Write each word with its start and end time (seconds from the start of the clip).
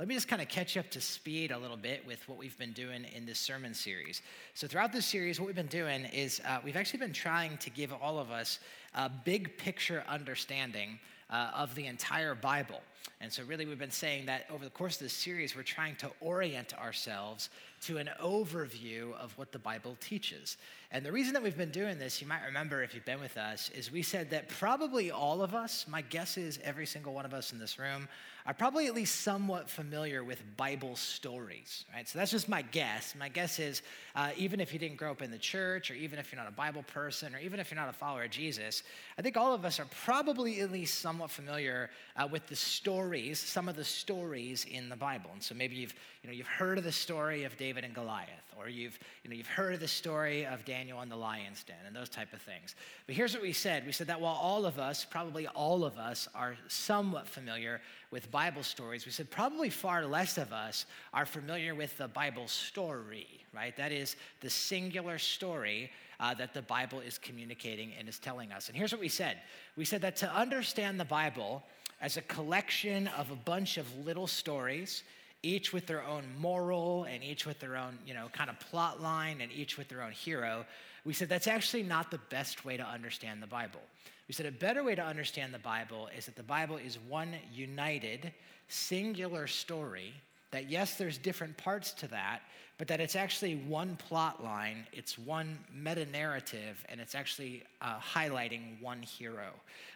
let 0.00 0.08
me 0.08 0.14
just 0.14 0.28
kind 0.28 0.40
of 0.40 0.48
catch 0.48 0.78
up 0.78 0.88
to 0.92 0.98
speed 0.98 1.50
a 1.50 1.58
little 1.58 1.76
bit 1.76 2.06
with 2.06 2.26
what 2.26 2.38
we've 2.38 2.56
been 2.56 2.72
doing 2.72 3.04
in 3.14 3.26
this 3.26 3.38
sermon 3.38 3.74
series. 3.74 4.22
So, 4.54 4.66
throughout 4.66 4.94
this 4.94 5.04
series, 5.04 5.38
what 5.38 5.44
we've 5.44 5.54
been 5.54 5.66
doing 5.66 6.06
is 6.06 6.40
uh, 6.48 6.58
we've 6.64 6.78
actually 6.78 7.00
been 7.00 7.12
trying 7.12 7.58
to 7.58 7.68
give 7.68 7.92
all 7.92 8.18
of 8.18 8.30
us 8.30 8.60
a 8.94 9.10
big 9.10 9.58
picture 9.58 10.02
understanding 10.08 10.98
uh, 11.28 11.50
of 11.54 11.74
the 11.74 11.84
entire 11.84 12.34
Bible. 12.34 12.80
And 13.20 13.32
so, 13.32 13.42
really, 13.44 13.66
we've 13.66 13.78
been 13.78 13.90
saying 13.90 14.26
that 14.26 14.46
over 14.50 14.64
the 14.64 14.70
course 14.70 14.96
of 14.96 15.02
this 15.02 15.12
series, 15.12 15.54
we're 15.54 15.62
trying 15.62 15.96
to 15.96 16.10
orient 16.20 16.72
ourselves 16.78 17.50
to 17.82 17.98
an 17.98 18.10
overview 18.22 19.14
of 19.14 19.36
what 19.38 19.52
the 19.52 19.58
Bible 19.58 19.96
teaches. 20.00 20.56
And 20.92 21.04
the 21.04 21.12
reason 21.12 21.32
that 21.34 21.42
we've 21.42 21.56
been 21.56 21.70
doing 21.70 21.98
this, 21.98 22.20
you 22.20 22.26
might 22.26 22.44
remember 22.44 22.82
if 22.82 22.94
you've 22.94 23.04
been 23.04 23.20
with 23.20 23.36
us, 23.36 23.70
is 23.70 23.92
we 23.92 24.02
said 24.02 24.30
that 24.30 24.48
probably 24.48 25.10
all 25.10 25.40
of 25.40 25.54
us, 25.54 25.86
my 25.88 26.02
guess 26.02 26.36
is 26.36 26.58
every 26.64 26.86
single 26.86 27.14
one 27.14 27.24
of 27.24 27.32
us 27.32 27.52
in 27.52 27.58
this 27.58 27.78
room, 27.78 28.08
are 28.46 28.54
probably 28.54 28.86
at 28.86 28.94
least 28.94 29.20
somewhat 29.20 29.68
familiar 29.68 30.24
with 30.24 30.42
Bible 30.56 30.96
stories, 30.96 31.84
right? 31.94 32.08
So 32.08 32.18
that's 32.18 32.30
just 32.30 32.48
my 32.48 32.62
guess. 32.62 33.14
My 33.18 33.28
guess 33.28 33.58
is 33.58 33.82
uh, 34.16 34.30
even 34.36 34.60
if 34.60 34.72
you 34.72 34.78
didn't 34.78 34.96
grow 34.96 35.12
up 35.12 35.22
in 35.22 35.30
the 35.30 35.38
church, 35.38 35.90
or 35.90 35.94
even 35.94 36.18
if 36.18 36.32
you're 36.32 36.40
not 36.40 36.48
a 36.48 36.54
Bible 36.54 36.82
person, 36.82 37.34
or 37.34 37.38
even 37.38 37.60
if 37.60 37.70
you're 37.70 37.80
not 37.80 37.88
a 37.88 37.92
follower 37.92 38.24
of 38.24 38.30
Jesus, 38.30 38.82
I 39.18 39.22
think 39.22 39.36
all 39.36 39.54
of 39.54 39.64
us 39.64 39.78
are 39.78 39.86
probably 40.04 40.60
at 40.60 40.72
least 40.72 41.00
somewhat 41.00 41.30
familiar 41.30 41.90
uh, 42.16 42.26
with 42.26 42.46
the 42.48 42.56
stories, 43.00 43.38
some 43.38 43.66
of 43.66 43.76
the 43.76 43.84
stories 43.84 44.66
in 44.70 44.90
the 44.90 44.96
Bible. 44.96 45.30
And 45.32 45.42
so 45.42 45.54
maybe 45.54 45.74
you've, 45.74 45.94
you 46.22 46.28
know, 46.28 46.34
you've 46.34 46.46
heard 46.46 46.76
of 46.76 46.84
the 46.84 46.92
story 46.92 47.44
of 47.44 47.56
David 47.56 47.82
and 47.82 47.94
Goliath, 47.94 48.28
or 48.58 48.68
you've, 48.68 48.98
you 49.24 49.30
know, 49.30 49.36
you've 49.36 49.46
heard 49.46 49.72
of 49.72 49.80
the 49.80 49.88
story 49.88 50.44
of 50.44 50.66
Daniel 50.66 51.00
and 51.00 51.10
the 51.10 51.16
lion's 51.16 51.64
den, 51.64 51.76
and 51.86 51.96
those 51.96 52.10
type 52.10 52.34
of 52.34 52.42
things. 52.42 52.74
But 53.06 53.14
here's 53.14 53.32
what 53.32 53.42
we 53.42 53.54
said. 53.54 53.86
We 53.86 53.92
said 53.92 54.08
that 54.08 54.20
while 54.20 54.34
all 54.34 54.66
of 54.66 54.78
us, 54.78 55.06
probably 55.06 55.46
all 55.46 55.84
of 55.84 55.96
us, 55.96 56.28
are 56.34 56.56
somewhat 56.68 57.26
familiar 57.26 57.80
with 58.10 58.30
Bible 58.30 58.62
stories, 58.62 59.06
we 59.06 59.12
said 59.12 59.30
probably 59.30 59.70
far 59.70 60.04
less 60.04 60.36
of 60.36 60.52
us 60.52 60.84
are 61.14 61.24
familiar 61.24 61.74
with 61.74 61.96
the 61.96 62.08
Bible 62.08 62.48
story, 62.48 63.46
right? 63.54 63.74
That 63.78 63.92
is 63.92 64.16
the 64.42 64.50
singular 64.50 65.16
story 65.16 65.90
uh, 66.20 66.34
that 66.34 66.52
the 66.52 66.62
Bible 66.62 67.00
is 67.00 67.16
communicating 67.16 67.92
and 67.98 68.10
is 68.10 68.18
telling 68.18 68.52
us. 68.52 68.68
And 68.68 68.76
here's 68.76 68.92
what 68.92 69.00
we 69.00 69.08
said 69.08 69.38
we 69.74 69.86
said 69.86 70.02
that 70.02 70.16
to 70.16 70.30
understand 70.30 71.00
the 71.00 71.06
Bible 71.06 71.64
as 72.00 72.16
a 72.16 72.22
collection 72.22 73.08
of 73.08 73.30
a 73.30 73.36
bunch 73.36 73.76
of 73.76 73.86
little 74.04 74.26
stories, 74.26 75.02
each 75.42 75.72
with 75.72 75.86
their 75.86 76.04
own 76.04 76.24
moral 76.38 77.04
and 77.04 77.22
each 77.22 77.46
with 77.46 77.58
their 77.60 77.76
own, 77.76 77.98
you 78.06 78.14
know, 78.14 78.28
kind 78.32 78.50
of 78.50 78.58
plot 78.60 79.02
line 79.02 79.40
and 79.40 79.50
each 79.52 79.78
with 79.78 79.88
their 79.88 80.02
own 80.02 80.12
hero, 80.12 80.64
we 81.04 81.12
said 81.12 81.28
that's 81.28 81.46
actually 81.46 81.82
not 81.82 82.10
the 82.10 82.20
best 82.28 82.64
way 82.64 82.76
to 82.76 82.84
understand 82.84 83.42
the 83.42 83.46
Bible. 83.46 83.80
We 84.28 84.34
said 84.34 84.46
a 84.46 84.52
better 84.52 84.84
way 84.84 84.94
to 84.94 85.04
understand 85.04 85.52
the 85.52 85.58
Bible 85.58 86.08
is 86.16 86.26
that 86.26 86.36
the 86.36 86.42
Bible 86.42 86.76
is 86.76 86.98
one 87.08 87.34
united, 87.52 88.32
singular 88.68 89.46
story. 89.46 90.14
That 90.52 90.70
yes, 90.70 90.96
there's 90.96 91.18
different 91.18 91.56
parts 91.56 91.92
to 91.94 92.08
that, 92.08 92.40
but 92.80 92.88
that 92.88 92.98
it's 92.98 93.14
actually 93.14 93.56
one 93.56 93.94
plot 93.96 94.42
line, 94.42 94.86
it's 94.90 95.18
one 95.18 95.58
meta 95.70 96.06
narrative, 96.06 96.82
and 96.88 96.98
it's 96.98 97.14
actually 97.14 97.62
uh, 97.82 97.98
highlighting 98.00 98.80
one 98.80 99.02
hero. 99.02 99.50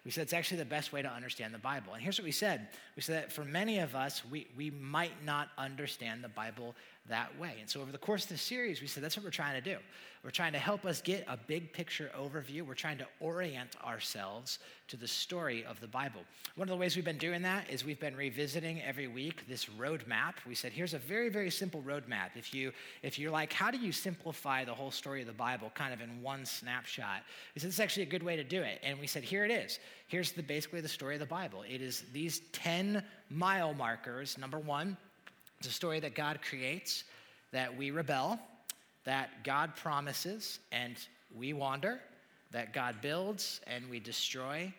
We 0.04 0.10
said 0.10 0.24
it's 0.24 0.34
actually 0.34 0.58
the 0.58 0.66
best 0.66 0.92
way 0.92 1.00
to 1.00 1.08
understand 1.08 1.54
the 1.54 1.58
Bible. 1.58 1.94
And 1.94 2.02
here's 2.02 2.18
what 2.18 2.26
we 2.26 2.30
said 2.30 2.68
we 2.94 3.00
said 3.00 3.22
that 3.22 3.32
for 3.32 3.42
many 3.42 3.78
of 3.78 3.94
us, 3.94 4.22
we, 4.30 4.48
we 4.54 4.70
might 4.70 5.24
not 5.24 5.48
understand 5.56 6.22
the 6.22 6.28
Bible 6.28 6.74
that 7.08 7.38
way. 7.38 7.56
And 7.60 7.68
so 7.68 7.80
over 7.80 7.92
the 7.92 7.98
course 7.98 8.24
of 8.24 8.30
the 8.30 8.38
series, 8.38 8.80
we 8.80 8.86
said 8.86 9.02
that's 9.02 9.16
what 9.16 9.24
we're 9.24 9.30
trying 9.30 9.54
to 9.54 9.60
do. 9.60 9.78
We're 10.24 10.30
trying 10.30 10.54
to 10.54 10.58
help 10.58 10.86
us 10.86 11.02
get 11.02 11.22
a 11.28 11.36
big 11.36 11.70
picture 11.74 12.10
overview. 12.18 12.62
We're 12.62 12.72
trying 12.72 12.96
to 12.96 13.06
orient 13.20 13.76
ourselves 13.84 14.58
to 14.88 14.96
the 14.96 15.06
story 15.06 15.66
of 15.66 15.78
the 15.80 15.86
Bible. 15.86 16.22
One 16.56 16.66
of 16.66 16.70
the 16.70 16.78
ways 16.78 16.96
we've 16.96 17.04
been 17.04 17.18
doing 17.18 17.42
that 17.42 17.68
is 17.68 17.84
we've 17.84 18.00
been 18.00 18.16
revisiting 18.16 18.80
every 18.80 19.06
week 19.06 19.46
this 19.46 19.66
roadmap. 19.78 20.32
We 20.48 20.54
said, 20.54 20.72
here's 20.72 20.94
a 20.94 20.98
very, 20.98 21.28
very 21.28 21.50
simple 21.50 21.82
roadmap. 21.82 22.30
If 22.36 22.54
you 22.54 22.72
if 23.02 23.18
you're 23.18 23.30
like, 23.30 23.52
how 23.52 23.70
do 23.70 23.76
you 23.76 23.92
simplify 23.92 24.64
the 24.64 24.72
whole 24.72 24.90
story 24.90 25.20
of 25.20 25.26
the 25.26 25.34
Bible 25.34 25.70
kind 25.74 25.92
of 25.92 26.00
in 26.00 26.22
one 26.22 26.46
snapshot? 26.46 27.20
We 27.54 27.60
said, 27.60 27.68
this 27.68 27.74
is 27.74 27.80
actually 27.80 28.04
a 28.04 28.06
good 28.06 28.22
way 28.22 28.36
to 28.36 28.44
do 28.44 28.62
it. 28.62 28.80
And 28.82 28.98
we 28.98 29.06
said, 29.06 29.24
here 29.24 29.44
it 29.44 29.50
is. 29.50 29.78
Here's 30.06 30.32
the 30.32 30.42
basically 30.42 30.80
the 30.80 30.88
story 30.88 31.16
of 31.16 31.20
the 31.20 31.26
Bible. 31.26 31.64
It 31.68 31.82
is 31.82 32.04
these 32.14 32.40
10 32.52 33.04
mile 33.28 33.74
markers. 33.74 34.38
Number 34.38 34.58
one, 34.58 34.96
it's 35.58 35.68
a 35.68 35.72
story 35.72 36.00
that 36.00 36.14
God 36.14 36.40
creates, 36.42 37.04
that 37.52 37.76
we 37.76 37.90
rebel, 37.90 38.38
that 39.04 39.44
God 39.44 39.76
promises 39.76 40.58
and 40.72 40.96
we 41.34 41.52
wander, 41.52 42.00
that 42.50 42.72
God 42.72 42.96
builds 43.00 43.60
and 43.66 43.88
we 43.88 44.00
destroy. 44.00 44.72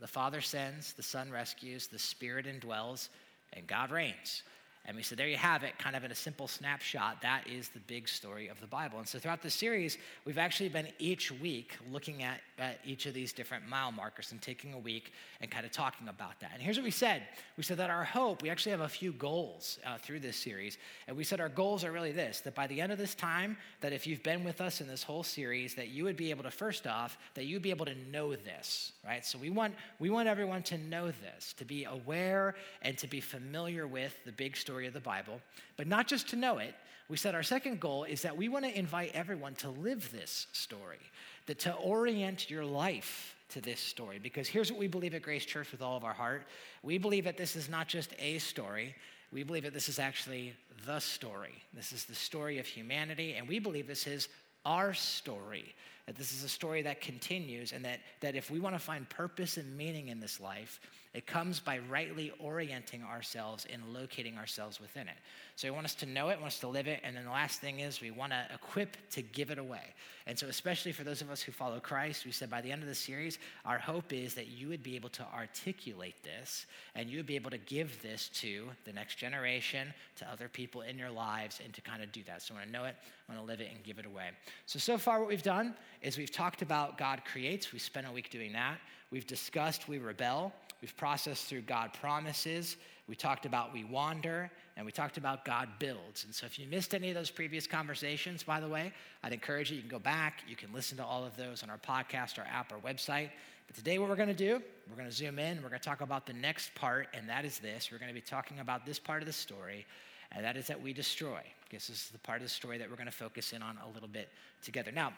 The 0.00 0.06
Father 0.06 0.40
sends, 0.40 0.92
the 0.92 1.02
Son 1.02 1.30
rescues, 1.30 1.86
the 1.86 1.98
Spirit 1.98 2.46
indwells, 2.46 3.08
and 3.52 3.66
God 3.66 3.90
reigns. 3.90 4.42
And 4.86 4.98
we 4.98 5.02
said, 5.02 5.16
there 5.16 5.28
you 5.28 5.38
have 5.38 5.62
it, 5.62 5.78
kind 5.78 5.96
of 5.96 6.04
in 6.04 6.10
a 6.10 6.14
simple 6.14 6.46
snapshot. 6.46 7.22
That 7.22 7.46
is 7.48 7.70
the 7.70 7.80
big 7.80 8.06
story 8.06 8.48
of 8.48 8.60
the 8.60 8.66
Bible. 8.66 8.98
And 8.98 9.08
so 9.08 9.18
throughout 9.18 9.40
the 9.40 9.48
series, 9.48 9.96
we've 10.26 10.36
actually 10.36 10.68
been 10.68 10.88
each 10.98 11.32
week 11.32 11.78
looking 11.90 12.22
at, 12.22 12.40
at 12.58 12.80
each 12.84 13.06
of 13.06 13.14
these 13.14 13.32
different 13.32 13.66
mile 13.66 13.92
markers 13.92 14.30
and 14.32 14.42
taking 14.42 14.74
a 14.74 14.78
week 14.78 15.14
and 15.40 15.50
kind 15.50 15.64
of 15.64 15.72
talking 15.72 16.08
about 16.08 16.38
that. 16.40 16.50
And 16.52 16.62
here's 16.62 16.76
what 16.76 16.84
we 16.84 16.90
said 16.90 17.22
we 17.56 17.62
said 17.62 17.78
that 17.78 17.88
our 17.88 18.04
hope, 18.04 18.42
we 18.42 18.50
actually 18.50 18.72
have 18.72 18.82
a 18.82 18.88
few 18.88 19.12
goals 19.12 19.78
uh, 19.86 19.96
through 19.96 20.20
this 20.20 20.36
series. 20.36 20.76
And 21.08 21.16
we 21.16 21.24
said 21.24 21.40
our 21.40 21.48
goals 21.48 21.82
are 21.82 21.92
really 21.92 22.12
this 22.12 22.40
that 22.40 22.54
by 22.54 22.66
the 22.66 22.78
end 22.82 22.92
of 22.92 22.98
this 22.98 23.14
time, 23.14 23.56
that 23.80 23.94
if 23.94 24.06
you've 24.06 24.22
been 24.22 24.44
with 24.44 24.60
us 24.60 24.82
in 24.82 24.86
this 24.86 25.02
whole 25.02 25.22
series, 25.22 25.74
that 25.76 25.88
you 25.88 26.04
would 26.04 26.16
be 26.16 26.28
able 26.28 26.42
to, 26.42 26.50
first 26.50 26.86
off, 26.86 27.16
that 27.34 27.46
you'd 27.46 27.62
be 27.62 27.70
able 27.70 27.86
to 27.86 27.94
know 28.12 28.36
this, 28.36 28.92
right? 29.02 29.24
So 29.24 29.38
we 29.38 29.48
want, 29.48 29.74
we 29.98 30.10
want 30.10 30.28
everyone 30.28 30.62
to 30.64 30.76
know 30.76 31.06
this, 31.06 31.54
to 31.54 31.64
be 31.64 31.84
aware 31.84 32.54
and 32.82 32.98
to 32.98 33.06
be 33.06 33.22
familiar 33.22 33.86
with 33.86 34.14
the 34.26 34.32
big 34.32 34.56
story 34.56 34.73
story 34.74 34.88
of 34.88 34.92
the 34.92 34.98
Bible, 34.98 35.40
but 35.76 35.86
not 35.86 36.08
just 36.08 36.30
to 36.30 36.34
know 36.34 36.58
it. 36.58 36.74
We 37.08 37.16
said 37.16 37.36
our 37.36 37.44
second 37.44 37.78
goal 37.78 38.02
is 38.02 38.22
that 38.22 38.36
we 38.36 38.48
want 38.48 38.64
to 38.64 38.76
invite 38.76 39.12
everyone 39.14 39.54
to 39.56 39.70
live 39.70 40.10
this 40.10 40.48
story, 40.50 40.98
that 41.46 41.60
to 41.60 41.74
orient 41.74 42.50
your 42.50 42.64
life 42.64 43.36
to 43.50 43.60
this 43.60 43.78
story. 43.78 44.18
Because 44.20 44.48
here's 44.48 44.72
what 44.72 44.80
we 44.80 44.88
believe 44.88 45.14
at 45.14 45.22
Grace 45.22 45.44
Church 45.44 45.70
with 45.70 45.80
all 45.80 45.96
of 45.96 46.02
our 46.02 46.12
heart 46.12 46.48
we 46.82 46.98
believe 46.98 47.22
that 47.22 47.36
this 47.36 47.54
is 47.54 47.68
not 47.68 47.86
just 47.86 48.14
a 48.18 48.38
story, 48.38 48.96
we 49.30 49.44
believe 49.44 49.62
that 49.62 49.74
this 49.74 49.88
is 49.88 50.00
actually 50.00 50.54
the 50.84 50.98
story. 50.98 51.54
This 51.72 51.92
is 51.92 52.04
the 52.04 52.16
story 52.16 52.58
of 52.58 52.66
humanity, 52.66 53.34
and 53.34 53.46
we 53.46 53.60
believe 53.60 53.86
this 53.86 54.08
is 54.08 54.28
our 54.66 54.92
story. 54.92 55.72
That 56.06 56.16
this 56.16 56.32
is 56.32 56.44
a 56.44 56.48
story 56.48 56.82
that 56.82 57.00
continues, 57.00 57.72
and 57.72 57.84
that, 57.84 58.00
that 58.20 58.34
if 58.34 58.50
we 58.50 58.60
want 58.60 58.74
to 58.74 58.78
find 58.78 59.08
purpose 59.08 59.56
and 59.56 59.76
meaning 59.76 60.08
in 60.08 60.20
this 60.20 60.38
life, 60.40 60.80
it 61.14 61.26
comes 61.28 61.60
by 61.60 61.78
rightly 61.88 62.32
orienting 62.40 63.04
ourselves 63.04 63.66
and 63.72 63.80
locating 63.94 64.36
ourselves 64.36 64.80
within 64.80 65.06
it. 65.06 65.14
So 65.54 65.68
we 65.68 65.70
want 65.70 65.84
us 65.84 65.94
to 65.96 66.06
know 66.06 66.30
it, 66.30 66.40
want 66.40 66.48
us 66.48 66.58
to 66.58 66.68
live 66.68 66.88
it, 66.88 67.00
and 67.04 67.16
then 67.16 67.24
the 67.24 67.30
last 67.30 67.60
thing 67.60 67.78
is 67.78 68.00
we 68.00 68.10
want 68.10 68.32
to 68.32 68.44
equip 68.52 68.96
to 69.10 69.22
give 69.22 69.52
it 69.52 69.58
away. 69.58 69.94
And 70.26 70.36
so, 70.36 70.48
especially 70.48 70.90
for 70.90 71.04
those 71.04 71.20
of 71.20 71.30
us 71.30 71.40
who 71.40 71.52
follow 71.52 71.78
Christ, 71.78 72.24
we 72.24 72.32
said 72.32 72.50
by 72.50 72.60
the 72.60 72.72
end 72.72 72.82
of 72.82 72.88
the 72.88 72.94
series, 72.94 73.38
our 73.64 73.78
hope 73.78 74.12
is 74.12 74.34
that 74.34 74.48
you 74.48 74.68
would 74.68 74.82
be 74.82 74.96
able 74.96 75.10
to 75.10 75.24
articulate 75.32 76.16
this 76.24 76.66
and 76.96 77.08
you 77.08 77.18
would 77.18 77.26
be 77.26 77.36
able 77.36 77.50
to 77.50 77.58
give 77.58 78.02
this 78.02 78.28
to 78.30 78.64
the 78.84 78.92
next 78.92 79.16
generation, 79.16 79.94
to 80.16 80.28
other 80.28 80.48
people 80.48 80.80
in 80.80 80.98
your 80.98 81.10
lives, 81.10 81.60
and 81.62 81.72
to 81.74 81.80
kind 81.80 82.02
of 82.02 82.10
do 82.10 82.22
that. 82.26 82.42
So 82.42 82.54
I 82.54 82.58
want 82.58 82.66
to 82.66 82.72
know 82.72 82.84
it, 82.86 82.96
I 83.28 83.32
want 83.32 83.46
to 83.46 83.46
live 83.46 83.60
it, 83.60 83.70
and 83.72 83.84
give 83.84 83.98
it 84.00 84.06
away. 84.06 84.30
So, 84.66 84.80
so 84.80 84.98
far, 84.98 85.20
what 85.20 85.28
we've 85.28 85.42
done 85.42 85.74
is 86.04 86.18
we've 86.18 86.30
talked 86.30 86.60
about 86.60 86.98
God 86.98 87.22
creates. 87.24 87.72
We 87.72 87.78
spent 87.78 88.06
a 88.06 88.12
week 88.12 88.30
doing 88.30 88.52
that. 88.52 88.78
We've 89.10 89.26
discussed 89.26 89.88
we 89.88 89.98
rebel. 89.98 90.52
We've 90.82 90.96
processed 90.96 91.46
through 91.46 91.62
God 91.62 91.94
promises. 91.94 92.76
We 93.08 93.14
talked 93.14 93.46
about 93.46 93.72
we 93.72 93.84
wander, 93.84 94.50
and 94.76 94.84
we 94.84 94.92
talked 94.92 95.16
about 95.16 95.44
God 95.44 95.68
builds. 95.78 96.24
And 96.24 96.34
so, 96.34 96.46
if 96.46 96.58
you 96.58 96.66
missed 96.66 96.94
any 96.94 97.08
of 97.08 97.14
those 97.14 97.30
previous 97.30 97.66
conversations, 97.66 98.42
by 98.42 98.60
the 98.60 98.68
way, 98.68 98.92
I'd 99.22 99.32
encourage 99.32 99.70
you, 99.70 99.76
you 99.76 99.82
can 99.82 99.90
go 99.90 99.98
back. 99.98 100.42
You 100.46 100.56
can 100.56 100.72
listen 100.72 100.98
to 100.98 101.04
all 101.04 101.24
of 101.24 101.36
those 101.36 101.62
on 101.62 101.70
our 101.70 101.78
podcast, 101.78 102.38
our 102.38 102.46
app, 102.46 102.72
our 102.72 102.78
website. 102.80 103.30
But 103.66 103.76
today, 103.76 103.98
what 103.98 104.10
we're 104.10 104.16
going 104.16 104.28
to 104.28 104.34
do, 104.34 104.60
we're 104.90 104.96
going 104.96 105.08
to 105.08 105.14
zoom 105.14 105.38
in. 105.38 105.62
We're 105.62 105.70
going 105.70 105.80
to 105.80 105.88
talk 105.88 106.02
about 106.02 106.26
the 106.26 106.34
next 106.34 106.74
part, 106.74 107.08
and 107.14 107.26
that 107.28 107.46
is 107.46 107.58
this. 107.58 107.90
We're 107.90 107.98
going 107.98 108.08
to 108.10 108.14
be 108.14 108.20
talking 108.20 108.58
about 108.60 108.84
this 108.84 108.98
part 108.98 109.22
of 109.22 109.26
the 109.26 109.32
story, 109.32 109.86
and 110.32 110.44
that 110.44 110.56
is 110.56 110.66
that 110.66 110.80
we 110.80 110.92
destroy. 110.92 111.38
I 111.38 111.70
guess 111.70 111.88
this 111.88 112.04
is 112.04 112.08
the 112.10 112.18
part 112.18 112.38
of 112.38 112.42
the 112.42 112.50
story 112.50 112.76
that 112.78 112.90
we're 112.90 112.96
going 112.96 113.06
to 113.06 113.12
focus 113.12 113.52
in 113.52 113.62
on 113.62 113.78
a 113.84 113.88
little 113.88 114.08
bit 114.08 114.28
together. 114.62 114.92
Now, 114.92 115.12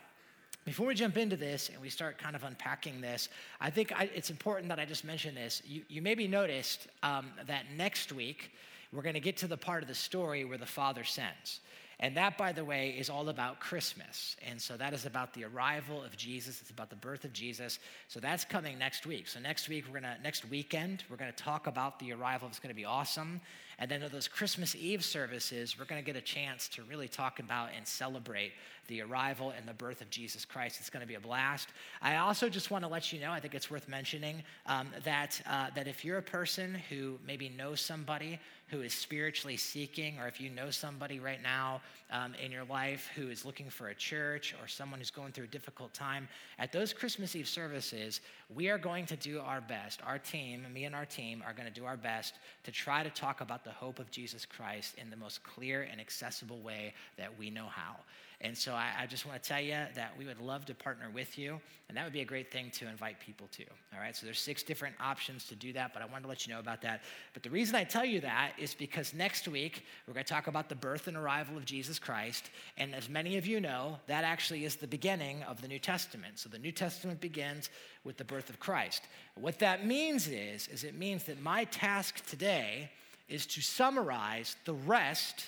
before 0.67 0.89
we 0.89 0.95
jump 0.95 1.17
into 1.17 1.37
this 1.37 1.69
and 1.69 1.81
we 1.81 1.89
start 1.89 2.19
kind 2.19 2.35
of 2.35 2.43
unpacking 2.43 3.01
this, 3.01 3.29
I 3.61 3.71
think 3.71 3.93
I, 3.93 4.11
it's 4.15 4.31
important 4.31 4.69
that 4.69 4.81
I 4.81 4.85
just 4.85 5.05
mention 5.05 5.35
this. 5.35 5.63
You, 5.65 5.83
you 5.89 6.03
maybe 6.03 6.27
noticed 6.27 6.89
um, 7.05 7.31
that 7.47 7.67
next 7.77 8.13
week 8.13 8.51
we're 8.93 9.03
going 9.03 9.15
to 9.15 9.21
get 9.21 9.37
to 9.39 9.47
the 9.47 9.57
part 9.57 9.83
of 9.83 9.89
the 9.89 9.95
story 9.95 10.45
where 10.45 10.59
the 10.59 10.67
Father 10.67 11.05
sends. 11.05 11.61
And 12.01 12.17
that, 12.17 12.37
by 12.37 12.53
the 12.53 12.65
way, 12.65 12.91
is 12.99 13.09
all 13.09 13.29
about 13.29 13.61
Christmas. 13.61 14.37
And 14.47 14.61
so 14.61 14.77
that 14.77 14.93
is 14.93 15.07
about 15.07 15.33
the 15.33 15.45
arrival 15.45 16.03
of 16.03 16.17
Jesus. 16.17 16.61
It's 16.61 16.71
about 16.71 16.91
the 16.91 16.97
birth 16.97 17.25
of 17.25 17.33
Jesus. 17.33 17.79
So 18.09 18.21
that's 18.21 18.45
coming 18.45 18.77
next 18.77 19.07
week. 19.07 19.29
So 19.29 19.41
next 19.41 19.69
week, 19.69 19.85
we're 19.89 20.01
gonna, 20.01 20.19
next 20.23 20.51
weekend, 20.51 21.05
we're 21.09 21.17
gonna 21.17 21.33
talk 21.33 21.69
about 21.69 21.99
the 21.99 22.13
arrival. 22.13 22.49
It's 22.49 22.59
gonna 22.59 22.75
be 22.75 22.85
awesome. 22.85 23.41
And 23.79 23.91
then 23.91 24.03
at 24.03 24.11
those 24.11 24.27
Christmas 24.27 24.75
Eve 24.75 25.05
services, 25.05 25.79
we're 25.79 25.85
going 25.85 26.03
to 26.03 26.07
get 26.07 26.17
a 26.17 26.25
chance 26.25 26.67
to 26.69 26.83
really 26.85 27.09
talk 27.09 27.41
about 27.41 27.71
and 27.77 27.87
celebrate 27.87 28.53
the 28.89 29.03
arrival 29.03 29.53
and 29.57 29.69
the 29.69 29.75
birth 29.75 30.01
of 30.01 30.09
Jesus 30.09 30.45
Christ. 30.45 30.79
It's 30.81 30.89
going 30.89 31.03
to 31.03 31.07
be 31.07 31.17
a 31.17 31.21
blast. 31.21 31.69
I 32.01 32.17
also 32.17 32.49
just 32.49 32.71
want 32.71 32.85
to 32.85 32.89
let 32.89 33.13
you 33.13 33.21
know, 33.21 33.33
I 33.33 33.41
think 33.41 33.55
it's 33.55 33.71
worth 33.71 33.89
mentioning, 33.89 34.43
um, 34.67 34.89
that, 35.05 35.41
uh, 35.47 35.69
that 35.75 35.89
if 35.89 36.05
you're 36.05 36.19
a 36.19 36.23
person 36.23 36.75
who 36.89 37.19
maybe 37.27 37.49
knows 37.51 37.81
somebody 37.81 38.39
who 38.69 38.81
is 38.81 38.93
spiritually 38.93 39.57
seeking, 39.57 40.19
or 40.19 40.27
if 40.27 40.41
you 40.41 40.51
know 40.51 40.71
somebody 40.71 41.21
right 41.21 41.43
now 41.43 41.81
um, 42.11 42.35
in 42.35 42.51
your 42.51 42.65
life 42.65 43.09
who 43.15 43.29
is 43.29 43.45
looking 43.45 43.71
for 43.71 43.89
a 43.89 43.95
church 43.95 44.55
or 44.61 44.67
someone 44.67 44.99
who's 44.99 45.11
going 45.11 45.33
through 45.33 45.45
a 45.45 45.49
difficult 45.49 45.95
time, 45.95 46.29
at 46.59 46.73
those 46.73 46.93
Christmas 46.93 47.37
Eve 47.37 47.47
services, 47.47 48.21
we 48.53 48.69
are 48.69 48.79
going 48.79 49.07
to 49.07 49.17
do 49.17 49.41
our 49.41 49.61
best. 49.61 50.01
Our 50.05 50.19
team, 50.19 50.67
me 50.73 50.85
and 50.85 50.95
our 50.95 51.07
team, 51.07 51.45
are 51.47 51.53
going 51.53 51.69
to 51.69 51.81
do 51.81 51.87
our 51.87 51.97
best 51.97 52.35
to 52.65 52.73
try 52.73 53.05
to 53.05 53.11
talk 53.11 53.41
about 53.41 53.63
the 53.63 53.71
hope 53.71 54.01
of 54.01 54.11
Jesus 54.11 54.45
Christ 54.45 54.97
in 54.99 55.11
the 55.11 55.17
most 55.17 55.45
clear 55.45 55.89
and 55.91 56.01
accessible 56.01 56.59
way 56.61 56.93
that 57.17 57.39
we 57.39 57.51
know 57.51 57.67
how. 57.67 57.97
And 58.43 58.57
so 58.57 58.73
I, 58.73 58.89
I 59.01 59.07
just 59.07 59.25
want 59.25 59.43
to 59.43 59.49
tell 59.49 59.61
you 59.61 59.79
that 59.95 60.13
we 60.19 60.27
would 60.27 60.41
love 60.41 60.67
to 60.67 60.75
partner 60.75 61.09
with 61.13 61.39
you, 61.39 61.59
and 61.89 61.97
that 61.97 62.05
would 62.05 62.13
be 62.13 62.21
a 62.21 62.27
great 62.27 62.53
thing 62.53 62.71
to 62.73 62.87
invite 62.87 63.19
people 63.19 63.49
to. 63.53 63.65
All 63.95 64.01
right, 64.01 64.15
so 64.15 64.27
there's 64.27 64.39
six 64.39 64.63
different 64.63 64.95
options 65.01 65.45
to 65.47 65.55
do 65.55 65.73
that, 65.73 65.95
but 65.95 66.03
I 66.03 66.07
wanted 66.07 66.25
to 66.25 66.29
let 66.29 66.47
you 66.47 66.53
know 66.53 66.61
about 66.61 66.83
that. 66.83 67.03
But 67.33 67.43
the 67.43 67.49
reason 67.49 67.77
I 67.77 67.85
tell 67.85 68.05
you 68.05 68.21
that 68.21 68.53
is 68.59 68.75
because 68.75 69.15
next 69.15 69.49
week 69.49 69.85
we're 70.07 70.13
going 70.13 70.25
to 70.25 70.33
talk 70.33 70.49
about 70.49 70.69
the 70.69 70.75
birth 70.75 71.09
and 71.09 71.17
arrival 71.17 71.57
of 71.57 71.65
Jesus 71.65 71.99
Christ, 71.99 72.51
and 72.77 72.95
as 72.95 73.09
many 73.09 73.39
of 73.39 73.47
you 73.47 73.59
know, 73.59 73.99
that 74.07 74.23
actually 74.23 74.67
is 74.67 74.77
the 74.77 74.87
beginning 74.87 75.43
of 75.45 75.63
the 75.63 75.69
New 75.69 75.79
Testament. 75.79 76.39
So 76.39 76.51
the 76.51 76.59
New 76.59 76.73
Testament 76.73 77.23
begins 77.23 77.71
with 78.05 78.19
the 78.19 78.25
birth 78.25 78.51
of 78.51 78.61
Christ. 78.61 79.05
What 79.35 79.59
that 79.61 79.87
means 79.87 80.29
is, 80.29 80.69
is 80.69 80.85
it 80.85 80.95
means 80.95 81.25
that 81.25 81.41
my 81.41 81.65
task 81.65 82.25
today 82.27 82.91
is 83.29 83.47
to 83.47 83.63
summarize 83.63 84.57
the 84.67 84.75
rest 84.75 85.47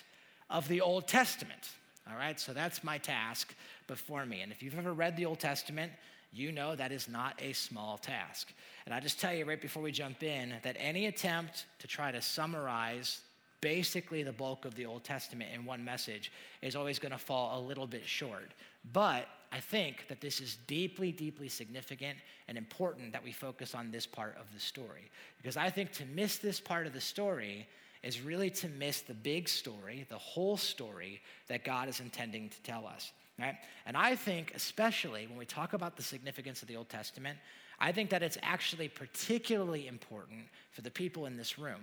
of 0.48 0.68
the 0.68 0.80
Old 0.80 1.06
Testament. 1.06 1.68
All 2.10 2.16
right, 2.16 2.40
so 2.40 2.52
that's 2.52 2.82
my 2.82 2.98
task 2.98 3.54
before 3.86 4.24
me. 4.24 4.40
And 4.40 4.50
if 4.50 4.62
you've 4.62 4.78
ever 4.78 4.94
read 4.94 5.16
the 5.16 5.26
Old 5.26 5.40
Testament, 5.40 5.92
you 6.32 6.52
know 6.52 6.74
that 6.74 6.92
is 6.92 7.08
not 7.08 7.40
a 7.42 7.52
small 7.52 7.98
task. 7.98 8.52
And 8.86 8.94
I 8.94 9.00
just 9.00 9.20
tell 9.20 9.34
you 9.34 9.44
right 9.44 9.60
before 9.60 9.82
we 9.82 9.92
jump 9.92 10.22
in 10.22 10.54
that 10.62 10.76
any 10.78 11.06
attempt 11.06 11.66
to 11.80 11.86
try 11.86 12.10
to 12.10 12.22
summarize 12.22 13.20
basically 13.60 14.22
the 14.22 14.32
bulk 14.32 14.64
of 14.64 14.74
the 14.74 14.86
Old 14.86 15.04
Testament 15.04 15.50
in 15.54 15.64
one 15.64 15.84
message 15.84 16.32
is 16.62 16.76
always 16.76 16.98
going 16.98 17.12
to 17.12 17.18
fall 17.18 17.58
a 17.58 17.60
little 17.60 17.86
bit 17.86 18.06
short. 18.06 18.52
But 18.92 19.26
I 19.50 19.60
think 19.60 20.06
that 20.08 20.20
this 20.20 20.40
is 20.40 20.58
deeply, 20.66 21.12
deeply 21.12 21.48
significant 21.48 22.18
and 22.46 22.56
important 22.56 23.12
that 23.12 23.24
we 23.24 23.32
focus 23.32 23.74
on 23.74 23.90
this 23.90 24.06
part 24.06 24.36
of 24.40 24.52
the 24.54 24.60
story. 24.60 25.10
Because 25.38 25.56
I 25.56 25.70
think 25.70 25.92
to 25.92 26.04
miss 26.06 26.36
this 26.38 26.60
part 26.60 26.86
of 26.86 26.92
the 26.92 27.00
story 27.00 27.66
is 28.02 28.20
really 28.20 28.50
to 28.50 28.68
miss 28.68 29.00
the 29.00 29.14
big 29.14 29.48
story, 29.48 30.06
the 30.08 30.18
whole 30.18 30.56
story 30.56 31.20
that 31.48 31.64
God 31.64 31.88
is 31.88 32.00
intending 32.00 32.48
to 32.48 32.62
tell 32.62 32.86
us. 32.86 33.12
Right? 33.38 33.56
And 33.86 33.96
I 33.96 34.16
think, 34.16 34.52
especially 34.54 35.26
when 35.26 35.38
we 35.38 35.44
talk 35.44 35.72
about 35.72 35.96
the 35.96 36.02
significance 36.02 36.62
of 36.62 36.68
the 36.68 36.76
Old 36.76 36.88
Testament, 36.88 37.38
I 37.78 37.92
think 37.92 38.10
that 38.10 38.22
it's 38.22 38.38
actually 38.42 38.88
particularly 38.88 39.86
important 39.86 40.40
for 40.72 40.82
the 40.82 40.90
people 40.90 41.26
in 41.26 41.36
this 41.36 41.58
room. 41.58 41.80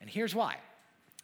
And 0.00 0.10
here's 0.10 0.34
why 0.34 0.56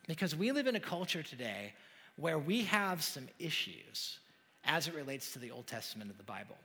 because 0.08 0.34
we 0.34 0.50
live 0.50 0.66
in 0.66 0.74
a 0.74 0.80
culture 0.80 1.22
today 1.22 1.72
where 2.16 2.38
we 2.38 2.62
have 2.62 3.02
some 3.02 3.28
issues 3.38 4.18
as 4.64 4.88
it 4.88 4.94
relates 4.94 5.32
to 5.32 5.38
the 5.38 5.50
Old 5.50 5.66
Testament 5.66 6.10
of 6.10 6.18
the 6.18 6.24
Bible. 6.24 6.56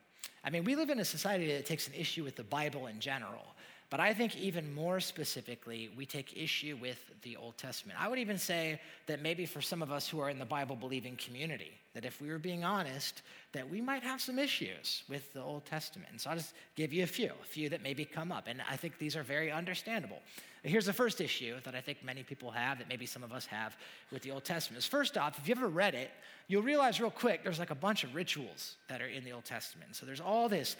I 0.43 0.49
mean, 0.49 0.63
we 0.63 0.75
live 0.75 0.89
in 0.89 0.99
a 0.99 1.05
society 1.05 1.47
that 1.53 1.65
takes 1.65 1.87
an 1.87 1.93
issue 1.93 2.23
with 2.23 2.35
the 2.35 2.43
Bible 2.43 2.87
in 2.87 2.99
general. 2.99 3.55
But 3.89 4.01
I 4.01 4.13
think 4.13 4.35
even 4.35 4.73
more 4.73 4.99
specifically, 4.99 5.89
we 5.95 6.05
take 6.05 6.35
issue 6.35 6.77
with 6.81 6.99
the 7.21 7.37
Old 7.37 7.57
Testament. 7.57 7.97
I 8.01 8.09
would 8.09 8.19
even 8.19 8.37
say 8.37 8.81
that 9.05 9.21
maybe 9.21 9.45
for 9.45 9.61
some 9.61 9.81
of 9.81 9.93
us 9.93 10.09
who 10.09 10.19
are 10.19 10.29
in 10.29 10.39
the 10.39 10.45
Bible 10.45 10.75
believing 10.75 11.15
community, 11.15 11.71
that 11.93 12.03
if 12.03 12.21
we 12.21 12.27
were 12.27 12.37
being 12.37 12.65
honest, 12.65 13.21
that 13.53 13.69
we 13.69 13.79
might 13.79 14.03
have 14.03 14.19
some 14.19 14.39
issues 14.39 15.03
with 15.07 15.31
the 15.31 15.41
Old 15.41 15.65
Testament. 15.65 16.09
And 16.11 16.19
so 16.19 16.29
I'll 16.29 16.35
just 16.35 16.53
give 16.75 16.91
you 16.91 17.03
a 17.03 17.07
few, 17.07 17.31
a 17.41 17.45
few 17.45 17.69
that 17.69 17.81
maybe 17.81 18.03
come 18.03 18.29
up. 18.29 18.47
And 18.47 18.61
I 18.69 18.75
think 18.75 18.97
these 18.97 19.15
are 19.15 19.23
very 19.23 19.53
understandable. 19.53 20.19
Here's 20.63 20.85
the 20.85 20.91
first 20.91 21.21
issue 21.21 21.55
that 21.63 21.73
I 21.73 21.79
think 21.79 22.03
many 22.03 22.23
people 22.23 22.51
have, 22.51 22.79
that 22.79 22.89
maybe 22.89 23.05
some 23.05 23.23
of 23.23 23.31
us 23.31 23.45
have 23.45 23.77
with 24.11 24.21
the 24.21 24.31
Old 24.31 24.43
Testament. 24.43 24.83
Is 24.83 24.87
first 24.87 25.17
off, 25.17 25.39
if 25.39 25.47
you 25.47 25.55
ever 25.55 25.69
read 25.69 25.95
it, 25.95 26.11
you'll 26.49 26.61
realize 26.61 26.99
real 26.99 27.09
quick 27.09 27.41
there's 27.41 27.59
like 27.59 27.71
a 27.71 27.75
bunch 27.75 28.03
of 28.03 28.13
rituals 28.15 28.75
that 28.89 29.01
are 29.01 29.07
in 29.07 29.23
the 29.23 29.31
Old 29.31 29.45
Testament. 29.45 29.95
So 29.95 30.05
there's 30.05 30.19
all 30.19 30.49
this 30.49 30.75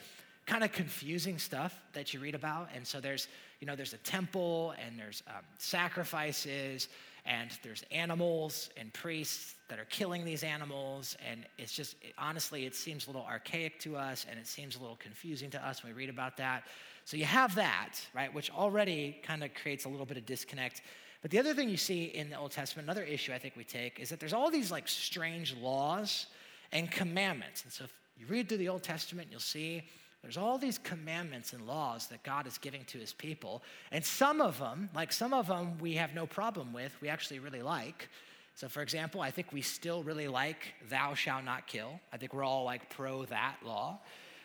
kind 0.48 0.64
of 0.64 0.72
confusing 0.72 1.38
stuff 1.38 1.80
that 1.94 2.14
you 2.14 2.20
read 2.22 2.34
about. 2.34 2.70
And 2.74 2.88
so 2.88 3.00
there's, 3.02 3.28
you 3.60 3.68
know, 3.68 3.76
there's 3.76 3.94
a 3.94 3.98
temple 3.98 4.74
and 4.84 4.98
there's 4.98 5.22
um, 5.28 5.44
sacrifices 5.60 6.88
and 7.26 7.52
there's 7.62 7.84
animals 7.92 8.70
and 8.78 8.92
priests 8.94 9.56
that 9.68 9.78
are 9.78 9.86
killing 9.86 10.24
these 10.24 10.44
animals. 10.44 11.18
And 11.30 11.46
it's 11.58 11.74
just, 11.74 11.96
it, 12.02 12.14
honestly, 12.18 12.66
it 12.66 12.74
seems 12.74 13.06
a 13.06 13.10
little 13.10 13.26
archaic 13.26 13.78
to 13.82 13.98
us 13.98 14.26
and 14.30 14.40
it 14.40 14.48
seems 14.48 14.78
a 14.78 14.80
little 14.80 14.96
confusing 14.96 15.50
to 15.52 15.68
us 15.68 15.84
when 15.84 15.94
we 15.94 15.98
read 15.98 16.10
about 16.10 16.38
that. 16.38 16.64
So 17.04 17.18
you 17.18 17.26
have 17.26 17.54
that, 17.56 17.96
right, 18.16 18.34
which 18.34 18.50
already 18.50 19.20
kind 19.24 19.44
of 19.44 19.54
creates 19.54 19.84
a 19.84 19.90
little 19.90 20.06
bit 20.06 20.18
of 20.18 20.26
disconnect. 20.26 20.82
But 21.22 21.32
the 21.32 21.40
other 21.40 21.54
thing 21.54 21.68
you 21.68 21.78
see 21.78 22.06
in 22.06 22.30
the 22.30 22.38
Old 22.38 22.52
Testament, 22.52 22.86
another 22.86 23.04
issue 23.04 23.34
I 23.34 23.38
think 23.38 23.58
we 23.58 23.66
take, 23.66 24.00
is 24.00 24.10
that 24.10 24.22
there's 24.22 24.34
all 24.34 24.50
these 24.50 24.72
like 24.72 24.88
strange 24.88 25.58
laws 25.58 26.28
and 26.72 26.90
commandments. 26.90 27.64
And 27.64 27.74
so 27.74 27.84
if 27.84 27.94
you 28.18 28.28
read 28.28 28.48
through 28.48 28.60
the 28.60 28.70
Old 28.70 28.84
Testament, 28.84 29.28
you'll 29.30 29.42
see 29.42 29.84
there's 30.22 30.38
all 30.38 30.58
these 30.58 30.78
commandments 30.78 31.54
and 31.54 31.66
laws 31.68 32.08
that 32.08 32.24
God 32.24 32.48
is 32.48 32.58
giving 32.58 32.84
to 32.86 32.98
his 32.98 33.14
people. 33.14 33.64
And 33.92 34.04
some 34.04 34.42
of 34.42 34.60
them, 34.60 34.90
like 34.96 35.12
some 35.14 35.34
of 35.34 35.48
them, 35.48 35.78
we 35.80 35.94
have 35.94 36.14
no 36.14 36.26
problem 36.26 36.74
with, 36.74 36.96
we 37.02 37.10
actually 37.10 37.40
really 37.40 37.62
like. 37.62 38.10
So, 38.56 38.68
for 38.68 38.82
example, 38.82 39.22
I 39.22 39.30
think 39.30 39.54
we 39.54 39.62
still 39.62 40.02
really 40.02 40.28
like 40.28 40.74
thou 40.90 41.14
shalt 41.14 41.46
not 41.46 41.68
kill. 41.68 42.00
I 42.12 42.18
think 42.18 42.34
we're 42.34 42.44
all 42.44 42.64
like 42.64 42.90
pro 42.90 43.26
that 43.26 43.58
law. 43.64 44.00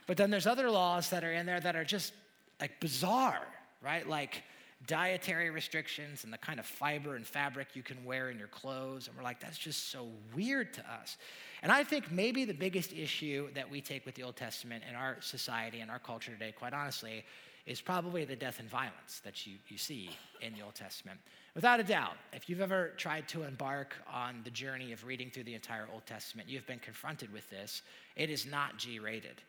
But 0.07 0.19
then 0.19 0.31
there's 0.31 0.47
other 0.47 0.71
laws 0.71 1.11
that 1.11 1.25
are 1.25 1.33
in 1.33 1.47
there 1.47 1.61
that 1.61 1.77
are 1.77 1.85
just 1.85 2.13
like 2.61 2.79
bizarre, 2.79 3.47
right? 3.83 4.07
Like 4.07 4.43
dietary 4.87 5.51
restrictions 5.51 6.25
and 6.25 6.33
the 6.33 6.39
kind 6.39 6.59
of 6.59 6.67
fiber 6.67 7.17
and 7.17 7.27
fabric 7.27 7.69
you 7.75 7.83
can 7.83 8.05
wear 8.05 8.31
in 8.31 8.39
your 8.39 8.49
clothes. 8.49 9.09
And 9.09 9.17
we're 9.17 9.23
like, 9.23 9.41
that's 9.41 9.59
just 9.59 9.91
so 9.91 10.09
weird 10.35 10.73
to 10.75 10.81
us. 10.81 11.17
And 11.63 11.71
I 11.71 11.85
think 11.85 12.11
maybe 12.11 12.45
the 12.45 12.55
biggest 12.55 12.93
issue 12.93 13.49
that 13.55 13.71
we 13.71 13.81
take 13.81 14.05
with 14.05 14.15
the 14.15 14.23
Old 14.23 14.37
Testament 14.37 14.83
in 14.89 14.97
our 14.97 15.17
society 15.21 15.81
and 15.81 15.91
our 15.91 15.99
culture 15.99 16.33
today, 16.33 16.53
quite 16.53 16.75
honestly, 16.75 17.25
is 17.65 17.81
probably 17.81 18.25
the 18.25 18.35
death 18.35 18.59
and 18.59 18.69
violence 18.69 19.21
that 19.25 19.47
you, 19.47 19.55
you 19.69 19.79
see 19.79 20.11
in 20.41 20.53
the 20.55 20.63
Old 20.63 20.75
Testament. 20.75 21.21
Without 21.55 21.79
a 21.79 21.85
doubt, 21.85 22.17
if 22.33 22.49
you've 22.49 22.61
ever 22.61 22.93
tried 22.97 23.29
to 23.29 23.45
embark 23.45 23.95
on 24.13 24.41
the 24.43 24.51
journey 24.51 24.93
of 24.93 25.05
reading 25.07 25.31
through 25.31 25.45
the 25.45 25.55
entire 25.55 25.87
Old 25.93 26.05
Testament, 26.07 26.49
you've 26.49 26.67
been 26.67 26.81
confronted 26.81 27.33
with 27.33 27.49
this. 27.51 27.83
It 28.17 28.31
is 28.31 28.47
not 28.47 28.79
G 28.79 28.99
rated. 28.99 29.43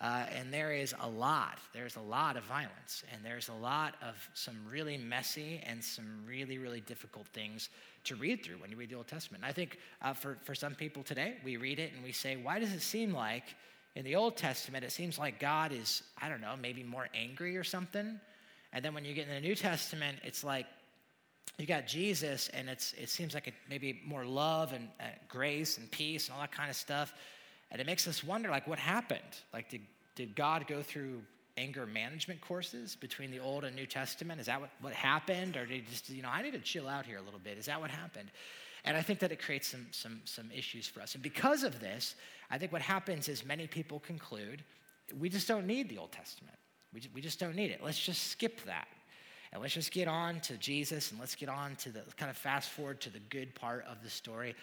Uh, 0.00 0.24
and 0.34 0.50
there 0.50 0.72
is 0.72 0.94
a 1.00 1.08
lot, 1.08 1.58
there's 1.74 1.96
a 1.96 2.00
lot 2.00 2.38
of 2.38 2.44
violence, 2.44 3.04
and 3.12 3.22
there's 3.22 3.50
a 3.50 3.54
lot 3.54 3.96
of 4.00 4.16
some 4.32 4.56
really 4.70 4.96
messy 4.96 5.60
and 5.66 5.84
some 5.84 6.06
really, 6.26 6.56
really 6.56 6.80
difficult 6.80 7.26
things 7.28 7.68
to 8.04 8.16
read 8.16 8.42
through 8.42 8.56
when 8.56 8.70
you 8.70 8.78
read 8.78 8.88
the 8.88 8.96
Old 8.96 9.08
Testament. 9.08 9.44
And 9.44 9.50
I 9.50 9.52
think 9.52 9.78
uh, 10.00 10.14
for, 10.14 10.38
for 10.42 10.54
some 10.54 10.74
people 10.74 11.02
today, 11.02 11.34
we 11.44 11.58
read 11.58 11.78
it 11.78 11.92
and 11.94 12.02
we 12.02 12.12
say, 12.12 12.36
why 12.36 12.58
does 12.58 12.72
it 12.72 12.80
seem 12.80 13.12
like 13.12 13.44
in 13.94 14.04
the 14.04 14.16
Old 14.16 14.38
Testament, 14.38 14.84
it 14.84 14.92
seems 14.92 15.18
like 15.18 15.38
God 15.38 15.70
is, 15.70 16.02
I 16.20 16.30
don't 16.30 16.40
know, 16.40 16.54
maybe 16.58 16.82
more 16.82 17.08
angry 17.14 17.58
or 17.58 17.64
something? 17.64 18.18
And 18.72 18.82
then 18.82 18.94
when 18.94 19.04
you 19.04 19.12
get 19.12 19.28
in 19.28 19.34
the 19.34 19.40
New 19.40 19.54
Testament, 19.54 20.16
it's 20.24 20.42
like 20.42 20.64
you 21.58 21.66
got 21.66 21.86
Jesus, 21.86 22.48
and 22.54 22.70
it's, 22.70 22.94
it 22.94 23.10
seems 23.10 23.34
like 23.34 23.48
it, 23.48 23.54
maybe 23.68 24.00
more 24.06 24.24
love 24.24 24.72
and 24.72 24.88
uh, 24.98 25.04
grace 25.28 25.76
and 25.76 25.90
peace 25.90 26.28
and 26.28 26.36
all 26.36 26.40
that 26.40 26.52
kind 26.52 26.70
of 26.70 26.76
stuff. 26.76 27.12
And 27.70 27.80
it 27.80 27.86
makes 27.86 28.08
us 28.08 28.24
wonder, 28.24 28.50
like, 28.50 28.66
what 28.66 28.78
happened? 28.78 29.20
Like, 29.52 29.68
did, 29.68 29.82
did 30.14 30.34
God 30.34 30.66
go 30.66 30.82
through 30.82 31.22
anger 31.56 31.86
management 31.86 32.40
courses 32.40 32.96
between 32.96 33.30
the 33.30 33.38
Old 33.38 33.64
and 33.64 33.76
New 33.76 33.86
Testament? 33.86 34.40
Is 34.40 34.46
that 34.46 34.60
what, 34.60 34.70
what 34.80 34.92
happened? 34.92 35.56
Or 35.56 35.66
did 35.66 35.74
he 35.74 35.80
just, 35.90 36.10
you 36.10 36.22
know, 36.22 36.30
I 36.32 36.42
need 36.42 36.52
to 36.52 36.58
chill 36.58 36.88
out 36.88 37.06
here 37.06 37.18
a 37.18 37.22
little 37.22 37.40
bit? 37.40 37.58
Is 37.58 37.66
that 37.66 37.80
what 37.80 37.90
happened? 37.90 38.30
And 38.84 38.96
I 38.96 39.02
think 39.02 39.18
that 39.20 39.30
it 39.30 39.42
creates 39.42 39.68
some, 39.68 39.86
some, 39.90 40.20
some 40.24 40.50
issues 40.54 40.86
for 40.88 41.00
us. 41.00 41.14
And 41.14 41.22
because 41.22 41.62
of 41.62 41.80
this, 41.80 42.14
I 42.50 42.58
think 42.58 42.72
what 42.72 42.82
happens 42.82 43.28
is 43.28 43.44
many 43.44 43.66
people 43.66 44.00
conclude 44.00 44.64
we 45.18 45.28
just 45.28 45.48
don't 45.48 45.66
need 45.66 45.88
the 45.88 45.98
Old 45.98 46.12
Testament. 46.12 46.56
We 46.94 47.00
just, 47.00 47.14
we 47.14 47.20
just 47.20 47.40
don't 47.40 47.56
need 47.56 47.70
it. 47.70 47.80
Let's 47.82 47.98
just 47.98 48.28
skip 48.28 48.64
that. 48.64 48.88
And 49.52 49.60
let's 49.60 49.74
just 49.74 49.90
get 49.90 50.06
on 50.06 50.40
to 50.40 50.56
Jesus 50.56 51.10
and 51.10 51.18
let's 51.18 51.34
get 51.34 51.48
on 51.48 51.74
to 51.76 51.90
the 51.90 52.02
kind 52.16 52.30
of 52.30 52.36
fast 52.36 52.70
forward 52.70 53.00
to 53.00 53.10
the 53.10 53.18
good 53.18 53.54
part 53.54 53.84
of 53.88 54.02
the 54.02 54.10
story. 54.10 54.54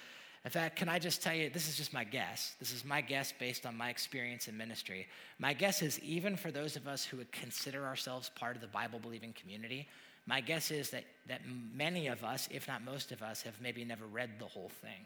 In 0.45 0.51
fact, 0.51 0.77
can 0.77 0.87
I 0.87 0.99
just 0.99 1.21
tell 1.21 1.33
you, 1.33 1.49
this 1.49 1.67
is 1.67 1.75
just 1.75 1.93
my 1.93 2.03
guess. 2.03 2.55
This 2.59 2.71
is 2.71 2.85
my 2.85 3.01
guess 3.01 3.33
based 3.37 3.65
on 3.65 3.75
my 3.75 3.89
experience 3.89 4.47
in 4.47 4.55
ministry. 4.55 5.07
My 5.39 5.53
guess 5.53 5.81
is 5.81 5.99
even 5.99 6.37
for 6.37 6.51
those 6.51 6.75
of 6.75 6.87
us 6.87 7.03
who 7.03 7.17
would 7.17 7.31
consider 7.31 7.85
ourselves 7.85 8.31
part 8.35 8.55
of 8.55 8.61
the 8.61 8.67
Bible 8.67 8.99
believing 8.99 9.33
community, 9.33 9.87
my 10.25 10.41
guess 10.41 10.71
is 10.71 10.89
that, 10.91 11.05
that 11.27 11.41
many 11.73 12.07
of 12.07 12.23
us, 12.23 12.47
if 12.51 12.67
not 12.67 12.83
most 12.83 13.11
of 13.11 13.21
us, 13.21 13.41
have 13.43 13.59
maybe 13.61 13.83
never 13.83 14.05
read 14.05 14.31
the 14.39 14.45
whole 14.45 14.71
thing. 14.81 15.05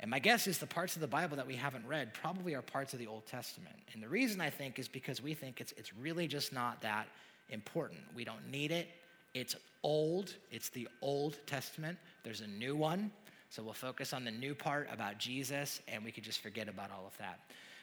And 0.00 0.10
my 0.10 0.18
guess 0.18 0.48
is 0.48 0.58
the 0.58 0.66
parts 0.66 0.96
of 0.96 1.00
the 1.00 1.06
Bible 1.06 1.36
that 1.36 1.46
we 1.46 1.54
haven't 1.54 1.86
read 1.86 2.12
probably 2.12 2.54
are 2.54 2.62
parts 2.62 2.92
of 2.92 2.98
the 2.98 3.06
Old 3.06 3.24
Testament. 3.26 3.76
And 3.92 4.02
the 4.02 4.08
reason 4.08 4.40
I 4.40 4.50
think 4.50 4.80
is 4.80 4.88
because 4.88 5.22
we 5.22 5.34
think 5.34 5.60
it's, 5.60 5.72
it's 5.76 5.94
really 5.94 6.26
just 6.26 6.52
not 6.52 6.82
that 6.82 7.06
important. 7.50 8.00
We 8.14 8.24
don't 8.24 8.50
need 8.50 8.72
it. 8.72 8.88
It's 9.34 9.54
old, 9.82 10.34
it's 10.50 10.68
the 10.70 10.88
Old 11.00 11.38
Testament. 11.46 11.98
There's 12.24 12.40
a 12.40 12.48
new 12.48 12.74
one. 12.74 13.12
So 13.52 13.62
we'll 13.62 13.74
focus 13.74 14.14
on 14.14 14.24
the 14.24 14.30
new 14.30 14.54
part 14.54 14.88
about 14.90 15.18
Jesus 15.18 15.82
and 15.86 16.02
we 16.02 16.10
could 16.10 16.24
just 16.24 16.40
forget 16.40 16.70
about 16.70 16.90
all 16.90 17.06
of 17.06 17.14
that. 17.18 17.38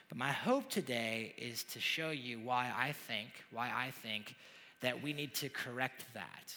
But 0.10 0.18
my 0.18 0.32
hope 0.32 0.68
today 0.68 1.36
is 1.38 1.64
to 1.66 1.80
show 1.80 2.10
you 2.10 2.40
why 2.40 2.74
I 2.76 2.92
think, 2.92 3.30
why 3.52 3.68
I 3.68 3.92
think 3.92 4.34
that 4.82 5.04
we 5.04 5.14
need 5.14 5.36
to 5.36 5.50
correct 5.50 6.06
that. 6.16 6.56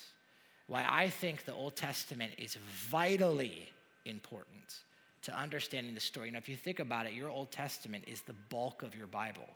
why 0.66 0.86
I 0.88 1.10
think 1.10 1.44
the 1.44 1.52
Old 1.52 1.76
Testament 1.76 2.32
is 2.38 2.56
vitally 2.88 3.68
important 4.06 4.78
to 5.24 5.38
understanding 5.38 5.92
the 5.92 6.00
story. 6.00 6.30
Now, 6.30 6.38
if 6.38 6.48
you 6.48 6.56
think 6.56 6.80
about 6.80 7.04
it, 7.04 7.12
your 7.12 7.28
Old 7.28 7.50
Testament 7.50 8.04
is 8.06 8.22
the 8.22 8.32
bulk 8.48 8.82
of 8.82 8.96
your 8.96 9.08
Bible. 9.08 9.50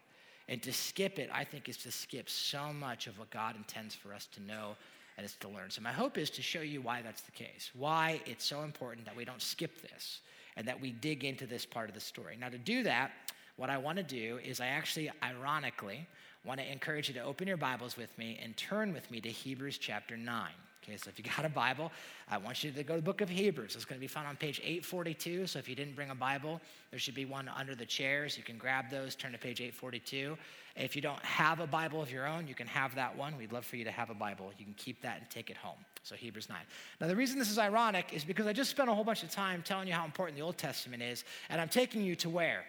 And 0.49 0.63
to 0.65 0.73
skip 0.73 1.19
it, 1.19 1.31
I 1.33 1.45
think, 1.45 1.71
is 1.71 1.79
to 1.79 1.91
skip 1.91 2.29
so 2.29 2.75
much 2.75 3.07
of 3.07 3.19
what 3.19 3.31
God 3.31 3.57
intends 3.57 3.95
for 3.95 4.13
us 4.13 4.27
to 4.35 4.43
know 4.43 4.77
and 5.17 5.25
it's 5.25 5.37
to 5.37 5.49
learn. 5.49 5.71
So 5.71 5.83
my 5.83 5.93
hope 5.93 6.19
is 6.19 6.31
to 6.31 6.43
show 6.43 6.61
you 6.61 6.81
why 6.81 7.03
that's 7.03 7.23
the 7.23 7.31
case, 7.31 7.71
why 7.75 8.21
it's 8.27 8.45
so 8.45 8.63
important 8.63 9.07
that 9.07 9.17
we 9.17 9.25
don't 9.25 9.43
skip 9.43 9.81
this 9.83 10.21
and 10.57 10.67
that 10.69 10.81
we 10.81 10.93
dig 10.93 11.25
into 11.25 11.47
this 11.47 11.65
part 11.65 11.89
of 11.89 11.95
the 11.95 12.01
story. 12.01 12.37
Now, 12.39 12.49
to 12.49 12.59
do 12.59 12.83
that, 12.83 13.13
what 13.57 13.71
I 13.71 13.79
want 13.79 13.97
to 13.97 14.05
do 14.05 14.39
is 14.45 14.61
I 14.61 14.67
actually, 14.67 15.11
ironically, 15.23 16.07
want 16.45 16.61
to 16.61 16.71
encourage 16.71 17.09
you 17.09 17.15
to 17.15 17.23
open 17.23 17.49
your 17.49 17.57
Bibles 17.57 17.97
with 17.97 18.17
me 18.19 18.39
and 18.43 18.57
turn 18.57 18.93
with 18.93 19.11
me 19.11 19.21
to 19.21 19.29
Hebrews 19.29 19.79
chapter 19.79 20.17
9. 20.17 20.49
Okay, 20.87 20.97
so 20.97 21.09
if 21.09 21.19
you 21.19 21.25
got 21.25 21.45
a 21.45 21.49
Bible, 21.49 21.91
I 22.31 22.39
want 22.39 22.63
you 22.63 22.71
to 22.71 22.83
go 22.85 22.95
to 22.95 23.01
the 23.01 23.05
book 23.05 23.21
of 23.21 23.29
Hebrews. 23.29 23.75
It's 23.75 23.85
going 23.85 23.99
to 23.99 24.01
be 24.01 24.07
found 24.07 24.29
on 24.29 24.37
page 24.37 24.61
842. 24.61 25.49
So 25.49 25.59
if 25.59 25.69
you 25.69 25.75
didn't 25.75 25.97
bring 25.97 26.11
a 26.11 26.15
Bible, 26.15 26.61
there 26.93 27.01
should 27.01 27.17
be 27.17 27.25
one 27.25 27.51
under 27.57 27.75
the 27.75 27.85
chairs. 27.85 28.37
You 28.39 28.45
can 28.45 28.57
grab 28.57 28.89
those, 28.89 29.17
turn 29.17 29.33
to 29.33 29.39
page 29.39 29.61
842. 29.61 30.37
If 30.77 30.95
you 30.95 31.03
don't 31.03 31.23
have 31.25 31.59
a 31.59 31.67
Bible 31.67 32.01
of 32.01 32.13
your 32.13 32.25
own, 32.25 32.47
you 32.47 32.55
can 32.55 32.69
have 32.69 32.95
that 32.95 33.17
one. 33.17 33.37
We'd 33.37 33.53
love 33.53 33.65
for 33.65 33.75
you 33.75 33.85
to 33.85 33.91
have 33.91 34.11
a 34.11 34.15
Bible. 34.15 34.53
You 34.59 34.65
can 34.65 34.75
keep 34.75 35.03
that 35.03 35.19
and 35.19 35.29
take 35.29 35.51
it 35.51 35.57
home. 35.57 35.79
So 36.05 36.15
Hebrews 36.15 36.49
9. 36.49 36.57
Now, 37.01 37.09
the 37.09 37.17
reason 37.17 37.37
this 37.37 37.51
is 37.51 37.59
ironic 37.59 38.13
is 38.13 38.25
because 38.25 38.47
I 38.47 38.53
just 38.53 38.71
spent 38.71 38.89
a 38.89 38.95
whole 38.95 39.03
bunch 39.03 39.25
of 39.25 39.31
time 39.31 39.63
telling 39.67 39.89
you 39.89 39.95
how 39.95 40.05
important 40.05 40.39
the 40.39 40.45
Old 40.45 40.57
Testament 40.57 41.03
is, 41.03 41.25
and 41.49 41.61
I'm 41.61 41.69
taking 41.69 42.03
you 42.03 42.15
to 42.17 42.31
where? 42.31 42.65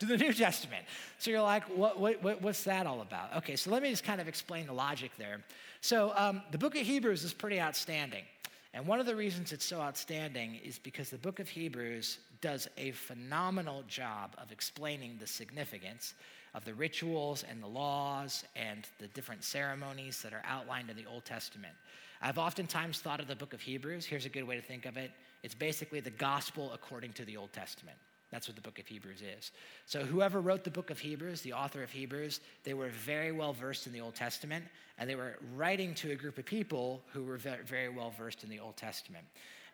to 0.00 0.06
the 0.06 0.16
New 0.24 0.32
Testament. 0.32 0.84
So 1.18 1.30
you're 1.30 1.42
like, 1.42 1.64
what, 1.64 2.00
what, 2.00 2.42
what's 2.42 2.64
that 2.64 2.86
all 2.86 3.02
about? 3.02 3.36
Okay, 3.36 3.54
so 3.54 3.70
let 3.70 3.82
me 3.82 3.90
just 3.90 4.02
kind 4.02 4.20
of 4.20 4.26
explain 4.26 4.66
the 4.66 4.72
logic 4.72 5.12
there. 5.16 5.44
So 5.80 6.12
um, 6.14 6.42
the 6.50 6.58
book 6.58 6.76
of 6.76 6.82
Hebrews 6.82 7.24
is 7.24 7.32
pretty 7.32 7.60
outstanding. 7.60 8.24
And 8.72 8.86
one 8.86 9.00
of 9.00 9.06
the 9.06 9.16
reasons 9.16 9.52
it's 9.52 9.64
so 9.64 9.80
outstanding 9.80 10.60
is 10.64 10.78
because 10.78 11.10
the 11.10 11.18
book 11.18 11.40
of 11.40 11.48
Hebrews 11.48 12.18
does 12.40 12.68
a 12.76 12.92
phenomenal 12.92 13.82
job 13.88 14.34
of 14.38 14.52
explaining 14.52 15.16
the 15.18 15.26
significance 15.26 16.14
of 16.54 16.64
the 16.64 16.74
rituals 16.74 17.44
and 17.48 17.62
the 17.62 17.66
laws 17.66 18.44
and 18.54 18.86
the 18.98 19.08
different 19.08 19.42
ceremonies 19.42 20.22
that 20.22 20.32
are 20.32 20.42
outlined 20.46 20.90
in 20.90 20.96
the 20.96 21.06
Old 21.06 21.24
Testament. 21.24 21.74
I've 22.22 22.38
oftentimes 22.38 23.00
thought 23.00 23.20
of 23.20 23.28
the 23.28 23.36
book 23.36 23.54
of 23.54 23.60
Hebrews. 23.60 24.04
Here's 24.04 24.26
a 24.26 24.30
good 24.30 24.44
way 24.44 24.56
to 24.56 24.62
think 24.62 24.86
of 24.86 24.96
it 24.96 25.10
it's 25.42 25.54
basically 25.54 26.00
the 26.00 26.10
gospel 26.10 26.70
according 26.74 27.14
to 27.14 27.24
the 27.24 27.36
Old 27.36 27.52
Testament. 27.52 27.96
That's 28.30 28.46
what 28.46 28.54
the 28.54 28.62
book 28.62 28.78
of 28.78 28.86
Hebrews 28.86 29.22
is. 29.22 29.50
So, 29.86 30.04
whoever 30.04 30.40
wrote 30.40 30.62
the 30.62 30.70
book 30.70 30.90
of 30.90 30.98
Hebrews, 30.98 31.40
the 31.40 31.52
author 31.52 31.82
of 31.82 31.90
Hebrews, 31.90 32.40
they 32.62 32.74
were 32.74 32.90
very 32.90 33.32
well 33.32 33.52
versed 33.52 33.86
in 33.86 33.92
the 33.92 34.00
Old 34.00 34.14
Testament, 34.14 34.64
and 34.98 35.10
they 35.10 35.16
were 35.16 35.36
writing 35.56 35.94
to 35.96 36.12
a 36.12 36.14
group 36.14 36.38
of 36.38 36.44
people 36.44 37.02
who 37.12 37.24
were 37.24 37.38
very 37.38 37.88
well 37.88 38.10
versed 38.16 38.44
in 38.44 38.50
the 38.50 38.60
Old 38.60 38.76
Testament. 38.76 39.24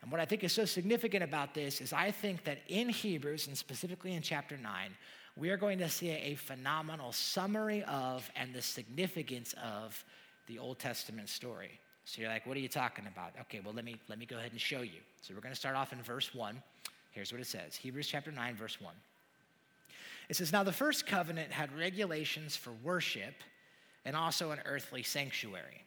And 0.02 0.10
what 0.10 0.20
I 0.20 0.25
think 0.25 0.44
is 0.44 0.52
so 0.52 0.64
significant 0.64 1.25
about 1.25 1.52
this 1.52 1.80
is 1.80 1.92
I 1.92 2.10
think 2.10 2.44
that 2.44 2.58
in 2.68 2.88
Hebrews, 2.88 3.46
and 3.46 3.56
specifically 3.56 4.14
in 4.14 4.22
chapter 4.22 4.56
9, 4.56 4.72
we 5.36 5.50
are 5.50 5.56
going 5.56 5.78
to 5.78 5.88
see 5.88 6.10
a 6.10 6.34
phenomenal 6.34 7.12
summary 7.12 7.82
of 7.84 8.30
and 8.36 8.54
the 8.54 8.62
significance 8.62 9.54
of 9.62 10.02
the 10.46 10.58
Old 10.58 10.78
Testament 10.78 11.28
story. 11.28 11.78
So 12.04 12.22
you're 12.22 12.30
like, 12.30 12.46
what 12.46 12.56
are 12.56 12.60
you 12.60 12.68
talking 12.68 13.06
about? 13.06 13.32
Okay, 13.42 13.60
well, 13.64 13.75
let 13.75 13.84
me, 13.84 13.96
let 14.08 14.18
me 14.18 14.26
go 14.26 14.38
ahead 14.38 14.52
and 14.52 14.60
show 14.60 14.82
you. 14.82 15.00
So 15.22 15.34
we're 15.34 15.40
going 15.40 15.52
to 15.52 15.58
start 15.58 15.75
off 15.75 15.92
in 15.92 16.00
verse 16.02 16.32
1. 16.32 16.62
Here's 17.16 17.32
what 17.32 17.40
it 17.40 17.46
says 17.46 17.76
Hebrews 17.76 18.08
chapter 18.08 18.30
9, 18.30 18.56
verse 18.56 18.78
1. 18.78 18.92
It 20.28 20.37
says, 20.37 20.52
Now 20.52 20.62
the 20.62 20.73
first 20.73 21.06
covenant 21.06 21.50
had 21.50 21.76
regulations 21.76 22.56
for 22.56 22.73
worship 22.85 23.35
and 24.04 24.14
also 24.14 24.50
an 24.50 24.61
earthly 24.66 25.02
sanctuary. 25.02 25.82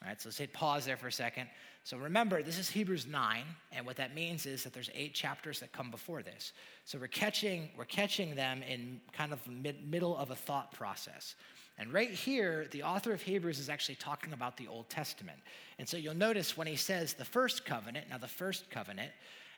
All 0.00 0.08
right, 0.08 0.18
so 0.18 0.30
let's 0.30 0.38
hit 0.38 0.54
pause 0.54 0.86
there 0.86 0.96
for 0.96 1.08
a 1.08 1.12
second. 1.12 1.48
So 1.84 1.98
remember, 1.98 2.42
this 2.42 2.58
is 2.58 2.70
Hebrews 2.70 3.06
9, 3.06 3.42
and 3.72 3.84
what 3.84 3.96
that 3.96 4.14
means 4.14 4.46
is 4.46 4.64
that 4.64 4.72
there's 4.72 4.88
eight 4.94 5.12
chapters 5.12 5.60
that 5.60 5.72
come 5.72 5.90
before 5.90 6.22
this. 6.22 6.54
So 6.86 6.98
we're 6.98 7.08
catching, 7.08 7.68
we're 7.76 7.84
catching 7.84 8.34
them 8.34 8.62
in 8.62 9.02
kind 9.12 9.34
of 9.34 9.46
mid, 9.46 9.86
middle 9.86 10.16
of 10.16 10.30
a 10.30 10.36
thought 10.36 10.72
process. 10.72 11.34
And 11.76 11.92
right 11.92 12.10
here, 12.10 12.68
the 12.70 12.84
author 12.84 13.12
of 13.12 13.20
Hebrews 13.20 13.58
is 13.58 13.68
actually 13.68 13.96
talking 13.96 14.32
about 14.32 14.56
the 14.56 14.66
Old 14.66 14.88
Testament. 14.88 15.38
And 15.78 15.86
so 15.86 15.98
you'll 15.98 16.16
notice 16.16 16.56
when 16.56 16.66
he 16.66 16.76
says 16.76 17.12
the 17.12 17.24
first 17.24 17.66
covenant, 17.66 18.06
now 18.08 18.18
the 18.18 18.26
first 18.26 18.70
covenant, 18.70 19.12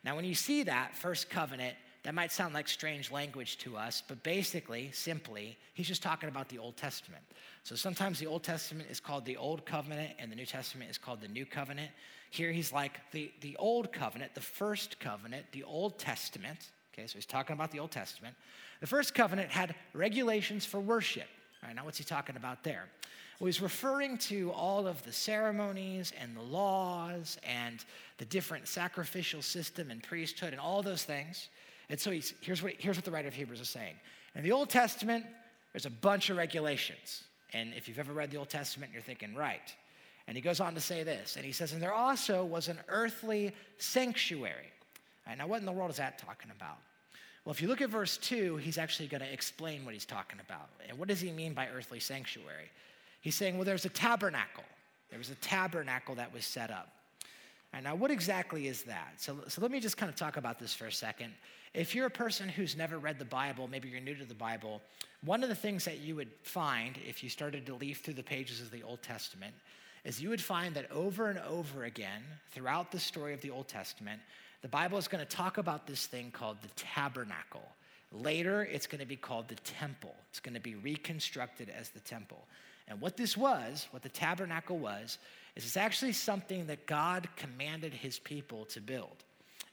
now, 0.05 0.17
when 0.17 0.25
you 0.25 0.35
see 0.35 0.63
that 0.63 0.97
first 0.97 1.29
covenant, 1.29 1.77
that 2.03 2.15
might 2.15 2.33
sound 2.33 2.55
like 2.55 2.67
strange 2.67 3.11
language 3.11 3.59
to 3.59 3.77
us, 3.77 4.03
but 4.07 4.23
basically, 4.23 4.91
simply, 4.93 5.59
he's 5.75 5.87
just 5.87 6.03
talking 6.03 6.31
about 6.31 6.49
the 6.49 6.59
Old 6.59 6.77
Testament. 6.79 7.23
So 7.63 7.77
sometimes 7.77 8.19
the 8.19 8.27
Old 8.27 8.43
Testament 8.43 8.89
is 8.91 9.01
called 9.01 9.27
the 9.27 9.37
Old 9.37 9.67
Covenant 9.67 10.13
and 10.19 10.33
the 10.33 10.37
New 10.37 10.47
Testament 10.47 10.91
is 10.91 10.97
called 10.97 11.21
the 11.21 11.29
New 11.29 11.45
Covenant. 11.45 11.91
Here 12.31 12.53
he's 12.53 12.73
like 12.73 13.01
the, 13.13 13.31
the 13.43 13.55
Old 13.59 13.93
Covenant, 13.93 14.35
the 14.35 14.41
first 14.41 14.99
covenant, 14.99 15.45
the 15.53 15.65
Old 15.65 15.99
Testament. 15.99 16.71
Okay, 16.95 17.07
so 17.07 17.17
he's 17.17 17.27
talking 17.27 17.53
about 17.53 17.71
the 17.71 17.81
Old 17.81 17.91
Testament. 17.91 18.35
The 18.81 18.87
first 18.87 19.15
covenant 19.15 19.51
had 19.51 19.75
regulations 19.93 20.65
for 20.65 20.81
worship. 20.81 21.29
All 21.63 21.69
right, 21.69 21.77
now 21.77 21.85
what's 21.85 21.99
he 21.99 22.05
talking 22.05 22.37
about 22.37 22.65
there? 22.65 22.89
He's 23.47 23.63
referring 23.63 24.19
to 24.19 24.53
all 24.53 24.87
of 24.87 25.03
the 25.05 25.13
ceremonies 25.13 26.13
and 26.21 26.37
the 26.37 26.43
laws 26.43 27.39
and 27.43 27.83
the 28.19 28.27
different 28.27 28.69
sacrificial 28.69 29.41
system 29.41 29.91
and 29.91 30.03
priesthood 30.03 30.53
and 30.53 30.61
all 30.61 30.83
those 30.83 31.05
things. 31.05 31.49
And 31.89 31.99
so 31.99 32.11
he's, 32.11 32.35
here's, 32.41 32.63
what, 32.63 32.75
here's 32.79 32.97
what 32.97 33.05
the 33.05 33.11
writer 33.11 33.29
of 33.29 33.35
Hebrews 33.35 33.61
is 33.61 33.71
saying. 33.71 33.95
In 34.35 34.43
the 34.43 34.53
Old 34.53 34.69
Testament, 34.69 35.25
there's 35.73 35.87
a 35.87 35.91
bunch 35.91 36.29
of 36.29 36.37
regulations. 36.37 37.25
And 37.53 37.73
if 37.75 37.89
you've 37.89 37.99
ever 37.99 38.13
read 38.13 38.31
the 38.31 38.37
Old 38.37 38.51
Testament, 38.51 38.93
you're 38.93 39.03
thinking, 39.03 39.35
right. 39.35 39.75
And 40.29 40.37
he 40.37 40.43
goes 40.43 40.61
on 40.61 40.75
to 40.75 40.81
say 40.81 41.03
this, 41.03 41.37
and 41.37 41.45
he 41.45 41.53
says, 41.53 41.73
and 41.73 41.83
there 41.83 41.95
also 41.95 42.45
was 42.45 42.69
an 42.69 42.79
earthly 42.89 43.53
sanctuary. 43.79 44.71
Now, 45.37 45.47
what 45.47 45.61
in 45.61 45.67
the 45.67 45.73
world 45.73 45.91
is 45.91 45.97
that 45.97 46.19
talking 46.19 46.51
about? 46.55 46.77
Well, 47.45 47.53
if 47.53 47.63
you 47.63 47.69
look 47.69 47.81
at 47.81 47.89
verse 47.89 48.19
2, 48.19 48.57
he's 48.57 48.79
actually 48.79 49.09
going 49.09 49.23
to 49.23 49.33
explain 49.33 49.85
what 49.85 49.95
he's 49.95 50.05
talking 50.05 50.39
about. 50.45 50.69
And 50.89 50.99
what 50.99 51.09
does 51.09 51.21
he 51.21 51.33
mean 51.33 51.55
by 51.55 51.69
earthly 51.69 52.01
sanctuary? 52.01 52.71
He's 53.21 53.35
saying, 53.35 53.57
well, 53.57 53.65
there's 53.65 53.85
a 53.85 53.91
tabernacle. 53.91 54.65
There 55.11 55.19
was 55.19 55.31
a 55.31 55.35
tabernacle 55.37 56.15
that 56.17 56.33
was 56.33 56.45
set 56.45 56.71
up. 56.71 56.89
And 57.73 57.85
now, 57.85 57.95
what 57.95 58.11
exactly 58.11 58.67
is 58.67 58.83
that? 58.85 59.15
So, 59.19 59.39
so 59.47 59.61
let 59.61 59.71
me 59.71 59.79
just 59.79 59.97
kind 59.97 60.11
of 60.11 60.17
talk 60.17 60.37
about 60.37 60.59
this 60.59 60.75
for 60.75 60.87
a 60.87 60.93
second. 60.93 61.33
If 61.73 61.95
you're 61.95 62.07
a 62.07 62.11
person 62.11 62.49
who's 62.49 62.77
never 62.77 62.99
read 62.99 63.19
the 63.19 63.25
Bible, 63.25 63.69
maybe 63.69 63.89
you're 63.89 64.01
new 64.01 64.17
to 64.17 64.25
the 64.25 64.35
Bible, 64.35 64.81
one 65.25 65.43
of 65.45 65.49
the 65.49 65.55
things 65.55 65.85
that 65.85 66.01
you 66.01 66.17
would 66.17 66.31
find 66.43 66.99
if 67.07 67.23
you 67.23 67.31
started 67.31 67.67
to 67.67 67.75
leaf 67.75 68.01
through 68.01 68.15
the 68.15 68.23
pages 68.25 68.61
of 68.61 68.73
the 68.73 68.83
Old 68.83 69.03
Testament 69.03 69.55
is 70.05 70.21
you 70.21 70.31
would 70.31 70.41
find 70.41 70.75
that 70.75 70.91
over 70.91 71.29
and 71.29 71.39
over 71.41 71.85
again 71.85 72.23
throughout 72.51 72.91
the 72.91 72.99
story 72.99 73.35
of 73.35 73.41
the 73.41 73.51
Old 73.51 73.69
Testament, 73.69 74.21
the 74.63 74.69
Bible 74.69 74.99
is 74.99 75.07
going 75.07 75.25
to 75.25 75.37
talk 75.37 75.59
about 75.59 75.87
this 75.87 76.07
thing 76.07 76.31
called 76.31 76.57
the 76.63 76.69
tabernacle. 76.75 77.69
Later, 78.13 78.63
it's 78.65 78.87
going 78.87 79.01
to 79.01 79.07
be 79.07 79.17
called 79.17 79.47
the 79.49 79.55
temple. 79.57 80.15
It's 80.31 80.41
going 80.41 80.55
to 80.55 80.61
be 80.61 80.75
reconstructed 80.75 81.71
as 81.71 81.91
the 81.91 82.01
temple. 82.01 82.45
And 82.91 83.01
what 83.01 83.17
this 83.17 83.37
was, 83.37 83.87
what 83.93 84.03
the 84.03 84.09
tabernacle 84.09 84.77
was, 84.77 85.19
is 85.55 85.65
it's 85.65 85.77
actually 85.77 86.13
something 86.13 86.67
that 86.67 86.87
God 86.87 87.29
commanded 87.37 87.95
his 87.95 88.19
people 88.19 88.65
to 88.67 88.81
build. 88.81 89.25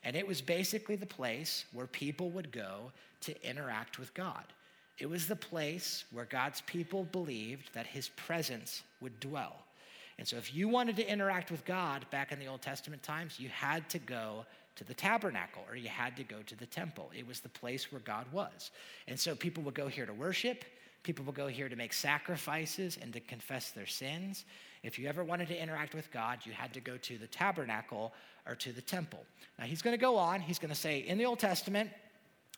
And 0.04 0.16
it 0.16 0.26
was 0.26 0.40
basically 0.40 0.96
the 0.96 1.08
place 1.08 1.66
where 1.74 1.88
people 1.88 2.30
would 2.30 2.52
go 2.52 2.92
to 3.22 3.50
interact 3.50 3.98
with 3.98 4.14
God. 4.14 4.44
It 5.00 5.10
was 5.10 5.28
the 5.28 5.36
place 5.36 6.06
where 6.12 6.26
God's 6.26 6.62
people 6.62 7.06
believed 7.06 7.74
that 7.74 7.88
his 7.88 8.10
presence 8.10 8.84
would 9.02 9.20
dwell. 9.20 9.56
And 10.20 10.28
so, 10.28 10.38
if 10.38 10.54
you 10.54 10.68
wanted 10.68 10.96
to 10.96 11.12
interact 11.12 11.52
with 11.52 11.64
God 11.66 12.06
back 12.10 12.32
in 12.32 12.40
the 12.40 12.48
Old 12.48 12.62
Testament 12.62 13.04
times, 13.04 13.40
you 13.40 13.50
had 13.50 13.88
to 13.90 14.00
go 14.00 14.46
to 14.76 14.84
the 14.84 14.94
tabernacle 14.94 15.64
or 15.70 15.76
you 15.76 15.90
had 15.90 16.16
to 16.18 16.24
go 16.24 16.38
to 16.46 16.56
the 16.56 16.66
temple. 16.66 17.12
It 17.16 17.28
was 17.28 17.40
the 17.40 17.50
place 17.50 17.92
where 17.92 18.02
God 18.02 18.26
was. 18.32 18.72
And 19.08 19.20
so, 19.20 19.36
people 19.36 19.62
would 19.64 19.76
go 19.76 19.88
here 19.88 20.08
to 20.08 20.14
worship, 20.14 20.66
People 21.08 21.24
will 21.24 21.32
go 21.32 21.48
here 21.48 21.70
to 21.70 21.76
make 21.78 21.94
sacrifices 21.94 23.00
and 23.02 23.14
to 23.14 23.22
confess 23.22 23.72
their 23.72 23.86
sins. 23.86 24.44
If 24.84 25.00
you 25.00 25.08
ever 25.08 25.24
wanted 25.24 25.48
to 25.48 25.58
interact 25.58 25.96
with 25.96 26.12
God, 26.12 26.40
you 26.44 26.52
had 26.52 26.74
to 26.74 26.82
go 26.82 26.98
to 26.98 27.18
the 27.18 27.28
tabernacle 27.28 28.12
or 28.46 28.56
to 28.56 28.74
the 28.74 28.82
temple. 28.82 29.24
Now, 29.58 29.64
he's 29.64 29.82
going 29.82 29.94
to 29.94 30.02
go 30.02 30.18
on. 30.18 30.42
He's 30.42 30.60
going 30.60 30.68
to 30.68 30.76
say, 30.76 31.00
in 31.00 31.18
the 31.18 31.26
Old 31.26 31.40
Testament, 31.40 31.92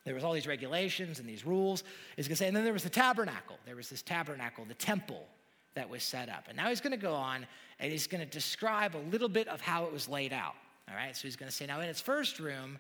there 0.03 0.15
was 0.15 0.24
all 0.24 0.34
these 0.34 0.48
regulations 0.48 1.20
and 1.20 1.29
these 1.29 1.46
rules. 1.46 1.84
He's 2.15 2.27
going 2.27 2.38
to 2.38 2.39
say, 2.39 2.48
and 2.48 2.58
then 2.58 2.63
there 2.63 2.74
was 2.74 2.82
the 2.82 2.89
tabernacle. 2.89 3.58
There 3.68 3.75
was 3.75 3.88
this 3.88 4.01
tabernacle, 4.01 4.65
the 4.65 4.74
temple 4.74 5.27
that 5.75 5.88
was 5.88 6.01
set 6.01 6.27
up. 6.27 6.46
And 6.48 6.58
now 6.58 6.70
he's 6.70 6.82
going 6.82 6.89
to 6.89 6.98
go 6.98 7.13
on 7.13 7.46
and 7.79 7.91
he's 7.91 8.08
going 8.08 8.22
to 8.22 8.29
describe 8.32 8.96
a 8.96 9.03
little 9.12 9.29
bit 9.29 9.48
of 9.48 9.62
how 9.62 9.86
it 9.86 9.94
was 9.94 10.10
laid 10.10 10.34
out. 10.34 10.56
All 10.89 10.96
right, 10.96 11.15
so 11.15 11.27
he's 11.27 11.36
going 11.36 11.51
to 11.51 11.56
say, 11.56 11.68
now 11.68 11.82
in 11.82 11.88
its 11.88 12.01
first 12.01 12.39
room, 12.39 12.79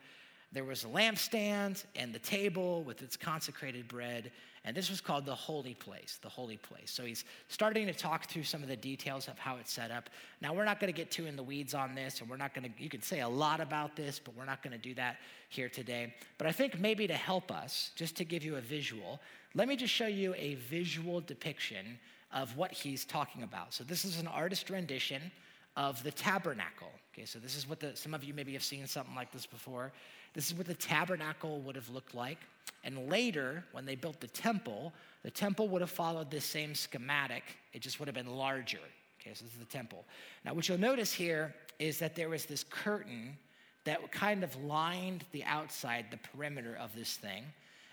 there 0.51 0.63
was 0.63 0.83
a 0.83 0.87
lampstand 0.87 1.83
and 1.95 2.13
the 2.13 2.19
table 2.19 2.83
with 2.83 3.01
its 3.01 3.15
consecrated 3.15 3.87
bread 3.87 4.31
and 4.65 4.75
this 4.75 4.89
was 4.89 4.99
called 4.99 5.25
the 5.25 5.35
holy 5.35 5.73
place, 5.73 6.19
the 6.21 6.29
holy 6.29 6.57
place. 6.57 6.91
So 6.91 7.05
he's 7.05 7.23
starting 7.47 7.87
to 7.87 7.93
talk 7.93 8.25
through 8.25 8.43
some 8.43 8.61
of 8.61 8.67
the 8.67 8.75
details 8.75 9.27
of 9.27 9.39
how 9.39 9.57
it's 9.57 9.71
set 9.71 9.89
up. 9.89 10.09
Now, 10.41 10.53
we're 10.53 10.65
not 10.65 10.79
going 10.79 10.91
to 10.91 10.97
get 10.97 11.11
too 11.11 11.25
in 11.27 11.35
the 11.35 11.43
weeds 11.43 11.73
on 11.73 11.95
this, 11.95 12.19
and 12.19 12.29
we're 12.29 12.37
not 12.37 12.53
going 12.53 12.71
to, 12.71 12.83
you 12.83 12.89
can 12.89 13.01
say 13.01 13.21
a 13.21 13.27
lot 13.27 13.61
about 13.61 13.95
this, 13.95 14.19
but 14.19 14.35
we're 14.35 14.45
not 14.45 14.61
going 14.61 14.73
to 14.73 14.77
do 14.77 14.93
that 14.95 15.17
here 15.47 15.69
today. 15.69 16.13
But 16.37 16.47
I 16.47 16.51
think 16.51 16.79
maybe 16.79 17.07
to 17.07 17.13
help 17.13 17.51
us, 17.51 17.91
just 17.95 18.17
to 18.17 18.25
give 18.25 18.43
you 18.43 18.57
a 18.57 18.61
visual, 18.61 19.19
let 19.55 19.67
me 19.67 19.75
just 19.75 19.93
show 19.93 20.07
you 20.07 20.35
a 20.35 20.55
visual 20.55 21.21
depiction 21.21 21.97
of 22.33 22.55
what 22.57 22.71
he's 22.71 23.05
talking 23.05 23.43
about. 23.43 23.73
So 23.73 23.83
this 23.83 24.05
is 24.05 24.19
an 24.19 24.27
artist 24.27 24.69
rendition 24.69 25.31
of 25.77 26.03
the 26.03 26.11
tabernacle. 26.11 26.91
Okay, 27.13 27.25
so 27.25 27.39
this 27.39 27.55
is 27.55 27.67
what 27.67 27.79
the, 27.79 27.95
some 27.95 28.13
of 28.13 28.23
you 28.23 28.33
maybe 28.33 28.53
have 28.53 28.63
seen 28.63 28.85
something 28.85 29.15
like 29.15 29.31
this 29.31 29.45
before. 29.45 29.93
This 30.33 30.47
is 30.47 30.53
what 30.55 30.67
the 30.67 30.75
tabernacle 30.75 31.59
would 31.61 31.75
have 31.75 31.89
looked 31.89 32.15
like. 32.15 32.39
And 32.83 33.09
later, 33.09 33.63
when 33.71 33.85
they 33.85 33.95
built 33.95 34.19
the 34.19 34.27
temple, 34.27 34.93
the 35.23 35.31
temple 35.31 35.67
would 35.69 35.81
have 35.81 35.89
followed 35.89 36.31
this 36.31 36.45
same 36.45 36.75
schematic. 36.75 37.43
It 37.73 37.81
just 37.81 37.99
would 37.99 38.07
have 38.07 38.15
been 38.15 38.35
larger. 38.35 38.79
Okay, 39.19 39.33
so 39.33 39.43
this 39.43 39.53
is 39.53 39.59
the 39.59 39.65
temple. 39.65 40.05
Now, 40.45 40.53
what 40.53 40.69
you'll 40.69 40.79
notice 40.79 41.11
here 41.11 41.53
is 41.77 41.99
that 41.99 42.15
there 42.15 42.29
was 42.29 42.45
this 42.45 42.63
curtain 42.63 43.37
that 43.83 44.11
kind 44.11 44.43
of 44.43 44.55
lined 44.63 45.25
the 45.31 45.43
outside, 45.43 46.05
the 46.11 46.17
perimeter 46.17 46.77
of 46.79 46.95
this 46.95 47.17
thing. 47.17 47.43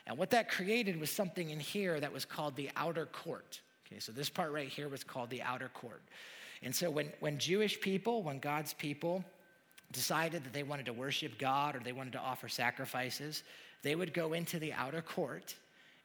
And 0.07 0.17
what 0.17 0.31
that 0.31 0.49
created 0.49 1.01
was 1.01 1.11
something 1.11 1.51
in 1.51 1.59
here 1.59 1.99
that 1.99 2.13
was 2.13 2.25
called 2.25 2.55
the 2.55 2.71
outer 2.77 3.07
court. 3.07 3.61
Okay, 3.87 3.99
so 3.99 4.13
this 4.13 4.29
part 4.29 4.53
right 4.53 4.69
here 4.69 4.89
was 4.89 5.03
called 5.03 5.31
the 5.31 5.43
outer 5.43 5.69
court. 5.75 6.03
And 6.63 6.75
so 6.75 6.91
when, 6.91 7.13
when 7.21 7.39
Jewish 7.39 7.81
people, 7.81 8.23
when 8.23 8.39
God's 8.39 8.73
people 8.73 9.25
decided 9.93 10.45
that 10.45 10.53
they 10.53 10.63
wanted 10.63 10.87
to 10.87 10.93
worship 10.93 11.39
God 11.39 11.77
or 11.77 11.81
they 11.81 11.93
wanted 11.93 12.13
to 12.15 12.21
offer 12.21 12.49
sacrifices, 12.49 13.43
they 13.83 13.95
would 13.95 14.13
go 14.13 14.33
into 14.33 14.59
the 14.59 14.73
outer 14.73 15.03
court, 15.03 15.55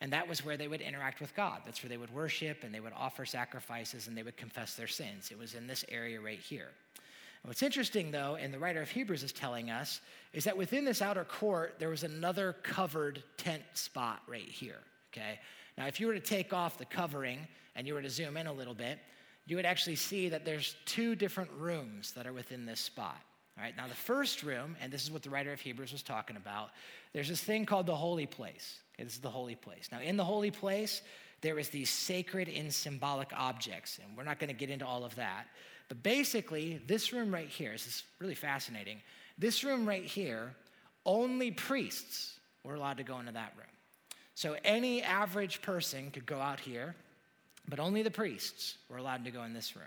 and 0.02 0.12
that 0.14 0.28
was 0.28 0.46
where 0.46 0.58
they 0.58 0.68
would 0.68 0.82
interact 0.82 1.20
with 1.20 1.36
God. 1.36 1.62
That's 1.66 1.84
where 1.84 1.90
they 1.90 1.98
would 1.98 2.14
worship 2.14 2.64
and 2.64 2.74
they 2.74 2.80
would 2.80 2.94
offer 2.96 3.26
sacrifices 3.26 4.08
and 4.08 4.18
they 4.18 4.24
would 4.24 4.38
confess 4.38 4.76
their 4.76 4.88
sins. 4.88 5.30
It 5.32 5.38
was 5.38 5.54
in 5.54 5.68
this 5.68 5.86
area 5.90 6.20
right 6.20 6.40
here. 6.40 6.70
What's 7.44 7.64
interesting, 7.64 8.12
though, 8.12 8.38
and 8.40 8.54
the 8.54 8.60
writer 8.60 8.82
of 8.82 8.90
Hebrews 8.90 9.24
is 9.24 9.32
telling 9.32 9.72
us, 9.72 10.02
is 10.32 10.44
that 10.44 10.56
within 10.56 10.86
this 10.86 11.02
outer 11.02 11.24
court, 11.24 11.76
there 11.80 11.90
was 11.90 12.04
another 12.04 12.56
covered 12.62 13.24
tent 13.38 13.64
spot 13.74 14.22
right 14.28 14.48
here, 14.48 14.80
okay? 15.12 15.40
Now, 15.76 15.88
if 15.88 16.00
you 16.00 16.06
were 16.06 16.14
to 16.14 16.20
take 16.20 16.54
off 16.54 16.78
the 16.78 16.86
covering 16.86 17.48
and 17.76 17.88
you 17.88 17.96
were 17.96 18.02
to 18.02 18.10
zoom 18.10 18.38
in 18.38 18.46
a 18.46 18.54
little 18.54 18.76
bit, 18.76 19.00
you 19.48 19.56
would 19.56 19.66
actually 19.66 19.96
see 19.96 20.30
that 20.30 20.46
there's 20.46 20.76
two 20.86 21.16
different 21.16 21.50
rooms 21.58 22.12
that 22.12 22.28
are 22.28 22.34
within 22.34 22.66
this 22.66 22.80
spot. 22.80 23.20
All 23.58 23.64
right, 23.64 23.76
now 23.76 23.88
the 23.88 23.94
first 23.94 24.44
room, 24.44 24.76
and 24.82 24.92
this 24.92 25.04
is 25.04 25.12
what 25.12 25.24
the 25.24 25.30
writer 25.30 25.52
of 25.52 25.60
Hebrews 25.60 25.92
was 25.92 26.04
talking 26.04 26.38
about, 26.38 26.70
there's 27.14 27.28
this 27.28 27.42
thing 27.42 27.66
called 27.66 27.86
the 27.86 27.96
holy 27.96 28.26
place. 28.26 28.80
Okay, 28.96 29.04
this 29.04 29.14
is 29.14 29.20
the 29.20 29.30
holy 29.30 29.56
place. 29.56 29.90
Now, 29.92 30.00
in 30.00 30.18
the 30.18 30.24
holy 30.24 30.52
place, 30.52 31.02
there 31.42 31.60
is 31.60 31.70
these 31.70 31.90
sacred 31.90 32.48
and 32.48 32.74
symbolic 32.74 33.30
objects, 33.36 34.00
and 34.02 34.16
we're 34.16 34.24
not 34.24 34.40
going 34.40 34.50
to 34.50 34.56
get 34.56 34.70
into 34.70 34.86
all 34.86 35.04
of 35.04 35.16
that. 35.16 35.48
But 35.90 36.02
basically, 36.04 36.82
this 36.88 37.12
room 37.12 37.34
right 37.34 37.50
here, 37.50 37.74
this 37.74 37.88
is 37.88 38.04
really 38.20 38.36
fascinating. 38.36 39.02
This 39.38 39.64
room 39.64 39.86
right 39.86 40.06
here, 40.06 40.56
only 41.06 41.52
priests 41.52 42.40
were 42.64 42.76
allowed 42.76 42.98
to 42.98 43.04
go 43.04 43.20
into 43.20 43.34
that 43.34 43.54
room. 43.58 43.68
So 44.36 44.56
any 44.64 45.04
average 45.04 45.62
person 45.62 46.12
could 46.12 46.26
go 46.26 46.40
out 46.40 46.60
here, 46.60 46.96
but 47.68 47.80
only 47.80 48.04
the 48.04 48.12
priests 48.12 48.78
were 48.90 48.98
allowed 48.98 49.26
to 49.26 49.32
go 49.32 49.44
in 49.44 49.54
this 49.54 49.76
room. 49.76 49.86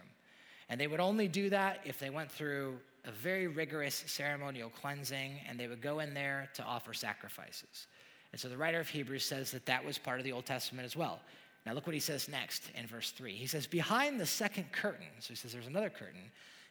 And 0.69 0.81
they 0.81 0.87
would 0.87 1.01
only 1.01 1.29
do 1.29 1.51
that 1.51 1.81
if 1.85 1.99
they 1.99 2.11
went 2.11 2.31
through 2.31 2.79
a 3.05 3.11
very 3.11 3.47
rigorous 3.47 4.05
ceremonial 4.07 4.71
cleansing 4.71 5.33
and 5.49 5.59
they 5.59 5.69
would 5.69 5.81
go 5.81 6.01
in 6.01 6.15
there 6.15 6.49
to 6.55 6.63
offer 6.63 6.95
sacrifices. 6.95 7.87
And 8.33 8.41
so 8.41 8.49
the 8.49 8.57
writer 8.57 8.81
of 8.81 8.89
Hebrews 8.89 9.25
says 9.25 9.51
that 9.53 9.67
that 9.67 9.85
was 9.85 9.99
part 9.99 10.19
of 10.19 10.25
the 10.25 10.33
Old 10.33 10.47
Testament 10.47 10.87
as 10.87 10.97
well. 10.97 11.21
Now, 11.65 11.73
look 11.73 11.87
what 11.87 11.95
he 11.95 12.01
says 12.01 12.29
next 12.29 12.71
in 12.75 12.87
verse 12.87 13.11
3. 13.13 13.33
He 13.33 13.47
says, 13.47 13.67
Behind 13.67 14.21
the 14.21 14.27
second 14.27 14.71
curtain, 14.73 15.07
so 15.21 15.29
he 15.29 15.35
says 15.35 15.53
there's 15.53 15.67
another 15.67 15.89
curtain, 15.89 16.21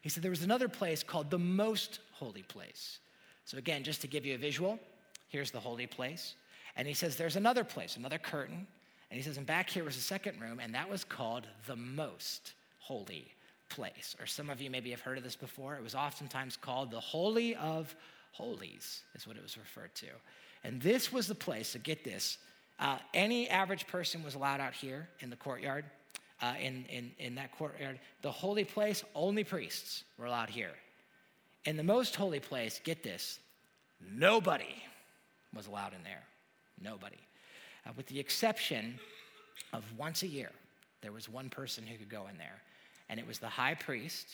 he 0.01 0.09
said 0.09 0.21
there 0.21 0.29
was 0.29 0.43
another 0.43 0.67
place 0.67 1.01
called 1.01 1.29
the 1.31 1.39
most 1.39 1.99
holy 2.11 2.43
place. 2.43 2.99
So, 3.45 3.57
again, 3.57 3.83
just 3.83 4.01
to 4.01 4.07
give 4.07 4.25
you 4.25 4.35
a 4.35 4.37
visual, 4.37 4.79
here's 5.29 5.51
the 5.51 5.59
holy 5.59 5.87
place. 5.87 6.35
And 6.75 6.87
he 6.87 6.93
says 6.93 7.15
there's 7.15 7.37
another 7.37 7.63
place, 7.63 7.97
another 7.97 8.17
curtain. 8.17 8.67
And 9.09 9.17
he 9.17 9.23
says, 9.23 9.37
and 9.37 9.45
back 9.45 9.69
here 9.69 9.83
was 9.83 9.97
a 9.97 10.01
second 10.01 10.41
room, 10.41 10.59
and 10.59 10.73
that 10.75 10.89
was 10.89 11.03
called 11.03 11.47
the 11.65 11.75
most 11.75 12.53
holy 12.79 13.31
place. 13.75 14.15
Or 14.19 14.25
some 14.25 14.49
of 14.49 14.61
you 14.61 14.69
maybe 14.69 14.91
have 14.91 15.01
heard 15.01 15.17
of 15.17 15.23
this 15.23 15.35
before. 15.35 15.75
It 15.75 15.83
was 15.83 15.95
oftentimes 15.95 16.57
called 16.57 16.91
the 16.91 16.99
Holy 16.99 17.55
of 17.55 17.95
Holies, 18.31 19.03
is 19.15 19.27
what 19.27 19.35
it 19.35 19.43
was 19.43 19.57
referred 19.57 19.93
to. 19.95 20.07
And 20.63 20.81
this 20.81 21.11
was 21.11 21.27
the 21.27 21.35
place, 21.35 21.69
so 21.69 21.79
get 21.83 22.03
this. 22.03 22.37
Uh, 22.79 22.97
any 23.13 23.49
average 23.49 23.87
person 23.87 24.23
was 24.23 24.35
allowed 24.35 24.59
out 24.59 24.73
here 24.73 25.07
in 25.19 25.29
the 25.29 25.35
courtyard, 25.35 25.85
uh, 26.41 26.53
in, 26.59 26.85
in, 26.89 27.11
in 27.19 27.35
that 27.35 27.51
courtyard. 27.57 27.99
The 28.21 28.31
holy 28.31 28.63
place, 28.63 29.03
only 29.15 29.43
priests 29.43 30.03
were 30.17 30.25
allowed 30.25 30.49
here. 30.49 30.71
In 31.65 31.77
the 31.77 31.83
most 31.83 32.15
holy 32.15 32.39
place, 32.39 32.79
get 32.83 33.03
this, 33.03 33.39
nobody 34.11 34.83
was 35.55 35.67
allowed 35.67 35.93
in 35.93 36.03
there. 36.03 36.23
Nobody. 36.81 37.19
Uh, 37.85 37.91
with 37.95 38.07
the 38.07 38.19
exception 38.19 38.99
of 39.71 39.83
once 39.97 40.23
a 40.23 40.27
year, 40.27 40.51
there 41.01 41.11
was 41.11 41.29
one 41.29 41.49
person 41.49 41.85
who 41.85 41.97
could 41.97 42.09
go 42.09 42.27
in 42.31 42.37
there, 42.37 42.61
and 43.13 43.19
it 43.19 43.27
was 43.27 43.37
the 43.37 43.47
high 43.47 43.75
priest, 43.75 44.25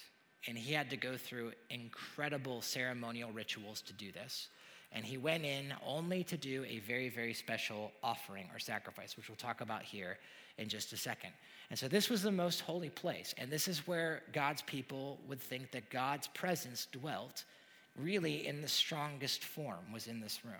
and 0.47 0.57
he 0.57 0.71
had 0.71 0.89
to 0.89 0.95
go 0.95 1.17
through 1.17 1.51
incredible 1.69 2.61
ceremonial 2.61 3.29
rituals 3.29 3.81
to 3.81 3.91
do 3.91 4.09
this. 4.13 4.47
And 4.93 5.03
he 5.03 5.17
went 5.17 5.43
in 5.43 5.73
only 5.85 6.23
to 6.23 6.37
do 6.37 6.63
a 6.63 6.79
very, 6.79 7.09
very 7.09 7.33
special 7.33 7.91
offering 8.01 8.45
or 8.53 8.57
sacrifice, 8.57 9.17
which 9.17 9.27
we'll 9.27 9.35
talk 9.35 9.59
about 9.59 9.83
here 9.83 10.17
in 10.57 10.69
just 10.69 10.93
a 10.93 10.97
second. 10.97 11.31
And 11.69 11.77
so 11.77 11.89
this 11.89 12.09
was 12.09 12.21
the 12.21 12.31
most 12.31 12.61
holy 12.61 12.89
place. 12.89 13.35
And 13.37 13.51
this 13.51 13.67
is 13.67 13.85
where 13.85 14.21
God's 14.31 14.61
people 14.61 15.19
would 15.27 15.41
think 15.41 15.71
that 15.71 15.89
God's 15.89 16.27
presence 16.27 16.87
dwelt 16.89 17.43
really 17.97 18.47
in 18.47 18.61
the 18.61 18.69
strongest 18.69 19.43
form, 19.43 19.91
was 19.91 20.07
in 20.07 20.21
this 20.21 20.45
room. 20.45 20.53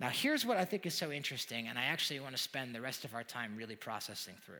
Now, 0.00 0.10
here's 0.10 0.44
what 0.44 0.58
I 0.58 0.66
think 0.66 0.84
is 0.84 0.92
so 0.92 1.10
interesting, 1.10 1.68
and 1.68 1.78
I 1.78 1.84
actually 1.84 2.20
want 2.20 2.36
to 2.36 2.42
spend 2.42 2.74
the 2.74 2.82
rest 2.82 3.06
of 3.06 3.14
our 3.14 3.24
time 3.24 3.56
really 3.56 3.74
processing 3.74 4.34
through. 4.44 4.56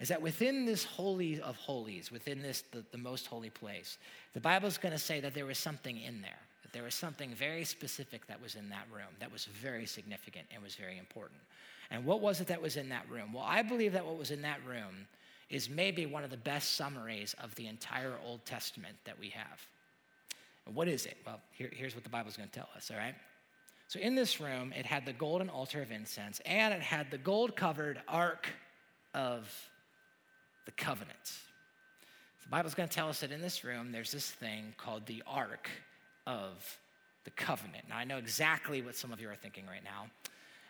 Is 0.00 0.08
that 0.08 0.22
within 0.22 0.64
this 0.64 0.84
holy 0.84 1.40
of 1.40 1.56
holies, 1.56 2.12
within 2.12 2.40
this, 2.40 2.62
the, 2.70 2.84
the 2.92 2.98
most 2.98 3.26
holy 3.26 3.50
place, 3.50 3.98
the 4.32 4.40
Bible's 4.40 4.78
going 4.78 4.92
to 4.92 4.98
say 4.98 5.20
that 5.20 5.34
there 5.34 5.46
was 5.46 5.58
something 5.58 6.00
in 6.00 6.22
there 6.22 6.38
that 6.68 6.76
there 6.76 6.84
was 6.84 6.94
something 6.94 7.34
very 7.34 7.64
specific 7.64 8.26
that 8.26 8.42
was 8.42 8.54
in 8.54 8.68
that 8.68 8.86
room 8.92 9.08
that 9.20 9.32
was 9.32 9.46
very 9.46 9.86
significant 9.86 10.46
and 10.52 10.62
was 10.62 10.74
very 10.74 10.98
important. 10.98 11.40
And 11.90 12.04
what 12.04 12.20
was 12.20 12.40
it 12.40 12.48
that 12.48 12.60
was 12.60 12.76
in 12.76 12.90
that 12.90 13.08
room? 13.08 13.32
Well, 13.32 13.44
I 13.46 13.62
believe 13.62 13.94
that 13.94 14.04
what 14.04 14.18
was 14.18 14.30
in 14.30 14.42
that 14.42 14.58
room 14.66 15.06
is 15.48 15.70
maybe 15.70 16.04
one 16.04 16.24
of 16.24 16.30
the 16.30 16.36
best 16.36 16.74
summaries 16.74 17.34
of 17.42 17.54
the 17.54 17.66
entire 17.68 18.12
Old 18.26 18.44
Testament 18.44 18.96
that 19.04 19.18
we 19.18 19.30
have. 19.30 19.66
And 20.66 20.74
what 20.74 20.88
is 20.88 21.06
it? 21.06 21.16
Well, 21.24 21.40
here, 21.52 21.70
here's 21.72 21.94
what 21.94 22.04
the 22.04 22.10
Bible's 22.10 22.36
going 22.36 22.50
to 22.50 22.54
tell 22.54 22.68
us, 22.76 22.90
all 22.90 22.98
right? 22.98 23.14
So 23.86 23.98
in 23.98 24.14
this 24.14 24.38
room, 24.38 24.74
it 24.76 24.84
had 24.84 25.06
the 25.06 25.14
golden 25.14 25.48
altar 25.48 25.80
of 25.80 25.90
incense 25.90 26.42
and 26.44 26.74
it 26.74 26.82
had 26.82 27.10
the 27.10 27.16
gold 27.16 27.56
covered 27.56 28.02
ark 28.06 28.46
of 29.14 29.50
the 30.68 30.72
covenant. 30.72 31.32
The 32.42 32.50
Bible's 32.50 32.74
going 32.74 32.90
to 32.90 32.94
tell 32.94 33.08
us 33.08 33.20
that 33.20 33.32
in 33.32 33.40
this 33.40 33.64
room, 33.64 33.90
there's 33.90 34.12
this 34.12 34.30
thing 34.30 34.74
called 34.76 35.06
the 35.06 35.22
ark 35.26 35.70
of 36.26 36.78
the 37.24 37.30
covenant. 37.30 37.84
Now, 37.88 37.96
I 37.96 38.04
know 38.04 38.18
exactly 38.18 38.82
what 38.82 38.94
some 38.94 39.10
of 39.10 39.18
you 39.18 39.30
are 39.30 39.34
thinking 39.34 39.64
right 39.66 39.82
now. 39.82 40.10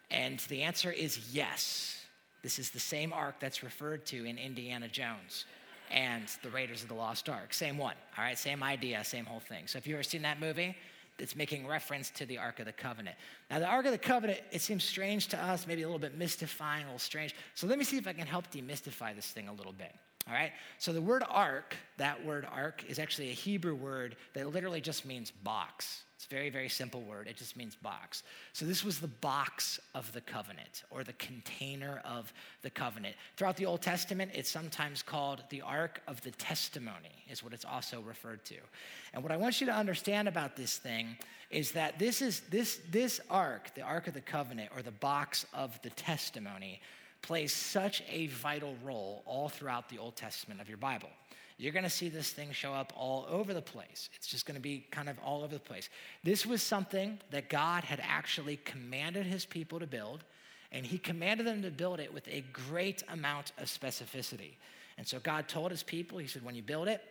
And 0.09 0.39
the 0.49 0.63
answer 0.63 0.93
is 0.93 1.35
yes. 1.35 2.01
This 2.45 2.61
is 2.61 2.71
the 2.71 2.79
same 2.79 3.13
ark 3.13 3.41
that's 3.41 3.65
referred 3.65 4.07
to 4.07 4.25
in 4.25 4.39
Indiana 4.39 4.87
Jones 4.87 5.47
and 5.91 6.23
the 6.45 6.51
Raiders 6.51 6.85
of 6.85 6.89
the 6.89 6.95
Lost 6.95 7.29
Ark. 7.29 7.53
Same 7.53 7.77
one, 7.77 7.97
all 8.17 8.23
right? 8.23 8.39
Same 8.39 8.63
idea, 8.63 9.03
same 9.03 9.25
whole 9.25 9.41
thing. 9.41 9.67
So 9.67 9.79
if 9.79 9.87
you've 9.89 9.97
ever 9.97 10.05
seen 10.05 10.23
that 10.23 10.39
movie, 10.39 10.77
it's 11.19 11.37
making 11.37 11.67
reference 11.67 12.11
to 12.11 12.27
the 12.27 12.39
Ark 12.39 12.61
of 12.61 12.67
the 12.67 12.73
Covenant. 12.73 13.17
Now, 13.51 13.59
the 13.59 13.67
Ark 13.67 13.87
of 13.87 13.93
the 13.93 13.99
Covenant, 13.99 14.41
it 14.51 14.61
seems 14.61 14.85
strange 14.85 15.29
to 15.29 15.43
us, 15.43 15.67
maybe 15.67 15.83
a 15.83 15.87
little 15.87 15.99
bit 15.99 16.17
mystifying, 16.17 16.83
a 16.83 16.87
little 16.87 16.99
strange. 16.99 17.35
So 17.55 17.67
let 17.67 17.79
me 17.79 17.85
see 17.85 17.99
if 17.99 18.07
I 18.07 18.13
can 18.13 18.27
help 18.27 18.51
demystify 18.51 19.15
this 19.15 19.27
thing 19.27 19.49
a 19.49 19.53
little 19.53 19.73
bit. 19.73 19.93
All 20.29 20.35
right? 20.35 20.53
So 20.79 20.93
the 20.93 21.01
word 21.01 21.25
ark, 21.29 21.75
that 21.97 22.25
word 22.25 22.47
ark, 22.51 22.85
is 22.87 22.99
actually 22.99 23.31
a 23.31 23.35
Hebrew 23.35 23.75
word 23.75 24.17
that 24.35 24.53
literally 24.53 24.81
just 24.81 25.07
means 25.07 25.31
box. 25.31 26.03
It's 26.17 26.27
a 26.27 26.35
very, 26.35 26.51
very 26.51 26.69
simple 26.69 27.03
word. 27.03 27.29
It 27.29 27.37
just 27.37 27.57
means 27.57 27.77
box. 27.77 28.25
So 28.53 28.67
this 28.67 28.85
was 28.85 28.99
the 28.99 29.07
box 29.07 29.79
of 29.95 30.13
the 30.13 30.21
covenant 30.21 30.83
or 30.91 31.05
the 31.05 31.13
container 31.13 32.03
of 32.05 32.33
the 32.63 32.71
covenant. 32.71 33.15
Throughout 33.37 33.57
the 33.57 33.67
Old 33.67 33.83
Testament, 33.83 34.33
it's 34.35 34.51
sometimes 34.51 35.01
called 35.01 35.45
the 35.49 35.63
ark 35.63 36.03
of 36.09 36.21
the 36.23 36.33
testimony, 36.33 37.25
is 37.31 37.45
what 37.45 37.53
it's 37.53 37.65
also 37.65 38.01
referred 38.01 38.45
to. 38.47 38.57
And 39.15 39.23
what 39.23 39.31
I 39.31 39.37
want 39.37 39.61
you 39.61 39.67
to 39.69 39.73
understand 39.73 40.27
about 40.27 40.57
this 40.57 40.77
thing 40.77 41.17
is 41.51 41.71
that 41.73 42.01
this 42.01 42.21
is 42.21 42.41
this 42.51 42.81
this 42.91 43.21
ark, 43.31 43.75
the 43.75 43.83
ark 43.83 44.09
of 44.09 44.15
the 44.15 44.21
covenant 44.21 44.71
or 44.75 44.83
the 44.83 44.91
box 44.91 45.47
of 45.55 45.81
the 45.83 45.91
testimony, 45.91 46.81
plays 47.23 47.53
such 47.53 48.03
a 48.11 48.29
vital 48.29 48.75
role 48.85 49.23
all 49.27 49.49
throughout 49.49 49.89
the 49.89 49.99
Old 49.99 50.17
Testament 50.17 50.61
of 50.61 50.69
your 50.69 50.79
Bible. 50.79 51.09
You're 51.57 51.73
going 51.73 51.85
to 51.85 51.91
see 51.91 52.09
this 52.09 52.31
thing 52.31 52.53
show 52.53 52.73
up 52.73 52.93
all 52.97 53.27
over 53.29 53.53
the 53.53 53.61
place. 53.61 54.11
It's 54.15 54.29
just 54.29 54.47
going 54.47 54.55
to 54.55 54.61
be 54.61 54.87
kind 54.93 55.09
of 55.09 55.19
all 55.25 55.43
over 55.43 55.55
the 55.55 55.61
place. 55.61 55.89
This 56.23 56.47
was 56.47 56.63
something 56.63 57.19
that 57.33 57.49
God 57.49 57.83
had 57.83 58.01
actually 58.03 58.59
commanded 58.59 59.27
his 59.27 59.45
people 59.45 59.81
to 59.81 59.87
build, 59.87 60.23
and 60.71 60.87
he 60.87 60.99
commanded 60.99 61.47
them 61.47 61.63
to 61.63 61.71
build 61.73 61.99
it 61.99 62.15
with 62.15 62.29
a 62.29 62.45
great 62.53 63.03
amount 63.09 63.53
of 63.59 63.67
specificity. 63.67 64.53
And 64.99 65.07
so 65.07 65.19
God 65.19 65.49
told 65.49 65.73
his 65.73 65.83
people, 65.83 66.19
he 66.19 66.29
said, 66.29 66.45
when 66.45 66.55
you 66.55 66.63
build 66.63 66.87
it, 66.87 67.03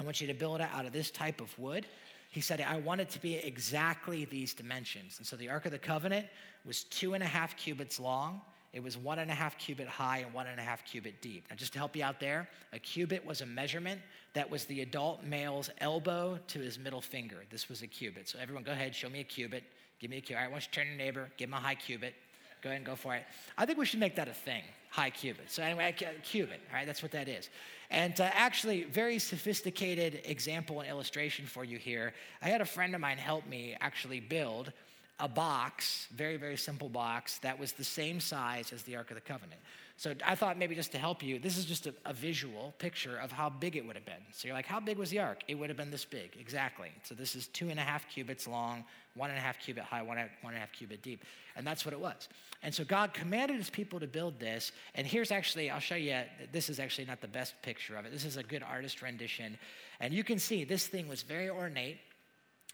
I 0.00 0.02
want 0.02 0.20
you 0.20 0.26
to 0.28 0.34
build 0.34 0.60
it 0.60 0.68
out 0.72 0.86
of 0.86 0.92
this 0.92 1.10
type 1.10 1.42
of 1.42 1.56
wood. 1.58 1.86
He 2.30 2.40
said, 2.40 2.60
I 2.62 2.78
want 2.78 3.02
it 3.02 3.10
to 3.10 3.20
be 3.20 3.36
exactly 3.36 4.24
these 4.24 4.54
dimensions. 4.54 5.18
And 5.18 5.26
so 5.26 5.36
the 5.36 5.50
Ark 5.50 5.66
of 5.66 5.72
the 5.72 5.78
Covenant 5.78 6.26
was 6.64 6.84
two 6.84 7.12
and 7.12 7.22
a 7.22 7.26
half 7.26 7.56
cubits 7.56 8.00
long 8.00 8.40
it 8.74 8.82
was 8.82 8.98
one 8.98 9.20
and 9.20 9.30
a 9.30 9.34
half 9.34 9.56
cubit 9.56 9.86
high 9.86 10.18
and 10.18 10.34
one 10.34 10.48
and 10.48 10.58
a 10.58 10.62
half 10.62 10.84
cubit 10.84 11.22
deep. 11.22 11.46
Now, 11.48 11.54
just 11.54 11.72
to 11.74 11.78
help 11.78 11.94
you 11.94 12.02
out 12.02 12.18
there, 12.18 12.48
a 12.72 12.78
cubit 12.80 13.24
was 13.24 13.40
a 13.40 13.46
measurement 13.46 14.00
that 14.34 14.50
was 14.50 14.64
the 14.64 14.80
adult 14.80 15.22
male's 15.22 15.70
elbow 15.78 16.40
to 16.48 16.58
his 16.58 16.76
middle 16.76 17.00
finger. 17.00 17.44
This 17.50 17.68
was 17.68 17.82
a 17.82 17.86
cubit. 17.86 18.28
So, 18.28 18.38
everyone, 18.40 18.64
go 18.64 18.72
ahead, 18.72 18.92
show 18.92 19.08
me 19.08 19.20
a 19.20 19.24
cubit. 19.24 19.62
Give 20.00 20.10
me 20.10 20.16
a 20.16 20.20
cubit. 20.20 20.38
All 20.38 20.42
right, 20.42 20.50
don't 20.50 20.60
you 20.60 20.72
turn 20.72 20.86
to 20.86 20.90
your 20.90 20.98
neighbor, 20.98 21.30
give 21.36 21.48
him 21.48 21.54
a 21.54 21.60
high 21.60 21.76
cubit. 21.76 22.14
Go 22.62 22.68
ahead 22.70 22.78
and 22.78 22.86
go 22.86 22.96
for 22.96 23.14
it. 23.14 23.22
I 23.56 23.64
think 23.64 23.78
we 23.78 23.86
should 23.86 24.00
make 24.00 24.16
that 24.16 24.26
a 24.26 24.34
thing, 24.34 24.64
high 24.90 25.10
cubit. 25.10 25.52
So, 25.52 25.62
anyway, 25.62 25.94
cubit, 26.24 26.60
all 26.68 26.76
right, 26.76 26.86
that's 26.86 27.02
what 27.02 27.12
that 27.12 27.28
is. 27.28 27.50
And 27.90 28.20
uh, 28.20 28.28
actually, 28.32 28.84
very 28.84 29.20
sophisticated 29.20 30.22
example 30.24 30.80
and 30.80 30.88
illustration 30.88 31.46
for 31.46 31.62
you 31.62 31.78
here. 31.78 32.12
I 32.42 32.48
had 32.48 32.60
a 32.60 32.64
friend 32.64 32.92
of 32.92 33.00
mine 33.00 33.18
help 33.18 33.46
me 33.46 33.76
actually 33.80 34.18
build 34.18 34.72
a 35.20 35.28
box, 35.28 36.08
very, 36.14 36.36
very 36.36 36.56
simple 36.56 36.88
box, 36.88 37.38
that 37.38 37.58
was 37.58 37.72
the 37.72 37.84
same 37.84 38.18
size 38.20 38.72
as 38.72 38.82
the 38.82 38.96
Ark 38.96 39.10
of 39.10 39.14
the 39.14 39.20
Covenant. 39.20 39.60
So 39.96 40.12
I 40.26 40.34
thought 40.34 40.58
maybe 40.58 40.74
just 40.74 40.90
to 40.92 40.98
help 40.98 41.22
you, 41.22 41.38
this 41.38 41.56
is 41.56 41.64
just 41.64 41.86
a, 41.86 41.94
a, 42.04 42.12
visual 42.12 42.74
picture 42.78 43.16
of 43.16 43.30
how 43.30 43.48
big 43.48 43.76
it 43.76 43.86
would 43.86 43.94
have 43.94 44.04
been. 44.04 44.22
So 44.32 44.48
you're 44.48 44.56
like, 44.56 44.66
how 44.66 44.80
big 44.80 44.98
was 44.98 45.10
the 45.10 45.20
ark? 45.20 45.44
It 45.46 45.54
would 45.54 45.70
have 45.70 45.76
been 45.76 45.92
this 45.92 46.04
big, 46.04 46.36
exactly. 46.38 46.90
So 47.04 47.14
this 47.14 47.36
is 47.36 47.46
two 47.46 47.68
and 47.68 47.78
a 47.78 47.82
half 47.82 48.08
cubits 48.08 48.48
long, 48.48 48.84
one 49.14 49.30
and 49.30 49.38
a 49.38 49.42
half 49.42 49.60
cubit 49.60 49.84
high, 49.84 50.02
one, 50.02 50.16
one 50.16 50.52
and 50.52 50.56
a 50.56 50.58
half 50.58 50.72
cubit 50.72 51.00
deep. 51.00 51.24
And 51.54 51.64
that's 51.64 51.84
what 51.84 51.92
it 51.92 52.00
was. 52.00 52.28
And 52.64 52.74
so 52.74 52.82
God 52.82 53.14
commanded 53.14 53.56
his 53.56 53.70
people 53.70 54.00
to 54.00 54.08
build 54.08 54.40
this. 54.40 54.72
And 54.96 55.06
here's 55.06 55.30
actually, 55.30 55.70
I'll 55.70 55.78
show 55.78 55.94
you, 55.94 56.18
this 56.50 56.68
is 56.68 56.80
actually 56.80 57.06
not 57.06 57.20
the 57.20 57.28
best 57.28 57.54
picture 57.62 57.96
of 57.96 58.04
it. 58.04 58.10
This 58.10 58.24
is 58.24 58.36
a 58.36 58.42
good 58.42 58.64
artist 58.64 59.00
rendition. 59.00 59.56
And 60.00 60.12
you 60.12 60.24
can 60.24 60.40
see 60.40 60.64
this 60.64 60.88
thing 60.88 61.06
was 61.06 61.22
very 61.22 61.48
ornate. 61.48 61.98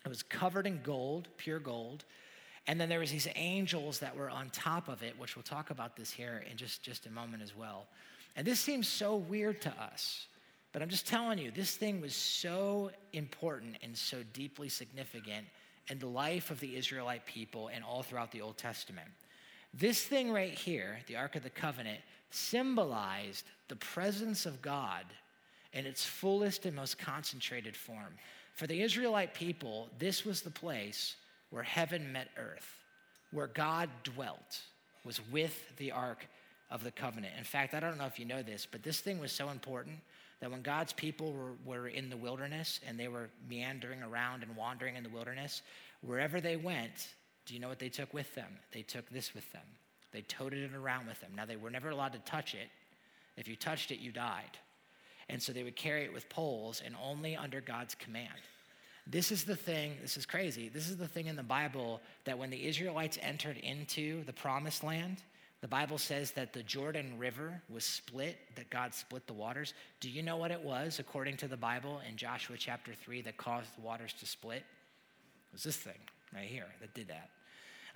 It 0.07 0.09
was 0.09 0.23
covered 0.23 0.67
in 0.67 0.81
gold, 0.83 1.29
pure 1.37 1.59
gold. 1.59 2.07
And 2.67 2.81
then 2.81 2.89
there 2.89 3.01
was 3.01 3.11
these 3.11 3.29
angels 3.35 3.99
that 4.01 4.17
were 4.17 4.31
on 4.31 4.51
top 4.51 4.89
of 4.89 5.03
it, 5.03 5.19
which 5.19 5.37
we'll 5.37 5.43
talk 5.43 5.71
about 5.71 5.97
this 5.97 6.11
here 6.11 6.45
in 6.51 6.57
just, 6.57 6.83
just 6.83 7.07
a 7.07 7.11
moment 7.11 7.43
as 7.43 7.57
well. 7.57 7.87
And 8.37 8.47
this 8.47 8.61
seems 8.61 8.87
so 8.87 9.17
weird 9.17 9.61
to 9.63 9.71
us, 9.81 10.27
but 10.73 10.83
I'm 10.83 10.89
just 10.89 11.07
telling 11.07 11.39
you, 11.39 11.51
this 11.51 11.75
thing 11.75 12.01
was 12.01 12.15
so 12.15 12.91
important 13.13 13.77
and 13.83 13.97
so 13.97 14.19
deeply 14.33 14.69
significant 14.69 15.47
in 15.89 15.99
the 15.99 16.07
life 16.07 16.51
of 16.51 16.61
the 16.61 16.77
Israelite 16.77 17.27
people 17.27 17.69
and 17.69 17.83
all 17.83 18.03
throughout 18.03 18.31
the 18.31 18.41
Old 18.41 18.57
Testament. 18.57 19.09
This 19.75 20.03
thing 20.03 20.31
right 20.31 20.53
here, 20.53 20.99
the 21.07 21.17
Ark 21.17 21.37
of 21.37 21.43
the 21.43 21.51
Covenant, 21.51 22.01
symbolized 22.31 23.45
the 23.69 23.77
presence 23.77 24.47
of 24.47 24.63
God 24.63 25.05
in 25.73 25.87
its 25.87 26.05
fullest 26.05 26.67
and 26.67 26.77
most 26.77 26.99
concentrated 26.99 27.77
form. 27.77 28.15
For 28.55 28.67
the 28.67 28.83
Israelite 28.83 29.35
people, 29.35 29.89
this 29.99 30.25
was 30.25 30.43
the 30.43 30.51
place 30.51 31.17
where 31.51 31.63
heaven 31.63 32.13
met 32.13 32.29
earth, 32.37 32.79
where 33.33 33.47
God 33.49 33.89
dwelt, 34.05 34.61
was 35.05 35.21
with 35.31 35.77
the 35.77 35.93
Ark 35.93 36.27
of 36.71 36.85
the 36.85 36.91
Covenant. 36.91 37.35
In 37.39 37.45
fact, 37.45 37.75
I 37.75 37.81
don't 37.81 37.99
know 37.99 38.07
if 38.07 38.19
you 38.19 38.25
know 38.25 38.43
this, 38.43 38.67
but 38.71 38.83
this 38.83 39.01
thing 39.01 39.19
was 39.19 39.33
so 39.33 39.51
important 39.51 39.99
that 40.41 40.51
when 40.51 40.63
God's 40.63 40.93
people 40.93 41.33
were, 41.33 41.53
were 41.65 41.89
in 41.89 42.09
the 42.09 42.17
wilderness 42.17 42.81
and 42.87 42.99
they 42.99 43.09
were 43.09 43.29
meandering 43.49 44.03
around 44.03 44.43
and 44.43 44.57
wandering 44.57 44.97
in 44.97 45.03
the 45.03 45.11
wilderness, 45.11 45.63
wherever 46.03 46.41
they 46.41 46.57
went, 46.57 47.09
do 47.47 47.55
you 47.55 47.61
know 47.61 47.69
what 47.69 47.79
they 47.79 47.89
took 47.89 48.15
with 48.15 48.35
them? 48.35 48.59
They 48.73 48.83
took 48.83 49.09
this 49.11 49.35
with 49.35 49.51
them. 49.53 49.63
They 50.13 50.23
toted 50.23 50.63
it 50.63 50.75
around 50.75 51.07
with 51.07 51.21
them. 51.21 51.33
Now, 51.37 51.47
they 51.47 51.57
were 51.57 51.71
never 51.71 51.91
allowed 51.91 52.13
to 52.13 52.19
touch 52.21 52.55
it. 52.55 52.69
If 53.37 53.49
you 53.49 53.57
touched 53.57 53.91
it, 53.91 54.01
you 54.01 54.13
died. 54.13 54.59
And 55.29 55.43
so 55.43 55.53
they 55.53 55.63
would 55.63 55.77
carry 55.77 56.05
it 56.05 56.13
with 56.13 56.29
poles 56.29 56.83
and 56.85 56.95
only 57.03 57.37
under 57.37 57.61
God's 57.61 57.95
command. 57.95 58.29
This 59.11 59.33
is 59.33 59.43
the 59.43 59.57
thing, 59.57 59.97
this 60.01 60.17
is 60.17 60.25
crazy. 60.25 60.69
This 60.69 60.89
is 60.89 60.97
the 60.97 61.09
thing 61.09 61.27
in 61.27 61.35
the 61.35 61.43
Bible 61.43 62.01
that 62.25 62.39
when 62.39 62.49
the 62.49 62.69
Israelites 62.69 63.19
entered 63.21 63.57
into 63.57 64.23
the 64.25 64.33
promised 64.33 64.85
land, 64.85 65.17
the 65.63 65.69
Bible 65.69 65.99
says 65.99 66.31
that 66.33 66.53
the 66.53 66.63
Jordan 66.63 67.19
River 67.19 67.61
was 67.69 67.85
split, 67.85 68.39
that 68.55 68.71
God 68.71 68.95
split 68.95 69.27
the 69.27 69.33
waters. 69.33 69.75
Do 69.99 70.09
you 70.09 70.23
know 70.23 70.37
what 70.37 70.53
it 70.53 70.63
was, 70.63 71.01
according 71.01 71.39
to 71.39 71.49
the 71.49 71.57
Bible 71.57 72.01
in 72.09 72.17
Joshua 72.17 72.57
chapter 72.57 72.93
3, 72.95 73.23
that 73.23 73.37
caused 73.37 73.75
the 73.77 73.81
waters 73.81 74.13
to 74.21 74.27
split? 74.27 74.59
It 74.59 75.55
was 75.55 75.65
this 75.65 75.77
thing 75.77 75.99
right 76.33 76.47
here 76.47 76.67
that 76.81 76.95
did 76.95 77.09
that. 77.09 77.31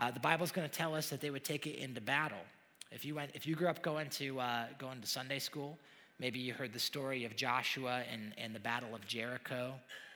Uh, 0.01 0.11
the 0.11 0.21
Bible's 0.21 0.51
going 0.51 0.69
to 0.69 0.75
tell 0.75 0.97
us 0.97 1.11
that 1.11 1.21
they 1.21 1.31
would 1.31 1.45
take 1.45 1.69
it 1.69 1.77
into 1.77 2.01
battle. 2.01 2.43
If 2.91 3.05
you, 3.05 3.15
went, 3.15 3.31
if 3.35 3.47
you 3.47 3.55
grew 3.55 3.69
up 3.69 3.83
going 3.83 4.11
to, 4.11 4.41
uh, 4.41 4.65
going 4.79 5.01
to 5.01 5.07
Sunday 5.07 5.39
school, 5.39 5.79
maybe 6.19 6.41
you 6.41 6.55
heard 6.55 6.73
the 6.73 6.81
story 6.81 7.25
of 7.25 7.37
Joshua 7.37 8.03
and, 8.13 8.33
and 8.37 8.53
the 8.53 8.61
Battle 8.61 8.97
of 8.97 9.07
Jericho 9.07 9.75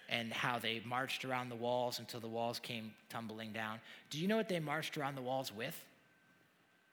and 0.08 0.32
how 0.32 0.58
they 0.58 0.82
marched 0.84 1.24
around 1.24 1.48
the 1.48 1.56
walls 1.56 1.98
until 1.98 2.20
the 2.20 2.28
walls 2.28 2.58
came 2.58 2.92
tumbling 3.10 3.52
down. 3.52 3.80
Do 4.10 4.18
you 4.18 4.26
know 4.26 4.36
what 4.36 4.48
they 4.48 4.60
marched 4.60 4.96
around 4.96 5.14
the 5.14 5.22
walls 5.22 5.52
with? 5.54 5.76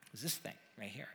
It 0.06 0.12
was 0.12 0.22
this 0.22 0.36
thing 0.36 0.54
right 0.78 0.90
here. 0.90 1.08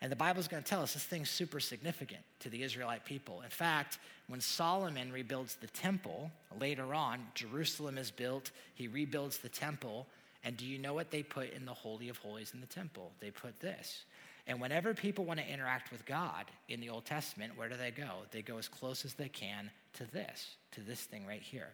And 0.00 0.10
the 0.10 0.16
Bible's 0.16 0.48
going 0.48 0.62
to 0.62 0.68
tell 0.68 0.82
us 0.82 0.94
this 0.94 1.04
thing's 1.04 1.30
super 1.30 1.60
significant 1.60 2.22
to 2.40 2.50
the 2.50 2.62
Israelite 2.64 3.04
people. 3.04 3.40
In 3.42 3.50
fact, 3.50 3.98
when 4.26 4.40
Solomon 4.40 5.12
rebuilds 5.12 5.56
the 5.56 5.68
temple 5.68 6.30
later 6.60 6.92
on, 6.92 7.20
Jerusalem 7.34 7.98
is 7.98 8.10
built, 8.10 8.50
he 8.74 8.88
rebuilds 8.88 9.38
the 9.38 9.48
temple. 9.48 10.06
And 10.44 10.56
do 10.56 10.66
you 10.66 10.78
know 10.78 10.92
what 10.92 11.12
they 11.12 11.22
put 11.22 11.52
in 11.52 11.64
the 11.64 11.72
Holy 11.72 12.08
of 12.08 12.16
Holies 12.18 12.50
in 12.52 12.60
the 12.60 12.66
temple? 12.66 13.12
They 13.20 13.30
put 13.30 13.60
this. 13.60 14.04
And 14.46 14.60
whenever 14.60 14.92
people 14.92 15.24
want 15.24 15.38
to 15.38 15.48
interact 15.48 15.92
with 15.92 16.04
God 16.04 16.46
in 16.68 16.80
the 16.80 16.90
Old 16.90 17.04
Testament, 17.04 17.56
where 17.56 17.68
do 17.68 17.76
they 17.76 17.92
go? 17.92 18.10
They 18.32 18.42
go 18.42 18.58
as 18.58 18.68
close 18.68 19.04
as 19.04 19.14
they 19.14 19.28
can 19.28 19.70
to 19.94 20.04
this, 20.12 20.56
to 20.72 20.80
this 20.80 21.00
thing 21.00 21.26
right 21.26 21.42
here. 21.42 21.68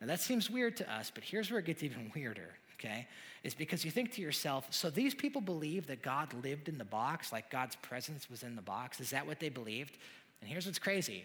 Now 0.00 0.06
that 0.06 0.20
seems 0.20 0.50
weird 0.50 0.76
to 0.78 0.92
us, 0.92 1.10
but 1.14 1.24
here's 1.24 1.50
where 1.50 1.60
it 1.60 1.66
gets 1.66 1.82
even 1.82 2.10
weirder, 2.14 2.50
okay? 2.78 3.06
Is 3.42 3.54
because 3.54 3.84
you 3.84 3.90
think 3.90 4.12
to 4.12 4.20
yourself, 4.20 4.66
so 4.70 4.90
these 4.90 5.14
people 5.14 5.40
believe 5.40 5.86
that 5.86 6.02
God 6.02 6.32
lived 6.42 6.68
in 6.68 6.78
the 6.78 6.84
box, 6.84 7.32
like 7.32 7.50
God's 7.50 7.76
presence 7.76 8.28
was 8.28 8.42
in 8.42 8.54
the 8.54 8.62
box. 8.62 9.00
Is 9.00 9.10
that 9.10 9.26
what 9.26 9.40
they 9.40 9.48
believed? 9.48 9.96
And 10.40 10.50
here's 10.50 10.66
what's 10.66 10.78
crazy 10.78 11.24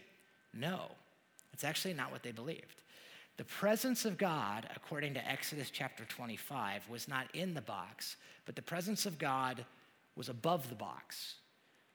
no, 0.53 0.91
it's 1.51 1.65
actually 1.65 1.93
not 1.93 2.11
what 2.11 2.23
they 2.23 2.31
believed. 2.31 2.81
The 3.37 3.43
presence 3.43 4.05
of 4.05 4.17
God, 4.17 4.69
according 4.77 5.13
to 5.15 5.29
Exodus 5.29 5.69
chapter 5.69 6.05
25, 6.05 6.87
was 6.89 7.09
not 7.09 7.27
in 7.33 7.53
the 7.53 7.61
box, 7.61 8.15
but 8.45 8.55
the 8.55 8.61
presence 8.61 9.05
of 9.05 9.19
God 9.19 9.65
was 10.15 10.29
above 10.29 10.69
the 10.69 10.75
box. 10.75 11.35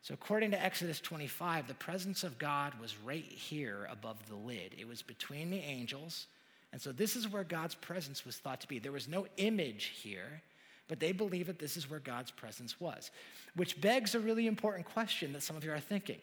So, 0.02 0.14
according 0.14 0.50
to 0.52 0.62
Exodus 0.62 0.98
25, 1.00 1.68
the 1.68 1.74
presence 1.74 2.24
of 2.24 2.38
God 2.38 2.72
was 2.80 2.96
right 3.04 3.24
here 3.24 3.87
above 3.90 4.16
the 4.28 4.35
lid. 4.35 4.74
It 4.78 4.88
was 4.88 5.02
between 5.02 5.50
the 5.50 5.59
angels. 5.59 6.26
And 6.72 6.80
so, 6.80 6.90
this 6.90 7.16
is 7.16 7.28
where 7.28 7.44
God's 7.44 7.74
presence 7.74 8.24
was 8.24 8.37
thought 8.38 8.62
to 8.62 8.68
be. 8.68 8.78
There 8.78 8.92
was 8.92 9.09
no 9.09 9.26
image 9.37 9.92
here, 10.02 10.40
but 10.88 11.00
they 11.00 11.12
believe 11.12 11.48
that 11.48 11.59
this 11.59 11.76
is 11.76 11.90
where 11.90 12.00
God's 12.00 12.30
presence 12.30 12.80
was, 12.80 13.11
which 13.56 13.80
begs 13.80 14.14
a 14.14 14.20
really 14.20 14.46
important 14.46 14.87
question 14.87 15.35
that 15.35 15.42
some 15.42 15.56
of 15.56 15.64
you 15.64 15.72
are 15.72 15.80
thinking. 15.80 16.20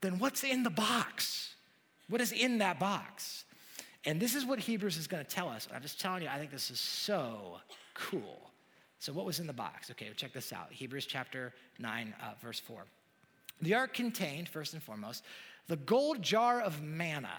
Then, 0.00 0.20
what's 0.20 0.44
in 0.44 0.62
the 0.62 0.70
box? 0.70 1.54
What 2.08 2.20
is 2.20 2.30
in 2.30 2.58
that 2.58 2.78
box? 2.78 3.44
And 4.04 4.20
this 4.20 4.34
is 4.34 4.44
what 4.44 4.60
Hebrews 4.60 4.98
is 4.98 5.06
going 5.06 5.24
to 5.24 5.28
tell 5.28 5.48
us. 5.48 5.66
I'm 5.74 5.82
just 5.82 6.00
telling 6.00 6.22
you, 6.22 6.28
I 6.28 6.38
think 6.38 6.50
this 6.50 6.70
is 6.70 6.78
so 6.78 7.56
cool. 7.94 8.50
So, 9.04 9.12
what 9.12 9.26
was 9.26 9.38
in 9.38 9.46
the 9.46 9.52
box? 9.52 9.90
Okay, 9.90 10.08
check 10.16 10.32
this 10.32 10.50
out 10.50 10.72
Hebrews 10.72 11.04
chapter 11.04 11.52
9, 11.78 12.14
uh, 12.22 12.24
verse 12.40 12.58
4. 12.58 12.86
The 13.60 13.74
ark 13.74 13.92
contained, 13.92 14.48
first 14.48 14.72
and 14.72 14.82
foremost, 14.82 15.24
the 15.68 15.76
gold 15.76 16.22
jar 16.22 16.62
of 16.62 16.82
manna. 16.82 17.36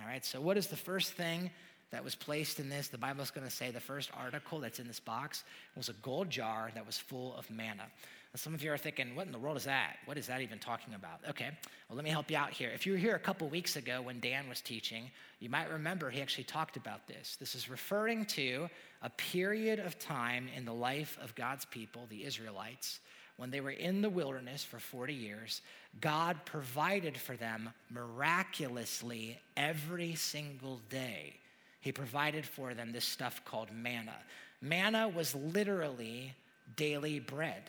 All 0.00 0.06
right, 0.06 0.24
so 0.24 0.40
what 0.40 0.56
is 0.56 0.68
the 0.68 0.76
first 0.76 1.14
thing 1.14 1.50
that 1.90 2.04
was 2.04 2.14
placed 2.14 2.60
in 2.60 2.68
this? 2.68 2.86
The 2.86 2.98
Bible 2.98 3.20
is 3.20 3.32
going 3.32 3.44
to 3.44 3.52
say 3.52 3.72
the 3.72 3.80
first 3.80 4.12
article 4.16 4.60
that's 4.60 4.78
in 4.78 4.86
this 4.86 5.00
box 5.00 5.42
was 5.76 5.88
a 5.88 5.94
gold 5.94 6.30
jar 6.30 6.70
that 6.76 6.86
was 6.86 6.98
full 6.98 7.34
of 7.34 7.50
manna. 7.50 7.86
Some 8.34 8.54
of 8.54 8.62
you 8.62 8.72
are 8.72 8.78
thinking, 8.78 9.14
what 9.14 9.26
in 9.26 9.32
the 9.32 9.38
world 9.38 9.58
is 9.58 9.64
that? 9.64 9.96
What 10.06 10.16
is 10.16 10.26
that 10.28 10.40
even 10.40 10.58
talking 10.58 10.94
about? 10.94 11.20
Okay, 11.28 11.50
well, 11.88 11.96
let 11.96 12.04
me 12.04 12.08
help 12.08 12.30
you 12.30 12.36
out 12.38 12.48
here. 12.48 12.70
If 12.74 12.86
you 12.86 12.92
were 12.92 12.98
here 12.98 13.14
a 13.14 13.18
couple 13.18 13.46
weeks 13.48 13.76
ago 13.76 14.00
when 14.00 14.20
Dan 14.20 14.48
was 14.48 14.62
teaching, 14.62 15.10
you 15.38 15.50
might 15.50 15.70
remember 15.70 16.08
he 16.08 16.22
actually 16.22 16.44
talked 16.44 16.78
about 16.78 17.06
this. 17.06 17.36
This 17.36 17.54
is 17.54 17.68
referring 17.68 18.24
to 18.26 18.70
a 19.02 19.10
period 19.10 19.80
of 19.80 19.98
time 19.98 20.48
in 20.56 20.64
the 20.64 20.72
life 20.72 21.18
of 21.22 21.34
God's 21.34 21.66
people, 21.66 22.06
the 22.08 22.24
Israelites, 22.24 23.00
when 23.36 23.50
they 23.50 23.60
were 23.60 23.70
in 23.70 24.00
the 24.00 24.08
wilderness 24.08 24.64
for 24.64 24.78
40 24.78 25.12
years. 25.12 25.60
God 26.00 26.38
provided 26.46 27.18
for 27.18 27.36
them 27.36 27.68
miraculously 27.90 29.38
every 29.58 30.14
single 30.14 30.80
day. 30.88 31.34
He 31.80 31.92
provided 31.92 32.46
for 32.46 32.72
them 32.72 32.92
this 32.92 33.04
stuff 33.04 33.44
called 33.44 33.70
manna. 33.70 34.16
Manna 34.62 35.06
was 35.06 35.34
literally 35.34 36.34
daily 36.76 37.18
bread. 37.18 37.64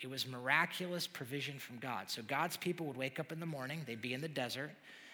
It 0.00 0.10
was 0.10 0.26
miraculous 0.26 1.06
provision 1.06 1.58
from 1.58 1.78
God. 1.78 2.10
So 2.10 2.22
God's 2.22 2.56
people 2.56 2.86
would 2.86 2.96
wake 2.96 3.18
up 3.18 3.32
in 3.32 3.40
the 3.40 3.46
morning, 3.46 3.80
they'd 3.86 4.02
be 4.02 4.14
in 4.14 4.20
the 4.20 4.28
desert, 4.28 4.70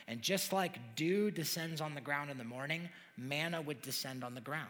and 0.09 0.21
just 0.21 0.53
like 0.53 0.97
dew 0.97 1.31
descends 1.31 1.81
on 1.81 1.95
the 1.95 2.01
ground 2.01 2.31
in 2.31 2.39
the 2.39 2.45
morning, 2.45 2.89
manna 3.17 3.63
would 3.63 3.81
descend 3.83 4.25
on 4.25 4.35
the 4.35 4.41
ground. 4.41 4.69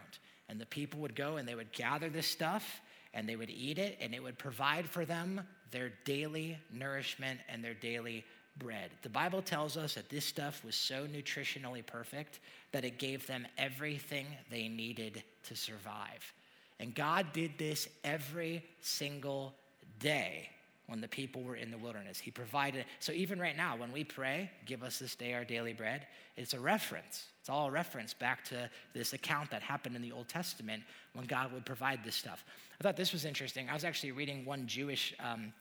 And 0.48 0.61
the 0.61 0.66
people 0.66 1.01
would 1.01 1.16
go 1.16 1.37
and 1.37 1.48
they 1.48 1.55
would 1.55 1.72
gather 1.72 2.11
this 2.11 2.27
stuff 2.27 2.81
and 3.14 3.29
they 3.29 3.37
would 3.37 3.51
eat 3.51 3.79
it, 3.79 3.98
and 4.01 4.14
it 4.14 4.22
would 4.22 4.38
provide 4.38 4.88
for 4.88 5.05
them 5.05 5.42
their 5.70 5.92
daily 6.05 6.57
nourishment 6.72 7.38
and 7.48 7.62
their 7.62 7.75
daily 7.75 8.25
bread. 8.57 8.90
The 9.03 9.11
Bible 9.11 9.42
tells 9.42 9.77
us 9.77 9.94
that 9.94 10.09
this 10.09 10.25
stuff 10.25 10.64
was 10.64 10.75
so 10.75 11.07
nutritionally 11.07 11.85
perfect 11.85 12.40
that 12.72 12.85
it 12.85 12.98
gave 12.98 13.27
them 13.27 13.46
everything 13.59 14.27
they 14.51 14.68
needed 14.68 15.22
to 15.44 15.57
survive. 15.57 16.33
And 16.81 16.94
God 16.94 17.33
did 17.33 17.59
this 17.59 17.87
every 18.03 18.64
single 18.81 19.55
day 20.02 20.50
when 20.86 21.00
the 21.00 21.08
people 21.08 21.42
were 21.42 21.56
in 21.56 21.70
the 21.70 21.78
wilderness. 21.78 22.18
He 22.18 22.30
provided. 22.30 22.84
So 22.98 23.12
even 23.12 23.38
right 23.38 23.56
now, 23.56 23.76
when 23.76 23.92
we 23.92 24.04
pray, 24.04 24.50
give 24.66 24.82
us 24.82 24.98
this 24.98 25.14
day 25.14 25.32
our 25.32 25.44
daily 25.44 25.72
bread, 25.72 26.06
it's 26.36 26.52
a 26.52 26.60
reference. 26.60 27.26
It's 27.40 27.48
all 27.48 27.68
a 27.68 27.70
reference 27.70 28.12
back 28.12 28.44
to 28.46 28.68
this 28.92 29.12
account 29.12 29.50
that 29.50 29.62
happened 29.62 29.96
in 29.96 30.02
the 30.02 30.12
Old 30.12 30.28
Testament 30.28 30.82
when 31.14 31.24
God 31.26 31.52
would 31.52 31.64
provide 31.64 32.04
this 32.04 32.16
stuff. 32.16 32.44
I 32.78 32.82
thought 32.82 32.96
this 32.96 33.12
was 33.12 33.24
interesting. 33.24 33.70
I 33.70 33.74
was 33.74 33.84
actually 33.84 34.12
reading 34.12 34.44
one 34.44 34.66
Jewish 34.66 35.14
um, 35.20 35.52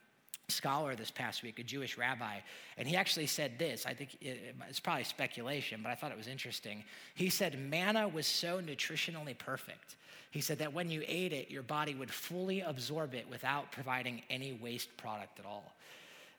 scholar 0.49 0.95
this 0.95 1.12
past 1.12 1.43
week, 1.43 1.60
a 1.60 1.63
Jewish 1.63 1.97
rabbi, 1.97 2.39
and 2.77 2.88
he 2.88 2.95
actually 2.95 3.27
said 3.27 3.58
this. 3.58 3.86
I 3.86 3.93
think 3.93 4.17
it's 4.19 4.80
probably 4.80 5.06
speculation, 5.06 5.80
but 5.82 5.91
I 5.91 5.95
thought 5.95 6.12
it 6.12 6.17
was 6.17 6.27
interesting. 6.27 6.84
He 7.15 7.30
said, 7.30 7.58
Manna 7.58 8.08
was 8.08 8.27
so 8.27 8.60
nutritionally 8.60 9.38
perfect. 9.38 9.95
He 10.32 10.41
said 10.41 10.60
that 10.60 10.74
when 10.74 10.89
you 10.89 11.04
ate 11.08 11.34
it, 11.34 11.52
your 11.52 11.63
body 11.63 11.94
would 11.94 12.10
fully 12.10 12.62
absorb 12.62 13.13
it 13.13 13.26
without 13.30 13.72
providing 13.72 14.22
any 14.30 14.54
waste 14.54 14.96
product 14.98 15.39
at 15.39 15.46
all. 15.46 15.74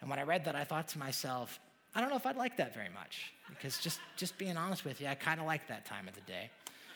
And 0.00 0.10
when 0.10 0.18
I 0.18 0.22
read 0.22 0.46
that, 0.46 0.56
I 0.56 0.64
thought 0.64 0.88
to 0.88 0.98
myself, 0.98 1.60
I 1.94 2.00
don't 2.00 2.08
know 2.08 2.16
if 2.16 2.26
I'd 2.26 2.36
like 2.36 2.56
that 2.56 2.74
very 2.74 2.88
much, 2.88 3.32
because 3.50 3.78
just, 3.78 4.00
just 4.16 4.38
being 4.38 4.56
honest 4.56 4.84
with 4.84 5.00
you, 5.00 5.06
I 5.08 5.14
kind 5.14 5.38
of 5.38 5.46
like 5.46 5.68
that 5.68 5.84
time 5.84 6.08
of 6.08 6.14
the 6.14 6.22
day. 6.22 6.50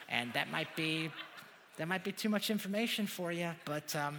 And 0.09 0.33
that 0.33 0.51
might 0.51 0.75
be, 0.75 1.11
that 1.77 1.87
might 1.87 2.03
be 2.03 2.13
too 2.13 2.31
much 2.31 2.49
information 2.49 3.07
for 3.07 3.31
you, 3.31 3.51
but 3.67 3.95
um, 3.95 4.17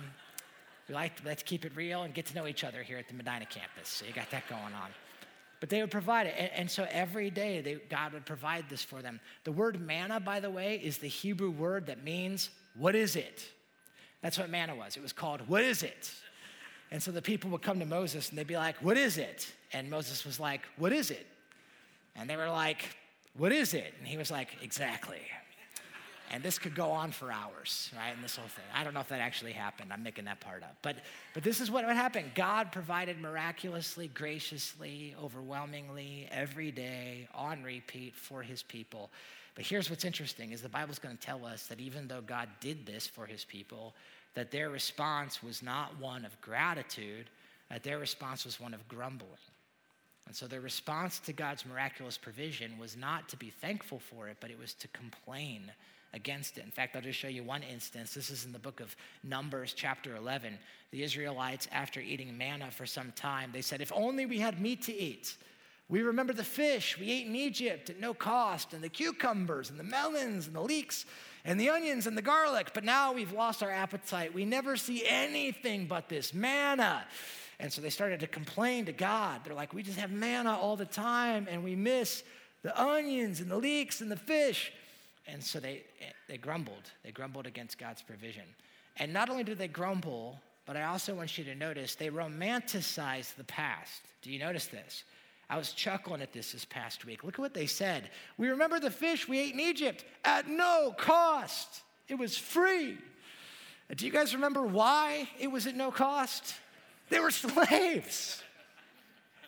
we 0.87 0.93
like 0.93 1.13
let's 1.25 1.43
keep 1.43 1.65
it 1.65 1.71
real 1.75 2.03
and 2.03 2.13
get 2.13 2.27
to 2.27 2.35
know 2.35 2.47
each 2.47 2.63
other 2.63 2.83
here 2.83 2.97
at 2.97 3.07
the 3.07 3.13
Medina 3.13 3.45
campus. 3.45 3.89
So 3.89 4.05
you 4.05 4.13
got 4.13 4.29
that 4.31 4.47
going 4.47 4.61
on. 4.61 4.91
But 5.59 5.69
they 5.69 5.81
would 5.81 5.91
provide 5.91 6.27
it. 6.27 6.35
And, 6.37 6.51
and 6.53 6.71
so 6.71 6.87
every 6.91 7.31
day 7.31 7.61
they, 7.61 7.75
God 7.89 8.13
would 8.13 8.25
provide 8.25 8.69
this 8.69 8.83
for 8.83 9.01
them. 9.01 9.19
The 9.43 9.51
word 9.51 9.81
manna, 9.81 10.19
by 10.19 10.39
the 10.39 10.51
way, 10.51 10.79
is 10.83 10.99
the 10.99 11.07
Hebrew 11.07 11.49
word 11.49 11.87
that 11.87 12.03
means, 12.03 12.51
what 12.77 12.95
is 12.95 13.15
it? 13.15 13.43
That's 14.21 14.37
what 14.37 14.49
manna 14.49 14.75
was. 14.75 14.97
It 14.97 15.03
was 15.03 15.13
called, 15.13 15.41
what 15.47 15.63
is 15.63 15.83
it? 15.83 16.11
And 16.91 17.01
so 17.01 17.11
the 17.11 17.21
people 17.21 17.49
would 17.51 17.61
come 17.61 17.79
to 17.79 17.85
Moses 17.85 18.29
and 18.29 18.37
they'd 18.37 18.47
be 18.47 18.57
like, 18.57 18.77
what 18.77 18.97
is 18.97 19.17
it? 19.17 19.51
And 19.73 19.89
Moses 19.89 20.25
was 20.25 20.39
like, 20.39 20.61
what 20.77 20.93
is 20.93 21.11
it? 21.11 21.27
And 22.15 22.29
they 22.29 22.37
were 22.37 22.49
like, 22.49 22.95
what 23.35 23.51
is 23.51 23.73
it? 23.73 23.93
And 23.99 24.07
he 24.07 24.17
was 24.17 24.31
like, 24.31 24.49
exactly. 24.61 25.21
And 26.29 26.43
this 26.43 26.59
could 26.59 26.75
go 26.75 26.91
on 26.91 27.11
for 27.11 27.31
hours, 27.31 27.89
right? 27.95 28.13
And 28.13 28.21
this 28.21 28.35
whole 28.35 28.47
thing. 28.49 28.65
I 28.73 28.83
don't 28.83 28.93
know 28.93 28.99
if 28.99 29.07
that 29.09 29.21
actually 29.21 29.53
happened. 29.53 29.93
I'm 29.93 30.03
making 30.03 30.25
that 30.25 30.41
part 30.41 30.61
up. 30.61 30.75
But, 30.81 30.97
but 31.33 31.43
this 31.43 31.61
is 31.61 31.71
what 31.71 31.85
would 31.85 31.95
happen. 31.95 32.31
God 32.35 32.71
provided 32.71 33.21
miraculously, 33.21 34.09
graciously, 34.09 35.15
overwhelmingly, 35.21 36.27
every 36.31 36.71
day, 36.71 37.29
on 37.33 37.63
repeat 37.63 38.13
for 38.13 38.41
his 38.41 38.61
people. 38.61 39.09
But 39.57 39.65
here's 39.65 39.89
what's 39.89 40.05
interesting 40.05 40.51
is 40.51 40.61
the 40.61 40.69
Bible's 40.69 40.99
going 40.99 41.17
to 41.17 41.25
tell 41.25 41.43
us 41.43 41.65
that 41.65 41.79
even 41.79 42.07
though 42.07 42.21
God 42.21 42.47
did 42.61 42.85
this 42.85 43.07
for 43.07 43.25
his 43.25 43.43
people, 43.43 43.95
that 44.35 44.51
their 44.51 44.69
response 44.69 45.41
was 45.41 45.63
not 45.63 45.99
one 45.99 46.25
of 46.25 46.39
gratitude, 46.41 47.25
that 47.71 47.81
their 47.81 47.97
response 47.97 48.45
was 48.45 48.59
one 48.59 48.75
of 48.75 48.87
grumbling. 48.87 49.31
And 50.27 50.35
so 50.35 50.45
their 50.45 50.61
response 50.61 51.17
to 51.21 51.33
God's 51.33 51.65
miraculous 51.65 52.19
provision 52.19 52.77
was 52.77 52.95
not 52.95 53.29
to 53.29 53.37
be 53.37 53.49
thankful 53.49 53.97
for 53.97 54.27
it, 54.27 54.37
but 54.39 54.51
it 54.51 54.59
was 54.59 54.75
to 54.75 54.87
complain 54.89 55.71
against 56.13 56.59
it. 56.59 56.63
In 56.63 56.69
fact, 56.69 56.95
I'll 56.95 57.01
just 57.01 57.17
show 57.17 57.27
you 57.27 57.43
one 57.43 57.63
instance. 57.63 58.13
This 58.13 58.29
is 58.29 58.45
in 58.45 58.51
the 58.51 58.59
book 58.59 58.79
of 58.79 58.95
Numbers, 59.23 59.73
chapter 59.75 60.15
11. 60.17 60.59
The 60.91 61.01
Israelites, 61.01 61.67
after 61.71 61.99
eating 61.99 62.37
manna 62.37 62.69
for 62.69 62.85
some 62.85 63.11
time, 63.13 63.49
they 63.53 63.63
said, 63.63 63.81
If 63.81 63.91
only 63.91 64.27
we 64.27 64.37
had 64.37 64.61
meat 64.61 64.83
to 64.83 64.95
eat. 64.95 65.35
We 65.89 66.01
remember 66.01 66.33
the 66.33 66.43
fish 66.43 66.97
we 66.99 67.11
ate 67.11 67.27
in 67.27 67.35
Egypt 67.35 67.89
at 67.89 67.99
no 67.99 68.13
cost, 68.13 68.73
and 68.73 68.83
the 68.83 68.89
cucumbers, 68.89 69.69
and 69.69 69.79
the 69.79 69.83
melons, 69.83 70.47
and 70.47 70.55
the 70.55 70.61
leeks, 70.61 71.05
and 71.45 71.59
the 71.59 71.69
onions, 71.69 72.07
and 72.07 72.17
the 72.17 72.21
garlic. 72.21 72.71
But 72.73 72.83
now 72.83 73.13
we've 73.13 73.31
lost 73.31 73.63
our 73.63 73.71
appetite. 73.71 74.33
We 74.33 74.43
never 74.43 74.75
see 74.75 75.03
anything 75.07 75.85
but 75.85 76.09
this 76.09 76.33
manna. 76.33 77.05
And 77.59 77.71
so 77.71 77.81
they 77.81 77.89
started 77.89 78.19
to 78.19 78.27
complain 78.27 78.85
to 78.85 78.91
God. 78.91 79.41
They're 79.43 79.55
like, 79.55 79.73
We 79.73 79.81
just 79.81 79.97
have 79.97 80.11
manna 80.11 80.57
all 80.57 80.75
the 80.75 80.85
time, 80.85 81.47
and 81.49 81.63
we 81.63 81.75
miss 81.75 82.23
the 82.63 82.79
onions, 82.79 83.39
and 83.39 83.49
the 83.49 83.57
leeks, 83.57 84.01
and 84.01 84.11
the 84.11 84.17
fish. 84.17 84.73
And 85.25 85.41
so 85.43 85.59
they, 85.59 85.83
they 86.27 86.37
grumbled. 86.37 86.91
They 87.03 87.11
grumbled 87.11 87.47
against 87.47 87.77
God's 87.77 88.01
provision. 88.01 88.43
And 88.97 89.13
not 89.13 89.29
only 89.29 89.43
did 89.43 89.57
they 89.57 89.67
grumble, 89.67 90.39
but 90.65 90.75
I 90.75 90.83
also 90.83 91.15
want 91.15 91.37
you 91.37 91.43
to 91.45 91.55
notice 91.55 91.95
they 91.95 92.09
romanticized 92.09 93.35
the 93.35 93.43
past. 93.45 94.01
Do 94.21 94.31
you 94.31 94.39
notice 94.39 94.67
this? 94.67 95.03
I 95.49 95.57
was 95.57 95.71
chuckling 95.71 96.21
at 96.21 96.33
this 96.33 96.51
this 96.51 96.65
past 96.65 97.05
week. 97.05 97.23
Look 97.23 97.35
at 97.35 97.39
what 97.39 97.53
they 97.53 97.67
said. 97.67 98.09
We 98.37 98.49
remember 98.49 98.79
the 98.79 98.91
fish 98.91 99.27
we 99.27 99.39
ate 99.39 99.53
in 99.53 99.59
Egypt 99.59 100.03
at 100.25 100.47
no 100.47 100.93
cost, 100.97 101.81
it 102.07 102.15
was 102.15 102.37
free. 102.37 102.97
Uh, 103.89 103.93
do 103.95 104.05
you 104.05 104.11
guys 104.11 104.33
remember 104.33 104.61
why 104.61 105.29
it 105.39 105.47
was 105.47 105.67
at 105.67 105.75
no 105.75 105.91
cost? 105.91 106.55
They 107.09 107.19
were 107.19 107.31
slaves. 107.31 108.43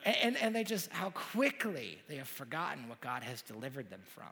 And, 0.05 0.15
and, 0.17 0.37
and 0.37 0.55
they 0.55 0.63
just, 0.63 0.91
how 0.91 1.09
quickly 1.09 1.99
they 2.07 2.15
have 2.15 2.27
forgotten 2.27 2.87
what 2.87 3.01
God 3.01 3.23
has 3.23 3.41
delivered 3.41 3.89
them 3.89 4.01
from. 4.13 4.31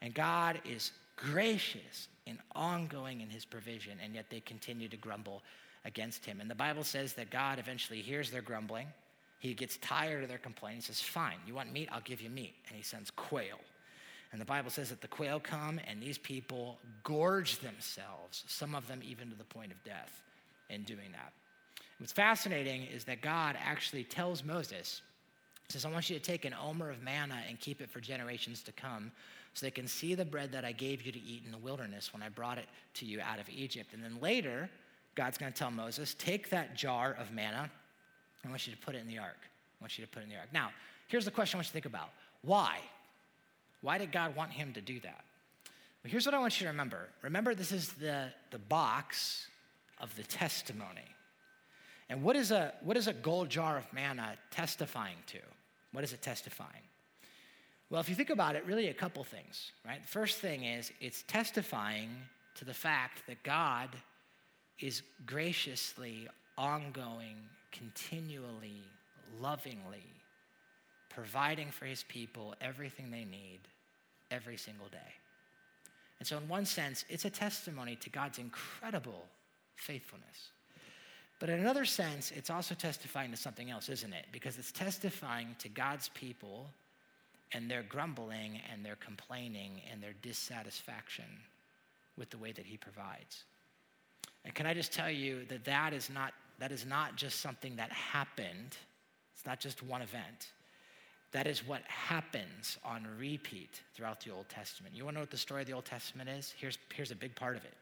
And 0.00 0.14
God 0.14 0.60
is 0.64 0.92
gracious 1.16 2.08
and 2.26 2.38
ongoing 2.54 3.20
in 3.20 3.28
his 3.28 3.44
provision, 3.44 3.98
and 4.02 4.14
yet 4.14 4.26
they 4.30 4.40
continue 4.40 4.88
to 4.88 4.96
grumble 4.96 5.42
against 5.84 6.24
him. 6.24 6.40
And 6.40 6.50
the 6.50 6.54
Bible 6.54 6.84
says 6.84 7.14
that 7.14 7.30
God 7.30 7.58
eventually 7.58 8.00
hears 8.00 8.30
their 8.30 8.42
grumbling. 8.42 8.86
He 9.44 9.52
gets 9.52 9.76
tired 9.76 10.22
of 10.22 10.30
their 10.30 10.38
complaining. 10.38 10.78
He 10.78 10.86
says, 10.86 11.02
Fine, 11.02 11.36
you 11.46 11.52
want 11.52 11.70
meat? 11.70 11.90
I'll 11.92 12.00
give 12.00 12.22
you 12.22 12.30
meat. 12.30 12.54
And 12.66 12.76
he 12.78 12.82
sends 12.82 13.10
quail. 13.10 13.58
And 14.32 14.40
the 14.40 14.46
Bible 14.46 14.70
says 14.70 14.88
that 14.88 15.02
the 15.02 15.06
quail 15.06 15.38
come 15.38 15.78
and 15.86 16.02
these 16.02 16.16
people 16.16 16.78
gorge 17.02 17.58
themselves, 17.58 18.44
some 18.46 18.74
of 18.74 18.88
them 18.88 19.00
even 19.04 19.28
to 19.28 19.36
the 19.36 19.44
point 19.44 19.70
of 19.70 19.84
death, 19.84 20.22
in 20.70 20.82
doing 20.84 21.12
that. 21.12 21.34
What's 21.98 22.10
fascinating 22.10 22.86
is 22.86 23.04
that 23.04 23.20
God 23.20 23.58
actually 23.62 24.04
tells 24.04 24.42
Moses, 24.42 25.02
says, 25.68 25.84
I 25.84 25.90
want 25.90 26.08
you 26.08 26.18
to 26.18 26.24
take 26.24 26.46
an 26.46 26.54
omer 26.54 26.88
of 26.88 27.02
manna 27.02 27.42
and 27.46 27.60
keep 27.60 27.82
it 27.82 27.90
for 27.90 28.00
generations 28.00 28.62
to 28.62 28.72
come 28.72 29.12
so 29.52 29.66
they 29.66 29.70
can 29.70 29.86
see 29.86 30.14
the 30.14 30.24
bread 30.24 30.52
that 30.52 30.64
I 30.64 30.72
gave 30.72 31.02
you 31.02 31.12
to 31.12 31.20
eat 31.20 31.42
in 31.44 31.52
the 31.52 31.58
wilderness 31.58 32.14
when 32.14 32.22
I 32.22 32.30
brought 32.30 32.56
it 32.56 32.66
to 32.94 33.04
you 33.04 33.20
out 33.20 33.38
of 33.38 33.50
Egypt. 33.50 33.92
And 33.92 34.02
then 34.02 34.18
later, 34.22 34.70
God's 35.14 35.36
going 35.36 35.52
to 35.52 35.58
tell 35.58 35.70
Moses, 35.70 36.14
take 36.14 36.48
that 36.48 36.74
jar 36.74 37.14
of 37.20 37.30
manna. 37.30 37.70
I 38.50 38.52
want 38.52 38.66
you 38.66 38.74
to 38.74 38.78
put 38.78 38.94
it 38.94 38.98
in 38.98 39.06
the 39.06 39.18
ark. 39.18 39.38
I 39.40 39.84
want 39.84 39.98
you 39.98 40.04
to 40.04 40.10
put 40.10 40.20
it 40.20 40.24
in 40.24 40.30
the 40.30 40.36
ark. 40.36 40.48
Now, 40.52 40.70
here's 41.08 41.24
the 41.24 41.30
question 41.30 41.56
I 41.56 41.58
want 41.58 41.66
you 41.66 41.70
to 41.70 41.72
think 41.72 41.86
about. 41.86 42.10
Why? 42.42 42.78
Why 43.80 43.98
did 43.98 44.12
God 44.12 44.36
want 44.36 44.50
him 44.50 44.72
to 44.72 44.80
do 44.80 45.00
that? 45.00 45.24
Well, 46.02 46.10
here's 46.10 46.26
what 46.26 46.34
I 46.34 46.38
want 46.38 46.60
you 46.60 46.64
to 46.64 46.70
remember. 46.70 47.08
Remember, 47.22 47.54
this 47.54 47.72
is 47.72 47.88
the, 47.94 48.28
the 48.50 48.58
box 48.58 49.46
of 50.00 50.14
the 50.16 50.22
testimony. 50.22 51.14
And 52.08 52.22
what 52.22 52.36
is, 52.36 52.50
a, 52.50 52.74
what 52.82 52.96
is 52.96 53.08
a 53.08 53.12
gold 53.12 53.48
jar 53.48 53.78
of 53.78 53.90
manna 53.92 54.36
testifying 54.50 55.16
to? 55.28 55.38
What 55.92 56.04
is 56.04 56.12
it 56.12 56.20
testifying? 56.20 56.82
Well, 57.88 58.00
if 58.00 58.08
you 58.08 58.14
think 58.14 58.30
about 58.30 58.56
it, 58.56 58.66
really 58.66 58.88
a 58.88 58.94
couple 58.94 59.22
things, 59.24 59.72
right? 59.86 60.02
The 60.02 60.08
first 60.08 60.38
thing 60.38 60.64
is 60.64 60.92
it's 61.00 61.22
testifying 61.22 62.10
to 62.56 62.64
the 62.64 62.74
fact 62.74 63.26
that 63.26 63.42
God 63.42 63.88
is 64.80 65.02
graciously, 65.26 66.28
ongoing, 66.58 67.36
continually, 67.74 68.82
lovingly 69.40 70.06
providing 71.10 71.70
for 71.70 71.84
his 71.84 72.02
people 72.04 72.54
everything 72.60 73.10
they 73.10 73.24
need 73.24 73.60
every 74.30 74.56
single 74.56 74.88
day. 74.88 74.98
And 76.18 76.26
so, 76.26 76.36
in 76.36 76.48
one 76.48 76.64
sense, 76.64 77.04
it's 77.08 77.24
a 77.24 77.30
testimony 77.30 77.96
to 77.96 78.10
God's 78.10 78.38
incredible 78.38 79.26
faithfulness. 79.76 80.50
But 81.40 81.50
in 81.50 81.60
another 81.60 81.84
sense, 81.84 82.30
it's 82.30 82.50
also 82.50 82.74
testifying 82.74 83.30
to 83.32 83.36
something 83.36 83.70
else, 83.70 83.88
isn't 83.88 84.12
it? 84.12 84.26
Because 84.32 84.56
it's 84.56 84.72
testifying 84.72 85.54
to 85.58 85.68
God's 85.68 86.08
people 86.10 86.70
and 87.52 87.70
their 87.70 87.82
grumbling 87.82 88.60
and 88.72 88.84
their 88.84 88.96
complaining 88.96 89.82
and 89.90 90.02
their 90.02 90.14
dissatisfaction 90.22 91.24
with 92.16 92.30
the 92.30 92.38
way 92.38 92.52
that 92.52 92.64
he 92.64 92.76
provides. 92.76 93.44
And 94.44 94.54
can 94.54 94.66
I 94.66 94.74
just 94.74 94.92
tell 94.92 95.10
you 95.10 95.44
that 95.46 95.64
that 95.64 95.92
is 95.92 96.10
not, 96.10 96.32
that 96.58 96.72
is 96.72 96.86
not 96.86 97.16
just 97.16 97.40
something 97.40 97.76
that 97.76 97.90
happened, 97.90 98.76
it's 99.34 99.46
not 99.46 99.60
just 99.60 99.82
one 99.82 100.02
event. 100.02 100.52
That 101.32 101.46
is 101.48 101.66
what 101.66 101.82
happens 101.82 102.78
on 102.84 103.06
repeat 103.18 103.80
throughout 103.94 104.20
the 104.20 104.30
Old 104.30 104.48
Testament. 104.48 104.94
You 104.94 105.04
want 105.04 105.14
to 105.14 105.18
know 105.18 105.22
what 105.22 105.32
the 105.32 105.36
story 105.36 105.62
of 105.62 105.66
the 105.66 105.72
Old 105.72 105.84
Testament 105.84 106.28
is? 106.28 106.54
Here's, 106.56 106.78
here's 106.94 107.10
a 107.10 107.16
big 107.16 107.34
part 107.34 107.56
of 107.56 107.64
it. 107.64 107.74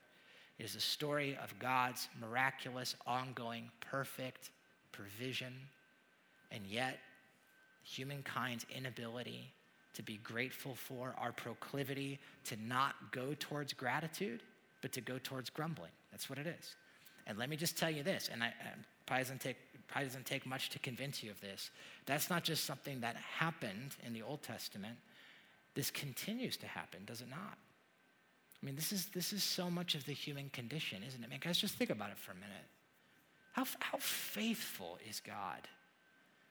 It 0.58 0.64
is 0.64 0.74
a 0.74 0.80
story 0.80 1.37
of 1.42 1.58
God's 1.58 2.08
miraculous, 2.18 2.96
ongoing, 3.06 3.70
perfect 3.80 4.50
provision, 4.90 5.52
and 6.50 6.64
yet 6.66 6.98
humankind's 7.85 8.64
inability 8.74 9.52
to 9.94 10.02
be 10.02 10.18
grateful 10.24 10.74
for, 10.74 11.14
our 11.18 11.32
proclivity 11.32 12.18
to 12.44 12.56
not 12.66 12.94
go 13.11 13.35
towards 13.38 13.72
gratitude, 13.72 14.42
but 14.80 14.92
to 14.92 15.00
go 15.00 15.18
towards 15.22 15.50
grumbling. 15.50 15.90
That's 16.11 16.30
what 16.30 16.38
it 16.38 16.46
is. 16.46 16.74
And 17.26 17.38
let 17.38 17.48
me 17.48 17.56
just 17.56 17.78
tell 17.78 17.90
you 17.90 18.02
this, 18.02 18.28
and 18.32 18.42
I, 18.42 18.48
um, 18.48 18.85
probably, 19.06 19.24
doesn't 19.24 19.40
take, 19.40 19.56
probably 19.88 20.08
doesn't 20.08 20.26
take 20.26 20.46
much 20.46 20.70
to 20.70 20.78
convince 20.78 21.22
you 21.22 21.30
of 21.30 21.40
this. 21.40 21.70
That's 22.06 22.30
not 22.30 22.42
just 22.42 22.64
something 22.64 23.00
that 23.00 23.16
happened 23.16 23.96
in 24.04 24.12
the 24.12 24.22
Old 24.22 24.42
Testament. 24.42 24.96
This 25.74 25.90
continues 25.90 26.56
to 26.58 26.66
happen, 26.66 27.04
does 27.06 27.20
it 27.20 27.30
not? 27.30 27.56
I 28.62 28.66
mean, 28.66 28.76
this 28.76 28.92
is, 28.92 29.06
this 29.06 29.32
is 29.32 29.42
so 29.42 29.70
much 29.70 29.94
of 29.94 30.04
the 30.04 30.12
human 30.12 30.50
condition, 30.50 31.02
isn't 31.06 31.22
it? 31.22 31.26
I 31.26 31.30
mean, 31.30 31.40
guys, 31.42 31.58
just 31.58 31.74
think 31.74 31.90
about 31.90 32.11
it 32.11 32.18
for 32.18 32.32
a 32.32 32.37
minute. 32.37 32.66
How, 33.52 33.64
how 33.80 33.98
faithful 33.98 34.98
is 35.08 35.20
God 35.20 35.68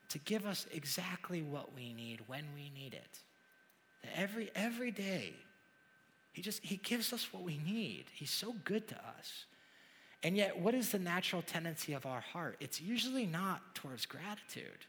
to 0.10 0.20
give 0.20 0.46
us 0.46 0.68
exactly 0.74 1.42
what 1.42 1.74
we 1.76 1.94
need 1.94 2.22
when 2.28 2.44
we 2.54 2.70
need 2.70 2.94
it? 2.94 3.20
Every, 4.16 4.52
every 4.56 4.92
day, 4.92 5.34
he 6.34 6.42
just 6.42 6.64
he 6.64 6.78
gives 6.78 7.12
us 7.14 7.28
what 7.34 7.44
we 7.44 7.58
need. 7.58 8.06
He's 8.14 8.32
so 8.32 8.56
good 8.64 8.88
to 8.88 8.96
us. 8.96 9.46
And 10.24 10.38
yet, 10.38 10.58
what 10.60 10.76
is 10.76 10.92
the 10.92 11.00
natural 11.00 11.42
tendency 11.42 11.94
of 11.94 12.06
our 12.06 12.22
heart? 12.22 12.58
It's 12.60 12.80
usually 12.80 13.26
not 13.26 13.74
towards 13.74 14.06
gratitude. 14.06 14.86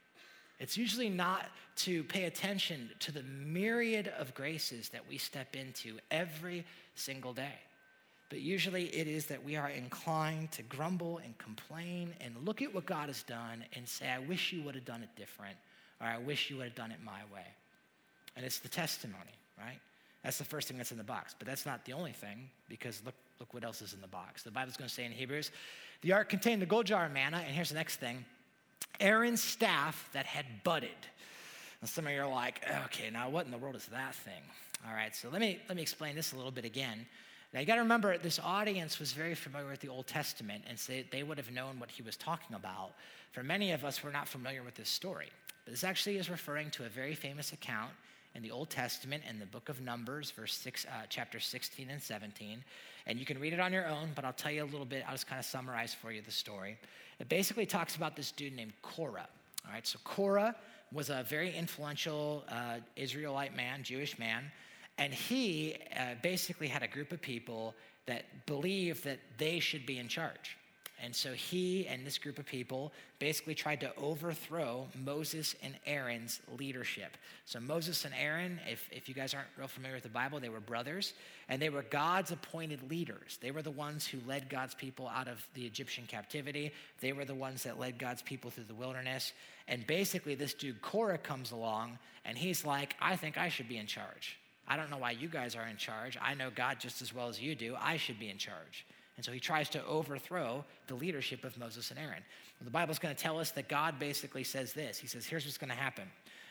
It's 0.60 0.76
usually 0.76 1.08
not 1.08 1.46
to 1.76 2.04
pay 2.04 2.24
attention 2.24 2.90
to 3.00 3.12
the 3.12 3.22
myriad 3.22 4.12
of 4.18 4.34
graces 4.34 4.90
that 4.90 5.08
we 5.08 5.18
step 5.18 5.56
into 5.56 5.98
every 6.10 6.64
single 6.94 7.32
day. 7.32 7.54
But 8.28 8.40
usually 8.40 8.84
it 8.86 9.08
is 9.08 9.26
that 9.26 9.42
we 9.42 9.56
are 9.56 9.68
inclined 9.68 10.52
to 10.52 10.62
grumble 10.62 11.18
and 11.24 11.36
complain 11.38 12.14
and 12.20 12.34
look 12.44 12.62
at 12.62 12.72
what 12.72 12.86
God 12.86 13.08
has 13.08 13.22
done 13.24 13.64
and 13.74 13.88
say, 13.88 14.08
I 14.08 14.20
wish 14.20 14.52
you 14.52 14.62
would 14.62 14.74
have 14.74 14.84
done 14.84 15.02
it 15.02 15.10
different, 15.16 15.56
or 16.00 16.06
I 16.06 16.18
wish 16.18 16.48
you 16.48 16.56
would 16.58 16.66
have 16.66 16.74
done 16.74 16.92
it 16.92 16.98
my 17.04 17.20
way. 17.34 17.46
And 18.36 18.46
it's 18.46 18.58
the 18.58 18.68
testimony, 18.68 19.36
right? 19.58 19.78
That's 20.22 20.38
the 20.38 20.44
first 20.44 20.68
thing 20.68 20.78
that's 20.78 20.92
in 20.92 20.98
the 20.98 21.04
box. 21.04 21.34
But 21.38 21.48
that's 21.48 21.66
not 21.66 21.84
the 21.84 21.92
only 21.92 22.12
thing, 22.12 22.48
because 22.68 23.02
look, 23.04 23.14
look 23.42 23.52
what 23.52 23.64
else 23.64 23.82
is 23.82 23.92
in 23.92 24.00
the 24.00 24.06
box. 24.06 24.44
The 24.44 24.52
Bible's 24.52 24.76
going 24.76 24.88
to 24.88 24.94
say 24.94 25.04
in 25.04 25.10
Hebrews 25.10 25.50
the 26.02 26.12
ark 26.12 26.28
contained 26.28 26.62
the 26.62 26.66
gold 26.66 26.86
jar 26.86 27.06
of 27.06 27.12
manna, 27.12 27.38
and 27.38 27.54
here's 27.54 27.70
the 27.70 27.74
next 27.74 27.96
thing 27.96 28.24
Aaron's 29.00 29.42
staff 29.42 30.08
that 30.12 30.26
had 30.26 30.46
budded. 30.62 30.90
And 31.80 31.90
some 31.90 32.06
of 32.06 32.12
you 32.12 32.20
are 32.20 32.28
like, 32.28 32.62
okay, 32.84 33.10
now 33.10 33.28
what 33.28 33.44
in 33.44 33.50
the 33.50 33.58
world 33.58 33.74
is 33.74 33.86
that 33.86 34.14
thing? 34.14 34.42
All 34.86 34.94
right, 34.94 35.14
so 35.14 35.28
let 35.30 35.40
me, 35.40 35.60
let 35.68 35.74
me 35.74 35.82
explain 35.82 36.14
this 36.14 36.32
a 36.32 36.36
little 36.36 36.52
bit 36.52 36.64
again. 36.64 37.04
Now 37.52 37.58
you 37.58 37.66
got 37.66 37.74
to 37.74 37.80
remember, 37.80 38.16
this 38.16 38.38
audience 38.38 39.00
was 39.00 39.12
very 39.12 39.34
familiar 39.34 39.68
with 39.68 39.80
the 39.80 39.88
Old 39.88 40.06
Testament, 40.06 40.62
and 40.68 40.78
so 40.78 40.92
they 41.10 41.24
would 41.24 41.38
have 41.38 41.50
known 41.50 41.80
what 41.80 41.90
he 41.90 42.02
was 42.02 42.16
talking 42.16 42.54
about. 42.54 42.92
For 43.32 43.42
many 43.42 43.72
of 43.72 43.84
us, 43.84 44.04
we're 44.04 44.12
not 44.12 44.28
familiar 44.28 44.62
with 44.62 44.76
this 44.76 44.88
story. 44.88 45.30
But 45.64 45.72
this 45.72 45.82
actually 45.82 46.18
is 46.18 46.30
referring 46.30 46.70
to 46.70 46.84
a 46.84 46.88
very 46.88 47.16
famous 47.16 47.52
account 47.52 47.90
in 48.34 48.42
the 48.42 48.50
Old 48.50 48.70
Testament 48.70 49.22
in 49.28 49.38
the 49.38 49.46
book 49.46 49.68
of 49.68 49.80
Numbers, 49.80 50.30
verse 50.30 50.54
six, 50.54 50.86
uh, 50.86 51.04
chapter 51.08 51.38
16 51.38 51.90
and 51.90 52.02
17. 52.02 52.64
And 53.06 53.18
you 53.18 53.24
can 53.24 53.38
read 53.38 53.52
it 53.52 53.60
on 53.60 53.72
your 53.72 53.86
own, 53.86 54.10
but 54.14 54.24
I'll 54.24 54.32
tell 54.32 54.52
you 54.52 54.62
a 54.62 54.66
little 54.66 54.86
bit. 54.86 55.04
I'll 55.06 55.14
just 55.14 55.26
kind 55.26 55.38
of 55.38 55.44
summarize 55.44 55.94
for 55.94 56.12
you 56.12 56.22
the 56.22 56.30
story. 56.30 56.78
It 57.18 57.28
basically 57.28 57.66
talks 57.66 57.96
about 57.96 58.16
this 58.16 58.32
dude 58.32 58.54
named 58.54 58.72
Korah. 58.82 59.28
All 59.66 59.72
right, 59.72 59.86
so 59.86 59.98
Korah 60.04 60.54
was 60.92 61.10
a 61.10 61.24
very 61.28 61.54
influential 61.54 62.44
uh, 62.48 62.76
Israelite 62.96 63.56
man, 63.56 63.82
Jewish 63.82 64.18
man, 64.18 64.50
and 64.98 65.12
he 65.12 65.76
uh, 65.98 66.14
basically 66.22 66.68
had 66.68 66.82
a 66.82 66.88
group 66.88 67.12
of 67.12 67.20
people 67.20 67.74
that 68.06 68.46
believed 68.46 69.04
that 69.04 69.18
they 69.38 69.58
should 69.58 69.86
be 69.86 69.98
in 69.98 70.08
charge. 70.08 70.56
And 71.04 71.14
so 71.16 71.32
he 71.32 71.88
and 71.88 72.06
this 72.06 72.16
group 72.16 72.38
of 72.38 72.46
people 72.46 72.92
basically 73.18 73.56
tried 73.56 73.80
to 73.80 73.92
overthrow 73.96 74.86
Moses 75.04 75.56
and 75.60 75.74
Aaron's 75.84 76.38
leadership. 76.56 77.16
So, 77.44 77.58
Moses 77.58 78.04
and 78.04 78.14
Aaron, 78.14 78.60
if, 78.70 78.88
if 78.92 79.08
you 79.08 79.14
guys 79.14 79.34
aren't 79.34 79.48
real 79.58 79.66
familiar 79.66 79.96
with 79.96 80.04
the 80.04 80.10
Bible, 80.10 80.38
they 80.38 80.48
were 80.48 80.60
brothers 80.60 81.12
and 81.48 81.60
they 81.60 81.70
were 81.70 81.82
God's 81.82 82.30
appointed 82.30 82.88
leaders. 82.88 83.36
They 83.42 83.50
were 83.50 83.62
the 83.62 83.72
ones 83.72 84.06
who 84.06 84.18
led 84.28 84.48
God's 84.48 84.76
people 84.76 85.08
out 85.08 85.26
of 85.26 85.44
the 85.54 85.66
Egyptian 85.66 86.04
captivity, 86.06 86.72
they 87.00 87.12
were 87.12 87.24
the 87.24 87.34
ones 87.34 87.64
that 87.64 87.80
led 87.80 87.98
God's 87.98 88.22
people 88.22 88.52
through 88.52 88.64
the 88.64 88.74
wilderness. 88.74 89.32
And 89.66 89.84
basically, 89.84 90.36
this 90.36 90.54
dude 90.54 90.82
Korah 90.82 91.18
comes 91.18 91.50
along 91.50 91.98
and 92.24 92.38
he's 92.38 92.64
like, 92.64 92.94
I 93.00 93.16
think 93.16 93.36
I 93.36 93.48
should 93.48 93.68
be 93.68 93.76
in 93.76 93.86
charge. 93.86 94.38
I 94.68 94.76
don't 94.76 94.90
know 94.90 94.98
why 94.98 95.10
you 95.10 95.26
guys 95.26 95.56
are 95.56 95.66
in 95.66 95.76
charge. 95.78 96.16
I 96.22 96.34
know 96.34 96.50
God 96.54 96.78
just 96.78 97.02
as 97.02 97.12
well 97.12 97.28
as 97.28 97.40
you 97.40 97.56
do. 97.56 97.74
I 97.80 97.96
should 97.96 98.20
be 98.20 98.30
in 98.30 98.38
charge. 98.38 98.86
And 99.16 99.24
so 99.24 99.32
he 99.32 99.40
tries 99.40 99.68
to 99.70 99.84
overthrow 99.84 100.64
the 100.86 100.94
leadership 100.94 101.44
of 101.44 101.58
Moses 101.58 101.90
and 101.90 101.98
Aaron. 101.98 102.22
The 102.62 102.70
Bible's 102.70 102.98
going 102.98 103.14
to 103.14 103.20
tell 103.20 103.38
us 103.38 103.50
that 103.52 103.68
God 103.68 103.98
basically 103.98 104.44
says 104.44 104.72
this 104.72 104.98
He 104.98 105.06
says, 105.06 105.26
Here's 105.26 105.44
what's 105.44 105.58
going 105.58 105.70
to 105.70 105.76
happen. 105.76 106.04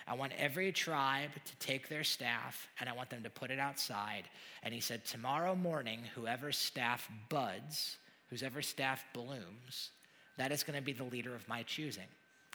I 0.08 0.16
want 0.16 0.34
every 0.38 0.72
tribe 0.72 1.32
to 1.46 1.56
take 1.66 1.88
their 1.88 2.04
staff 2.04 2.68
and 2.80 2.90
I 2.90 2.94
want 2.94 3.10
them 3.10 3.24
to 3.24 3.30
put 3.30 3.52
it 3.52 3.60
outside. 3.60 4.24
And 4.64 4.74
he 4.74 4.80
said, 4.80 5.06
Tomorrow 5.06 5.56
morning, 5.56 6.02
whoever's 6.16 6.58
staff 6.58 7.10
buds, 7.30 7.98
whoever 8.30 8.62
staff 8.62 9.04
blooms, 9.14 9.92
that 10.38 10.52
is 10.52 10.64
going 10.64 10.78
to 10.78 10.84
be 10.84 10.94
the 10.94 11.04
leader 11.04 11.36
of 11.36 11.48
my 11.48 11.64
choosing. 11.64 12.08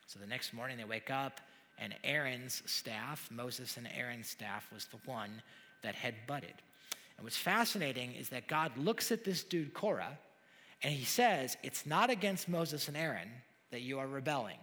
So 0.07 0.19
the 0.19 0.27
next 0.27 0.53
morning 0.53 0.77
they 0.77 0.85
wake 0.85 1.11
up, 1.11 1.40
and 1.79 1.95
Aaron's 2.05 2.62
staff, 2.66 3.29
Moses 3.31 3.77
and 3.77 3.88
Aaron's 3.95 4.29
staff, 4.29 4.71
was 4.73 4.87
the 4.87 4.99
one 5.05 5.42
that 5.83 5.95
had 5.95 6.14
budded. 6.27 6.55
And 7.17 7.25
what's 7.25 7.37
fascinating 7.37 8.15
is 8.15 8.29
that 8.31 8.47
God 8.47 8.77
looks 8.77 9.11
at 9.11 9.25
this 9.25 9.43
dude, 9.43 9.75
Korah, 9.75 10.19
and 10.83 10.93
he 10.93 11.05
says, 11.05 11.57
It's 11.63 11.87
not 11.87 12.11
against 12.11 12.49
Moses 12.49 12.89
and 12.89 12.97
Aaron 12.97 13.31
that 13.71 13.83
you 13.83 13.99
are 13.99 14.07
rebelling. 14.07 14.59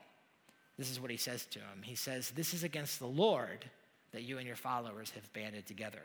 This 0.78 0.89
is 0.89 1.00
what 1.00 1.12
he 1.12 1.18
says 1.18 1.46
to 1.48 1.60
him. 1.60 1.82
He 1.84 1.96
says, 1.96 2.32
This 2.32 2.54
is 2.54 2.63
against 2.63 3.00
the 3.00 3.08
Lord 3.08 3.66
that 4.12 4.24
you 4.24 4.38
and 4.38 4.48
your 4.48 4.56
followers 4.56 5.12
have 5.12 5.32
banded 5.34 5.66
together. 5.66 6.02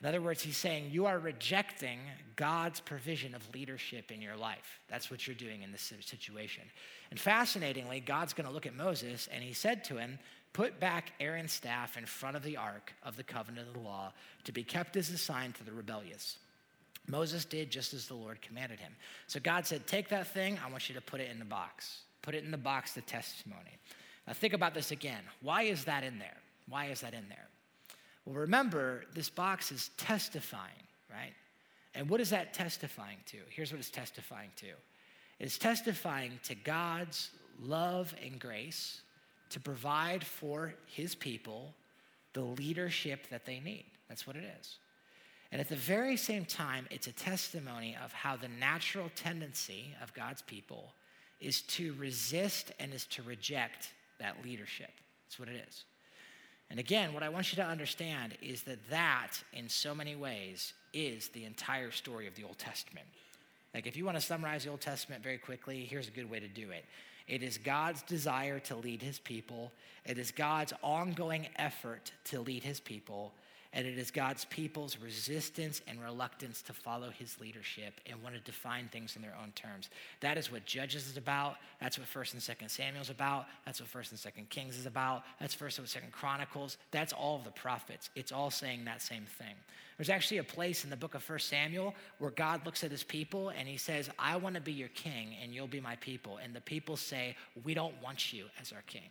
In 0.00 0.08
other 0.08 0.20
words, 0.20 0.42
he's 0.42 0.56
saying 0.56 0.88
you 0.90 1.06
are 1.06 1.18
rejecting 1.18 2.00
God's 2.34 2.80
provision 2.80 3.36
of 3.36 3.54
leadership 3.54 4.10
in 4.10 4.20
your 4.20 4.36
life. 4.36 4.80
That's 4.88 5.12
what 5.12 5.26
you're 5.26 5.36
doing 5.36 5.62
in 5.62 5.70
this 5.70 5.92
situation. 6.00 6.64
And 7.10 7.20
fascinatingly, 7.20 8.00
God's 8.00 8.32
going 8.32 8.48
to 8.48 8.52
look 8.52 8.66
at 8.66 8.74
Moses 8.74 9.28
and 9.32 9.44
he 9.44 9.52
said 9.52 9.84
to 9.84 9.98
him, 9.98 10.18
Put 10.52 10.78
back 10.78 11.12
Aaron's 11.18 11.52
staff 11.52 11.96
in 11.96 12.04
front 12.04 12.36
of 12.36 12.42
the 12.42 12.56
ark 12.56 12.92
of 13.02 13.16
the 13.16 13.22
covenant 13.22 13.68
of 13.68 13.74
the 13.74 13.80
law 13.80 14.12
to 14.44 14.52
be 14.52 14.62
kept 14.62 14.96
as 14.96 15.08
a 15.10 15.16
sign 15.16 15.52
to 15.52 15.64
the 15.64 15.72
rebellious. 15.72 16.38
Moses 17.08 17.44
did 17.44 17.70
just 17.70 17.94
as 17.94 18.06
the 18.06 18.14
Lord 18.14 18.40
commanded 18.42 18.78
him. 18.78 18.94
So 19.26 19.40
God 19.40 19.66
said, 19.66 19.86
Take 19.86 20.08
that 20.10 20.26
thing, 20.28 20.58
I 20.64 20.70
want 20.70 20.88
you 20.88 20.94
to 20.94 21.00
put 21.00 21.20
it 21.20 21.30
in 21.30 21.38
the 21.38 21.44
box. 21.44 22.02
Put 22.20 22.34
it 22.34 22.44
in 22.44 22.50
the 22.50 22.58
box, 22.58 22.92
the 22.92 23.00
testimony. 23.00 23.78
Now 24.26 24.34
think 24.34 24.52
about 24.52 24.74
this 24.74 24.90
again. 24.90 25.22
Why 25.40 25.62
is 25.62 25.84
that 25.84 26.04
in 26.04 26.18
there? 26.18 26.36
Why 26.68 26.86
is 26.86 27.00
that 27.00 27.14
in 27.14 27.28
there? 27.28 27.48
Well, 28.24 28.36
remember, 28.36 29.04
this 29.14 29.28
box 29.28 29.72
is 29.72 29.90
testifying, 29.96 30.86
right? 31.10 31.32
And 31.94 32.08
what 32.08 32.20
is 32.20 32.30
that 32.30 32.54
testifying 32.54 33.18
to? 33.26 33.38
Here's 33.50 33.72
what 33.72 33.80
it's 33.80 33.90
testifying 33.90 34.50
to 34.56 34.66
it's 35.40 35.58
testifying 35.58 36.38
to 36.44 36.54
God's 36.54 37.30
love 37.60 38.14
and 38.24 38.38
grace 38.38 39.00
to 39.52 39.60
provide 39.60 40.24
for 40.24 40.74
his 40.86 41.14
people 41.14 41.74
the 42.32 42.42
leadership 42.42 43.28
that 43.30 43.44
they 43.44 43.60
need. 43.60 43.84
That's 44.08 44.26
what 44.26 44.36
it 44.36 44.44
is. 44.60 44.76
And 45.50 45.60
at 45.60 45.68
the 45.68 45.76
very 45.76 46.16
same 46.16 46.46
time, 46.46 46.86
it's 46.90 47.06
a 47.06 47.12
testimony 47.12 47.96
of 48.02 48.12
how 48.12 48.36
the 48.36 48.48
natural 48.48 49.10
tendency 49.14 49.94
of 50.02 50.14
God's 50.14 50.42
people 50.42 50.94
is 51.40 51.62
to 51.62 51.94
resist 51.94 52.72
and 52.80 52.94
is 52.94 53.04
to 53.06 53.22
reject 53.22 53.92
that 54.18 54.36
leadership. 54.44 54.90
That's 55.26 55.38
what 55.38 55.48
it 55.48 55.62
is. 55.68 55.84
And 56.70 56.80
again, 56.80 57.12
what 57.12 57.22
I 57.22 57.28
want 57.28 57.52
you 57.52 57.56
to 57.56 57.68
understand 57.68 58.38
is 58.40 58.62
that 58.62 58.78
that, 58.88 59.32
in 59.52 59.68
so 59.68 59.94
many 59.94 60.16
ways, 60.16 60.72
is 60.94 61.28
the 61.28 61.44
entire 61.44 61.90
story 61.90 62.26
of 62.26 62.34
the 62.34 62.44
Old 62.44 62.56
Testament. 62.56 63.06
Like, 63.74 63.86
if 63.86 63.94
you 63.94 64.06
want 64.06 64.16
to 64.16 64.22
summarize 64.22 64.64
the 64.64 64.70
Old 64.70 64.80
Testament 64.80 65.22
very 65.22 65.36
quickly, 65.36 65.84
here's 65.84 66.08
a 66.08 66.12
good 66.12 66.30
way 66.30 66.40
to 66.40 66.48
do 66.48 66.70
it 66.70 66.84
it 67.28 67.42
is 67.42 67.58
God's 67.58 68.02
desire 68.02 68.58
to 68.60 68.76
lead 68.76 69.02
his 69.02 69.18
people. 69.18 69.72
It 70.04 70.18
is 70.18 70.30
God's 70.30 70.72
ongoing 70.82 71.48
effort 71.56 72.12
to 72.24 72.40
lead 72.40 72.62
his 72.62 72.80
people. 72.80 73.32
And 73.74 73.86
it 73.86 73.96
is 73.96 74.10
God's 74.10 74.44
people's 74.46 74.98
resistance 74.98 75.80
and 75.86 76.02
reluctance 76.02 76.60
to 76.62 76.74
follow 76.74 77.08
his 77.08 77.40
leadership 77.40 78.00
and 78.06 78.22
want 78.22 78.34
to 78.34 78.40
define 78.42 78.88
things 78.92 79.16
in 79.16 79.22
their 79.22 79.34
own 79.42 79.50
terms. 79.52 79.88
That 80.20 80.36
is 80.36 80.52
what 80.52 80.66
Judges 80.66 81.06
is 81.06 81.16
about. 81.16 81.56
That's 81.80 81.98
what 81.98 82.06
1st 82.06 82.34
and 82.34 82.42
2nd 82.42 82.70
Samuel 82.70 83.00
is 83.00 83.08
about. 83.08 83.46
That's 83.64 83.80
what 83.80 83.90
1st 83.90 84.10
and 84.10 84.20
2nd 84.20 84.48
Kings 84.50 84.76
is 84.76 84.84
about. 84.84 85.22
That's 85.40 85.56
1st 85.56 85.78
and 85.78 85.86
2nd 85.86 86.12
Chronicles. 86.12 86.76
That's 86.90 87.14
all 87.14 87.36
of 87.36 87.44
the 87.44 87.50
prophets. 87.50 88.10
It's 88.14 88.30
all 88.30 88.50
saying 88.50 88.84
that 88.84 89.00
same 89.00 89.24
thing. 89.38 89.54
There's 89.96 90.10
actually 90.10 90.38
a 90.38 90.44
place 90.44 90.84
in 90.84 90.90
the 90.90 90.96
book 90.96 91.14
of 91.14 91.26
1st 91.26 91.42
Samuel 91.42 91.94
where 92.18 92.30
God 92.30 92.66
looks 92.66 92.84
at 92.84 92.90
his 92.90 93.04
people 93.04 93.48
and 93.50 93.66
he 93.66 93.78
says, 93.78 94.10
I 94.18 94.36
want 94.36 94.54
to 94.54 94.60
be 94.60 94.72
your 94.72 94.88
king 94.88 95.34
and 95.42 95.54
you'll 95.54 95.66
be 95.66 95.80
my 95.80 95.96
people. 95.96 96.38
And 96.42 96.54
the 96.54 96.60
people 96.60 96.96
say, 96.96 97.36
We 97.64 97.72
don't 97.72 97.94
want 98.02 98.34
you 98.34 98.46
as 98.60 98.72
our 98.72 98.82
king. 98.82 99.08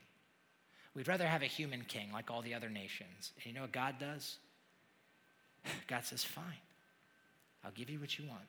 We'd 0.94 1.08
rather 1.08 1.26
have 1.26 1.42
a 1.42 1.48
human 1.48 1.84
king 1.88 2.12
like 2.12 2.30
all 2.30 2.42
the 2.42 2.54
other 2.54 2.70
nations. 2.70 3.32
And 3.38 3.46
you 3.46 3.54
know 3.54 3.62
what 3.62 3.72
God 3.72 3.96
does? 4.00 4.38
God 5.88 6.06
says, 6.06 6.24
Fine, 6.24 6.46
I'll 7.64 7.72
give 7.72 7.90
you 7.90 8.00
what 8.00 8.18
you 8.18 8.26
want. 8.28 8.44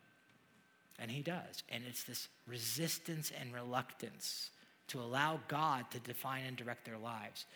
And 0.98 1.10
he 1.10 1.22
does. 1.22 1.62
And 1.68 1.82
it's 1.88 2.04
this 2.04 2.28
resistance 2.46 3.32
and 3.38 3.52
reluctance 3.52 4.50
to 4.88 5.00
allow 5.00 5.40
God 5.48 5.90
to 5.90 5.98
define 6.00 6.44
and 6.44 6.56
direct 6.56 6.84
their 6.84 6.98
lives. 6.98 7.46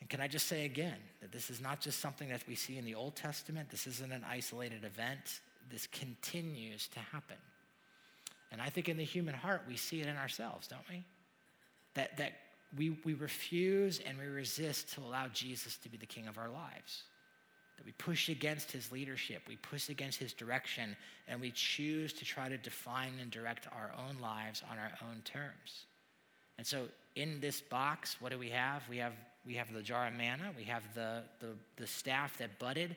And 0.00 0.08
can 0.08 0.20
I 0.20 0.28
just 0.28 0.48
say 0.48 0.64
again 0.64 0.96
that 1.20 1.32
this 1.32 1.50
is 1.50 1.60
not 1.60 1.80
just 1.80 2.00
something 2.00 2.28
that 2.28 2.42
we 2.48 2.54
see 2.54 2.76
in 2.76 2.84
the 2.84 2.94
Old 2.94 3.16
Testament, 3.16 3.70
this 3.70 3.86
isn't 3.86 4.12
an 4.12 4.24
isolated 4.28 4.84
event. 4.84 5.40
This 5.70 5.86
continues 5.86 6.88
to 6.88 7.00
happen. 7.00 7.36
And 8.52 8.60
I 8.60 8.68
think 8.68 8.88
in 8.88 8.96
the 8.96 9.04
human 9.04 9.34
heart, 9.34 9.62
we 9.66 9.76
see 9.76 10.00
it 10.00 10.06
in 10.06 10.16
ourselves, 10.16 10.68
don't 10.68 10.88
we? 10.90 11.04
That, 11.94 12.16
that 12.18 12.32
we, 12.76 12.98
we 13.04 13.14
refuse 13.14 14.00
and 14.06 14.18
we 14.18 14.26
resist 14.26 14.92
to 14.94 15.00
allow 15.00 15.28
Jesus 15.28 15.76
to 15.78 15.88
be 15.88 15.96
the 15.96 16.06
king 16.06 16.28
of 16.28 16.38
our 16.38 16.48
lives. 16.48 17.04
That 17.76 17.86
we 17.86 17.92
push 17.92 18.28
against 18.28 18.70
his 18.70 18.92
leadership, 18.92 19.42
we 19.48 19.56
push 19.56 19.88
against 19.88 20.18
his 20.18 20.32
direction, 20.32 20.96
and 21.26 21.40
we 21.40 21.50
choose 21.50 22.12
to 22.14 22.24
try 22.24 22.48
to 22.48 22.56
define 22.56 23.14
and 23.20 23.30
direct 23.30 23.66
our 23.72 23.92
own 24.08 24.20
lives 24.20 24.62
on 24.70 24.78
our 24.78 24.92
own 25.02 25.22
terms. 25.24 25.86
And 26.56 26.66
so 26.66 26.84
in 27.16 27.40
this 27.40 27.60
box, 27.60 28.16
what 28.20 28.30
do 28.30 28.38
we 28.38 28.50
have? 28.50 28.82
We 28.88 28.98
have 28.98 29.14
we 29.46 29.54
have 29.54 29.72
the 29.72 29.82
jar 29.82 30.06
of 30.06 30.14
manna, 30.14 30.52
we 30.56 30.64
have 30.64 30.82
the, 30.94 31.22
the, 31.40 31.48
the 31.76 31.86
staff 31.86 32.38
that 32.38 32.58
budded, 32.58 32.96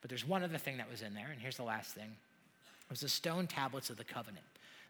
but 0.00 0.08
there's 0.08 0.26
one 0.26 0.42
other 0.42 0.58
thing 0.58 0.78
that 0.78 0.90
was 0.90 1.02
in 1.02 1.14
there, 1.14 1.28
and 1.30 1.40
here's 1.40 1.56
the 1.56 1.62
last 1.62 1.94
thing. 1.94 2.08
It 2.08 2.90
was 2.90 3.00
the 3.00 3.08
stone 3.08 3.46
tablets 3.46 3.90
of 3.90 3.96
the 3.96 4.04
covenant. 4.04 4.44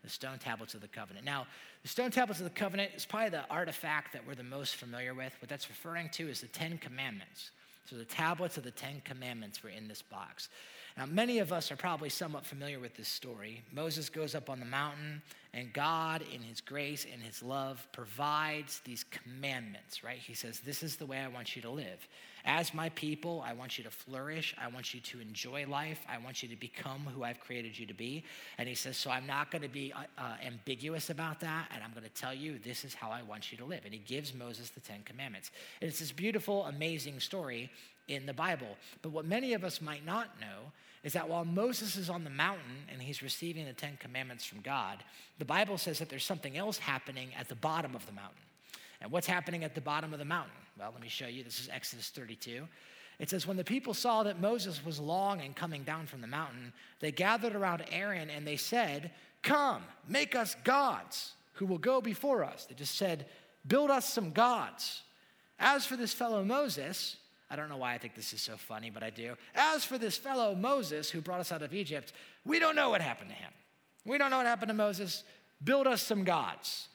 The 0.04 0.10
stone 0.10 0.38
tablets 0.38 0.74
of 0.74 0.80
the 0.80 0.88
covenant. 0.88 1.24
Now, 1.24 1.46
the 1.82 1.88
stone 1.88 2.10
tablets 2.10 2.40
of 2.40 2.44
the 2.44 2.50
covenant 2.50 2.90
is 2.96 3.04
probably 3.04 3.30
the 3.30 3.48
artifact 3.48 4.12
that 4.12 4.26
we're 4.26 4.34
the 4.34 4.42
most 4.42 4.76
familiar 4.76 5.14
with. 5.14 5.32
What 5.40 5.48
that's 5.48 5.68
referring 5.68 6.08
to 6.10 6.28
is 6.28 6.40
the 6.40 6.48
Ten 6.48 6.78
Commandments. 6.78 7.52
So 7.88 7.96
the 7.96 8.04
tablets 8.04 8.56
of 8.56 8.62
the 8.64 8.70
Ten 8.70 9.00
Commandments 9.04 9.62
were 9.62 9.70
in 9.70 9.88
this 9.88 10.02
box. 10.02 10.48
Now, 10.96 11.06
many 11.06 11.38
of 11.38 11.52
us 11.52 11.72
are 11.72 11.76
probably 11.76 12.10
somewhat 12.10 12.44
familiar 12.44 12.78
with 12.78 12.94
this 12.96 13.08
story. 13.08 13.62
Moses 13.72 14.08
goes 14.08 14.34
up 14.34 14.50
on 14.50 14.60
the 14.60 14.66
mountain, 14.66 15.22
and 15.54 15.72
God, 15.72 16.22
in 16.34 16.42
his 16.42 16.60
grace 16.60 17.06
and 17.10 17.22
his 17.22 17.42
love, 17.42 17.86
provides 17.92 18.80
these 18.84 19.04
commandments, 19.04 20.04
right? 20.04 20.18
He 20.18 20.34
says, 20.34 20.60
This 20.60 20.82
is 20.82 20.96
the 20.96 21.06
way 21.06 21.18
I 21.18 21.28
want 21.28 21.56
you 21.56 21.62
to 21.62 21.70
live. 21.70 22.06
As 22.44 22.74
my 22.74 22.88
people, 22.90 23.44
I 23.46 23.52
want 23.52 23.78
you 23.78 23.84
to 23.84 23.90
flourish. 23.90 24.54
I 24.60 24.66
want 24.68 24.92
you 24.92 25.00
to 25.00 25.20
enjoy 25.20 25.64
life. 25.66 26.00
I 26.08 26.18
want 26.18 26.42
you 26.42 26.48
to 26.48 26.56
become 26.56 27.06
who 27.14 27.22
I've 27.22 27.38
created 27.38 27.78
you 27.78 27.86
to 27.86 27.94
be. 27.94 28.24
And 28.58 28.68
he 28.68 28.74
says, 28.74 28.96
So 28.96 29.10
I'm 29.10 29.26
not 29.26 29.50
going 29.50 29.62
to 29.62 29.68
be 29.68 29.92
uh, 29.92 30.02
uh, 30.18 30.34
ambiguous 30.44 31.08
about 31.08 31.40
that. 31.40 31.68
And 31.72 31.84
I'm 31.84 31.92
going 31.92 32.02
to 32.02 32.20
tell 32.20 32.34
you, 32.34 32.58
this 32.58 32.84
is 32.84 32.94
how 32.94 33.10
I 33.10 33.22
want 33.22 33.52
you 33.52 33.58
to 33.58 33.64
live. 33.64 33.82
And 33.84 33.94
he 33.94 34.00
gives 34.00 34.34
Moses 34.34 34.70
the 34.70 34.80
Ten 34.80 35.02
Commandments. 35.04 35.50
And 35.80 35.88
it's 35.88 36.00
this 36.00 36.12
beautiful, 36.12 36.64
amazing 36.64 37.20
story 37.20 37.70
in 38.08 38.26
the 38.26 38.34
Bible. 38.34 38.76
But 39.00 39.10
what 39.10 39.24
many 39.24 39.54
of 39.54 39.64
us 39.64 39.80
might 39.80 40.04
not 40.04 40.40
know 40.40 40.72
is 41.04 41.12
that 41.14 41.28
while 41.28 41.44
Moses 41.44 41.96
is 41.96 42.08
on 42.08 42.24
the 42.24 42.30
mountain 42.30 42.86
and 42.90 43.02
he's 43.02 43.22
receiving 43.22 43.64
the 43.64 43.72
Ten 43.72 43.96
Commandments 43.98 44.44
from 44.44 44.60
God, 44.60 45.02
the 45.38 45.44
Bible 45.44 45.78
says 45.78 45.98
that 45.98 46.08
there's 46.08 46.24
something 46.24 46.56
else 46.56 46.78
happening 46.78 47.30
at 47.38 47.48
the 47.48 47.54
bottom 47.56 47.94
of 47.94 48.06
the 48.06 48.12
mountain. 48.12 48.36
And 49.00 49.10
what's 49.10 49.26
happening 49.26 49.64
at 49.64 49.74
the 49.74 49.80
bottom 49.80 50.12
of 50.12 50.20
the 50.20 50.24
mountain? 50.24 50.52
Well, 50.78 50.90
let 50.92 51.02
me 51.02 51.08
show 51.08 51.26
you. 51.26 51.42
This 51.42 51.58
is 51.58 51.68
Exodus 51.72 52.10
32. 52.10 52.68
It 53.18 53.30
says, 53.30 53.46
When 53.46 53.56
the 53.56 53.64
people 53.64 53.94
saw 53.94 54.22
that 54.22 54.40
Moses 54.40 54.84
was 54.84 55.00
long 55.00 55.40
and 55.40 55.56
coming 55.56 55.82
down 55.82 56.06
from 56.06 56.20
the 56.20 56.26
mountain, 56.28 56.72
they 57.00 57.10
gathered 57.10 57.56
around 57.56 57.84
Aaron 57.90 58.30
and 58.30 58.46
they 58.46 58.56
said, 58.56 59.10
Come, 59.42 59.82
make 60.08 60.36
us 60.36 60.54
gods 60.62 61.32
who 61.54 61.66
will 61.66 61.78
go 61.78 62.00
before 62.00 62.44
us. 62.44 62.66
They 62.66 62.74
just 62.74 62.96
said, 62.96 63.26
Build 63.66 63.90
us 63.90 64.08
some 64.08 64.30
gods. 64.30 65.02
As 65.58 65.84
for 65.84 65.96
this 65.96 66.12
fellow 66.12 66.44
Moses, 66.44 67.16
I 67.52 67.56
don't 67.56 67.68
know 67.68 67.76
why 67.76 67.92
I 67.92 67.98
think 67.98 68.14
this 68.14 68.32
is 68.32 68.40
so 68.40 68.56
funny, 68.56 68.88
but 68.88 69.02
I 69.02 69.10
do. 69.10 69.34
As 69.54 69.84
for 69.84 69.98
this 69.98 70.16
fellow 70.16 70.54
Moses 70.54 71.10
who 71.10 71.20
brought 71.20 71.40
us 71.40 71.52
out 71.52 71.60
of 71.60 71.74
Egypt, 71.74 72.14
we 72.46 72.58
don't 72.58 72.74
know 72.74 72.88
what 72.88 73.02
happened 73.02 73.28
to 73.28 73.36
him. 73.36 73.52
We 74.06 74.16
don't 74.16 74.30
know 74.30 74.38
what 74.38 74.46
happened 74.46 74.70
to 74.70 74.74
Moses. 74.74 75.22
Build 75.62 75.86
us 75.86 76.00
some 76.00 76.24
gods. 76.24 76.88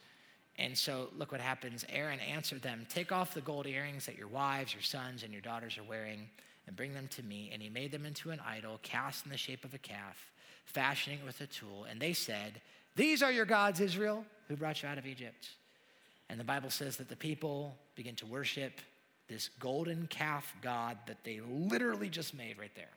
And 0.58 0.76
so 0.76 1.10
look 1.16 1.30
what 1.30 1.40
happens. 1.40 1.84
Aaron 1.88 2.18
answered 2.18 2.60
them 2.60 2.86
Take 2.88 3.12
off 3.12 3.34
the 3.34 3.40
gold 3.40 3.68
earrings 3.68 4.06
that 4.06 4.18
your 4.18 4.26
wives, 4.26 4.74
your 4.74 4.82
sons, 4.82 5.22
and 5.22 5.32
your 5.32 5.42
daughters 5.42 5.78
are 5.78 5.84
wearing 5.84 6.28
and 6.66 6.74
bring 6.74 6.92
them 6.92 7.06
to 7.12 7.22
me. 7.22 7.50
And 7.52 7.62
he 7.62 7.68
made 7.68 7.92
them 7.92 8.04
into 8.04 8.30
an 8.30 8.40
idol 8.44 8.80
cast 8.82 9.24
in 9.24 9.30
the 9.30 9.38
shape 9.38 9.64
of 9.64 9.74
a 9.74 9.78
calf, 9.78 10.32
fashioning 10.64 11.20
it 11.20 11.24
with 11.24 11.40
a 11.40 11.46
tool. 11.46 11.86
And 11.88 12.00
they 12.00 12.14
said, 12.14 12.60
These 12.96 13.22
are 13.22 13.30
your 13.30 13.44
gods, 13.44 13.78
Israel, 13.78 14.24
who 14.48 14.56
brought 14.56 14.82
you 14.82 14.88
out 14.88 14.98
of 14.98 15.06
Egypt. 15.06 15.50
And 16.28 16.40
the 16.40 16.44
Bible 16.44 16.70
says 16.70 16.96
that 16.96 17.08
the 17.08 17.16
people 17.16 17.76
begin 17.94 18.16
to 18.16 18.26
worship 18.26 18.80
this 19.28 19.50
golden 19.60 20.06
calf 20.06 20.54
God 20.62 20.98
that 21.06 21.22
they 21.24 21.40
literally 21.40 22.08
just 22.08 22.34
made 22.34 22.58
right 22.58 22.74
there. 22.74 22.88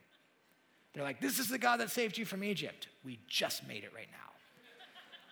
They're 0.94 1.04
like, 1.04 1.22
This 1.22 1.40
is 1.40 1.50
the 1.50 1.58
God 1.58 1.80
that 1.80 1.92
saved 1.92 2.18
you 2.18 2.26
from 2.26 2.44
Egypt. 2.44 2.88
We 3.06 3.20
just 3.28 3.68
made 3.68 3.84
it 3.84 3.92
right 3.96 4.08
now. 4.12 4.18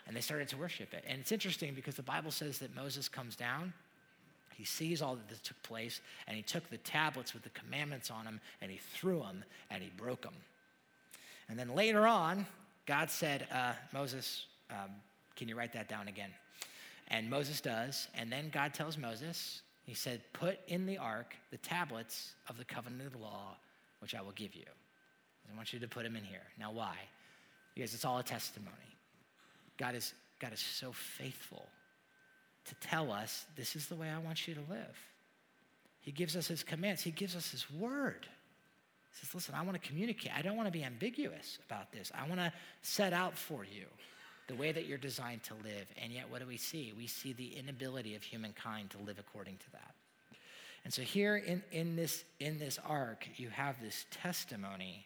And 0.07 0.15
they 0.15 0.21
started 0.21 0.47
to 0.49 0.57
worship 0.57 0.93
it. 0.93 1.03
And 1.07 1.19
it's 1.19 1.31
interesting 1.31 1.73
because 1.73 1.95
the 1.95 2.03
Bible 2.03 2.31
says 2.31 2.57
that 2.59 2.75
Moses 2.75 3.07
comes 3.07 3.35
down, 3.35 3.73
he 4.55 4.65
sees 4.65 5.01
all 5.01 5.15
that 5.15 5.43
took 5.43 5.61
place, 5.61 6.01
and 6.27 6.35
he 6.35 6.41
took 6.41 6.67
the 6.69 6.77
tablets 6.77 7.33
with 7.33 7.43
the 7.43 7.49
commandments 7.49 8.09
on 8.09 8.25
them, 8.25 8.41
and 8.61 8.71
he 8.71 8.79
threw 8.93 9.19
them, 9.19 9.43
and 9.69 9.83
he 9.83 9.89
broke 9.95 10.23
them. 10.23 10.33
And 11.47 11.57
then 11.57 11.75
later 11.75 12.07
on, 12.07 12.45
God 12.85 13.09
said, 13.09 13.47
uh, 13.53 13.73
Moses, 13.93 14.45
um, 14.71 14.89
can 15.35 15.47
you 15.47 15.55
write 15.55 15.73
that 15.73 15.87
down 15.87 16.07
again? 16.07 16.31
And 17.07 17.29
Moses 17.29 17.61
does. 17.61 18.07
And 18.15 18.31
then 18.31 18.49
God 18.51 18.73
tells 18.73 18.97
Moses, 18.97 19.61
he 19.89 19.95
said, 19.95 20.21
Put 20.33 20.59
in 20.67 20.85
the 20.85 20.99
ark 20.99 21.35
the 21.49 21.57
tablets 21.57 22.33
of 22.47 22.57
the 22.57 22.65
covenant 22.65 23.07
of 23.07 23.13
the 23.13 23.19
law, 23.19 23.57
which 23.99 24.13
I 24.13 24.21
will 24.21 24.33
give 24.33 24.55
you. 24.55 24.65
I 25.51 25.57
want 25.57 25.73
you 25.73 25.79
to 25.79 25.87
put 25.87 26.03
them 26.03 26.15
in 26.15 26.23
here. 26.23 26.43
Now, 26.59 26.71
why? 26.71 26.95
Because 27.73 27.95
it's 27.95 28.05
all 28.05 28.19
a 28.19 28.23
testimony. 28.23 28.75
God 29.77 29.95
is, 29.95 30.13
God 30.39 30.53
is 30.53 30.59
so 30.59 30.91
faithful 30.91 31.65
to 32.65 32.75
tell 32.75 33.11
us 33.11 33.45
this 33.55 33.75
is 33.75 33.87
the 33.87 33.95
way 33.95 34.09
I 34.09 34.19
want 34.19 34.47
you 34.47 34.53
to 34.53 34.61
live. 34.69 34.95
He 36.01 36.11
gives 36.11 36.35
us 36.35 36.47
his 36.47 36.63
commands, 36.63 37.01
he 37.01 37.11
gives 37.11 37.35
us 37.35 37.49
his 37.49 37.69
word. 37.71 38.27
He 39.11 39.25
says, 39.25 39.33
Listen, 39.33 39.55
I 39.55 39.63
want 39.63 39.81
to 39.81 39.87
communicate. 39.87 40.31
I 40.37 40.43
don't 40.43 40.55
want 40.55 40.67
to 40.67 40.71
be 40.71 40.83
ambiguous 40.83 41.57
about 41.65 41.91
this. 41.91 42.11
I 42.13 42.27
want 42.27 42.41
to 42.41 42.53
set 42.83 43.11
out 43.11 43.35
for 43.35 43.63
you 43.63 43.85
the 44.49 44.55
way 44.55 44.71
that 44.71 44.87
you're 44.87 44.97
designed 44.97 45.43
to 45.43 45.53
live. 45.63 45.85
And 46.01 46.11
yet, 46.11 46.29
what 46.29 46.41
do 46.41 46.47
we 46.47 46.57
see? 46.57 46.91
We 46.97 47.07
see 47.07 47.33
the 47.33 47.55
inability 47.55 48.15
of 48.15 48.23
humankind 48.23 48.89
to 48.89 48.97
live 48.97 49.19
according 49.19 49.57
to 49.57 49.71
that. 49.73 49.93
And 50.83 50.93
so, 50.93 51.03
here 51.03 51.37
in, 51.37 51.61
in, 51.71 51.95
this, 51.95 52.25
in 52.39 52.57
this 52.57 52.79
ark, 52.83 53.27
you 53.37 53.49
have 53.49 53.79
this 53.81 54.05
testimony 54.09 55.05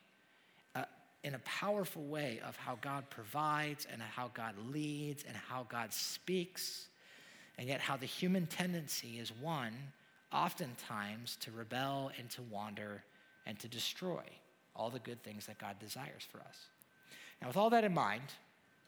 uh, 0.76 0.86
in 1.24 1.36
a 1.36 1.40
powerful 1.40 2.04
way 2.04 2.40
of 2.48 2.56
how 2.56 2.78
God 2.82 3.10
provides 3.10 3.86
and 3.92 4.02
how 4.02 4.32
God 4.34 4.56
leads 4.72 5.24
and 5.28 5.36
how 5.36 5.68
God 5.70 5.92
speaks, 5.92 6.88
and 7.58 7.68
yet 7.68 7.82
how 7.82 7.98
the 7.98 8.06
human 8.06 8.48
tendency 8.48 9.20
is 9.20 9.32
one, 9.42 9.74
oftentimes, 10.32 11.38
to 11.42 11.52
rebel 11.52 12.12
and 12.18 12.30
to 12.32 12.42
wander 12.44 13.04
and 13.46 13.60
to 13.60 13.68
destroy 13.68 14.24
all 14.74 14.90
the 14.90 15.00
good 15.00 15.22
things 15.22 15.48
that 15.48 15.58
God 15.58 15.80
desires 15.80 16.26
for 16.32 16.40
us. 16.40 16.58
Now, 17.42 17.48
with 17.50 17.58
all 17.58 17.70
that 17.72 17.84
in 17.84 17.94
mind, 17.94 18.24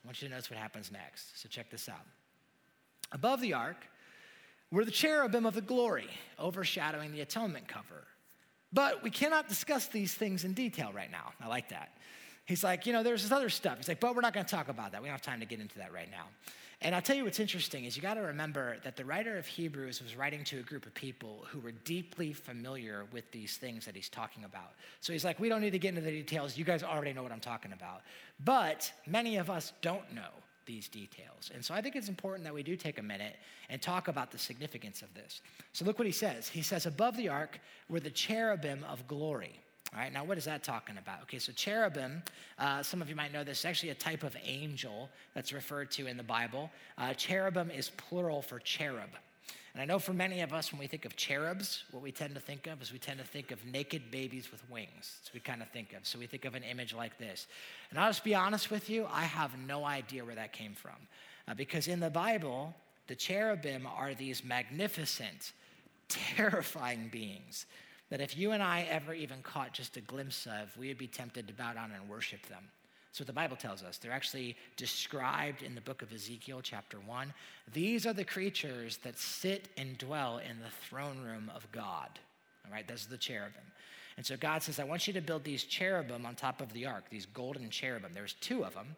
I 0.06 0.08
want 0.08 0.22
you 0.22 0.28
to 0.28 0.36
notice 0.36 0.52
what 0.52 0.60
happens 0.60 0.92
next. 0.92 1.42
So 1.42 1.50
check 1.50 1.72
this 1.72 1.90
out. 1.90 2.06
Above 3.12 3.42
the 3.42 3.56
ark 3.56 3.78
were 4.70 4.86
the 4.86 4.92
cherubim 4.92 5.48
of 5.48 5.56
the 5.56 5.62
glory, 5.62 6.10
overshadowing 6.40 7.12
the 7.12 7.22
atonement 7.22 7.68
cover. 7.68 8.06
But 8.72 9.02
we 9.02 9.10
cannot 9.10 9.48
discuss 9.48 9.88
these 9.88 10.14
things 10.14 10.44
in 10.44 10.54
detail 10.54 10.92
right 10.94 11.10
now. 11.10 11.32
I 11.42 11.48
like 11.48 11.70
that. 11.70 11.98
He's 12.46 12.64
like, 12.64 12.86
you 12.86 12.94
know, 12.94 13.02
there's 13.02 13.24
this 13.24 13.32
other 13.32 13.50
stuff. 13.50 13.78
He's 13.78 13.88
like, 13.88 14.00
but 14.00 14.14
we're 14.16 14.22
not 14.22 14.34
going 14.34 14.46
to 14.46 14.56
talk 14.56 14.68
about 14.68 14.92
that. 14.92 15.02
We 15.02 15.08
don't 15.08 15.14
have 15.14 15.24
time 15.24 15.40
to 15.40 15.48
get 15.48 15.60
into 15.60 15.80
that 15.80 15.92
right 15.92 16.12
now. 16.12 16.26
And 16.82 16.94
I'll 16.94 17.02
tell 17.02 17.16
you 17.16 17.24
what's 17.24 17.40
interesting 17.40 17.86
is 17.86 17.96
you 17.96 18.02
got 18.02 18.16
to 18.16 18.22
remember 18.22 18.78
that 18.84 18.96
the 18.96 19.06
writer 19.06 19.38
of 19.38 19.46
Hebrews 19.46 20.02
was 20.02 20.16
writing 20.16 20.44
to 20.46 20.60
a 20.60 20.62
group 20.62 20.86
of 20.86 20.94
people 20.94 21.46
who 21.50 21.60
were 21.60 21.72
deeply 21.72 22.34
familiar 22.34 23.06
with 23.12 23.32
these 23.32 23.58
things 23.58 23.86
that 23.86 23.96
he's 23.96 24.10
talking 24.10 24.44
about. 24.44 24.74
So 25.02 25.14
he's 25.14 25.24
like, 25.24 25.40
we 25.40 25.50
don't 25.50 25.62
need 25.62 25.72
to 25.72 25.80
get 25.80 25.90
into 25.90 26.02
the 26.02 26.12
details. 26.12 26.58
You 26.58 26.66
guys 26.66 26.84
already 26.84 27.14
know 27.14 27.24
what 27.24 27.32
I'm 27.32 27.40
talking 27.40 27.74
about. 27.74 28.02
But 28.44 28.92
many 29.08 29.38
of 29.38 29.50
us 29.50 29.74
don't 29.82 30.14
know 30.14 30.30
these 30.66 30.88
details. 30.88 31.52
And 31.54 31.64
so 31.64 31.74
I 31.74 31.82
think 31.82 31.96
it's 31.96 32.10
important 32.10 32.44
that 32.44 32.54
we 32.54 32.64
do 32.64 32.76
take 32.76 32.98
a 32.98 33.04
minute 33.04 33.36
and 33.70 33.82
talk 33.82 34.08
about 34.08 34.32
the 34.32 34.38
significance 34.38 35.02
of 35.02 35.14
this. 35.14 35.42
So 35.74 35.86
look 35.86 36.00
what 36.00 36.08
he 36.08 36.12
says. 36.12 36.48
He 36.48 36.62
says, 36.62 36.86
above 36.86 37.18
the 37.18 37.30
ark 37.30 37.60
were 37.88 38.00
the 38.00 38.10
cherubim 38.10 38.84
of 38.90 39.08
glory. 39.08 39.60
All 39.96 40.02
right, 40.02 40.12
now 40.12 40.26
what 40.26 40.38
is 40.38 40.44
that 40.44 40.62
talking 40.62 40.98
about? 40.98 41.22
Okay, 41.22 41.40
so 41.40 41.54
cherubim, 41.54 42.22
uh, 42.60 42.84
some 42.84 43.02
of 43.02 43.08
you 43.08 43.16
might 43.16 43.32
know 43.32 43.46
this, 43.46 43.60
is 43.60 43.66
actually 43.66 43.92
a 43.92 43.96
type 43.96 44.24
of 44.24 44.36
angel 44.44 45.10
that's 45.34 45.54
referred 45.54 45.90
to 45.92 46.08
in 46.08 46.18
the 46.18 46.24
Bible. 46.24 46.70
Uh, 46.98 47.14
cherubim 47.14 47.72
is 47.72 47.92
plural 47.92 48.42
for 48.42 48.60
cherub. 48.60 49.10
And 49.74 49.82
I 49.82 49.86
know 49.86 49.98
for 49.98 50.12
many 50.12 50.42
of 50.42 50.52
us, 50.52 50.74
when 50.74 50.80
we 50.80 50.88
think 50.88 51.06
of 51.06 51.16
cherubs, 51.16 51.86
what 51.92 52.04
we 52.04 52.12
tend 52.12 52.36
to 52.36 52.42
think 52.42 52.68
of 52.68 52.82
is 52.82 52.92
we 52.92 53.00
tend 53.00 53.20
to 53.20 53.26
think 53.26 53.52
of 53.52 53.66
naked 53.66 54.12
babies 54.12 54.52
with 54.52 54.70
wings. 54.70 54.90
That's 55.00 55.30
what 55.30 55.36
we 55.36 55.40
kind 55.40 55.62
of 55.62 55.70
think 55.70 55.94
of. 55.94 56.06
So 56.06 56.20
we 56.20 56.28
think 56.28 56.44
of 56.44 56.56
an 56.56 56.64
image 56.64 56.94
like 56.94 57.18
this. 57.18 57.48
And 57.90 57.98
I'll 57.98 58.10
just 58.10 58.26
be 58.26 58.36
honest 58.36 58.70
with 58.70 58.90
you, 58.90 59.08
I 59.10 59.24
have 59.24 59.58
no 59.66 59.86
idea 59.86 60.26
where 60.26 60.36
that 60.36 60.52
came 60.52 60.74
from. 60.74 60.96
Uh, 61.48 61.54
because 61.54 61.88
in 61.88 62.02
the 62.02 62.10
Bible, 62.10 62.76
the 63.08 63.16
cherubim 63.16 63.88
are 63.88 64.14
these 64.14 64.44
magnificent, 64.44 65.54
terrifying 66.10 67.08
beings 67.10 67.66
that 68.16 68.24
if 68.24 68.38
you 68.38 68.54
and 68.54 68.64
I 68.64 68.88
ever 68.90 69.14
even 69.14 69.42
caught 69.42 69.74
just 69.74 69.98
a 69.98 70.00
glimpse 70.00 70.48
of, 70.48 70.78
we 70.78 70.88
would 70.88 70.98
be 70.98 71.06
tempted 71.06 71.50
to 71.50 71.54
bow 71.54 71.74
down 71.74 71.92
and 71.92 72.08
worship 72.10 72.46
them. 72.48 72.64
That's 73.10 73.20
what 73.20 73.28
the 73.28 73.34
Bible 73.34 73.58
tells 73.58 73.84
us. 73.84 73.98
They're 73.98 74.14
actually 74.14 74.56
described 74.78 75.64
in 75.64 75.76
the 75.76 75.82
book 75.82 76.02
of 76.02 76.14
Ezekiel, 76.14 76.62
chapter 76.64 76.98
1. 77.06 77.34
These 77.74 78.06
are 78.06 78.14
the 78.14 78.24
creatures 78.24 79.00
that 79.04 79.20
sit 79.20 79.68
and 79.76 79.98
dwell 79.98 80.38
in 80.38 80.60
the 80.60 80.70
throne 80.88 81.20
room 81.26 81.52
of 81.54 81.70
God. 81.74 82.08
All 82.66 82.72
right, 82.72 82.88
those 82.88 83.06
are 83.06 83.10
the 83.10 83.18
cherubim. 83.18 83.60
And 84.16 84.26
so 84.26 84.38
God 84.38 84.64
says, 84.64 84.80
I 84.80 84.86
want 84.86 85.08
you 85.08 85.14
to 85.14 85.22
build 85.22 85.44
these 85.44 85.66
cherubim 85.66 86.26
on 86.26 86.36
top 86.36 86.62
of 86.62 86.72
the 86.72 86.86
ark, 86.86 87.04
these 87.10 87.26
golden 87.26 87.70
cherubim. 87.70 88.12
There's 88.14 88.36
two 88.40 88.64
of 88.64 88.76
them. 88.76 88.96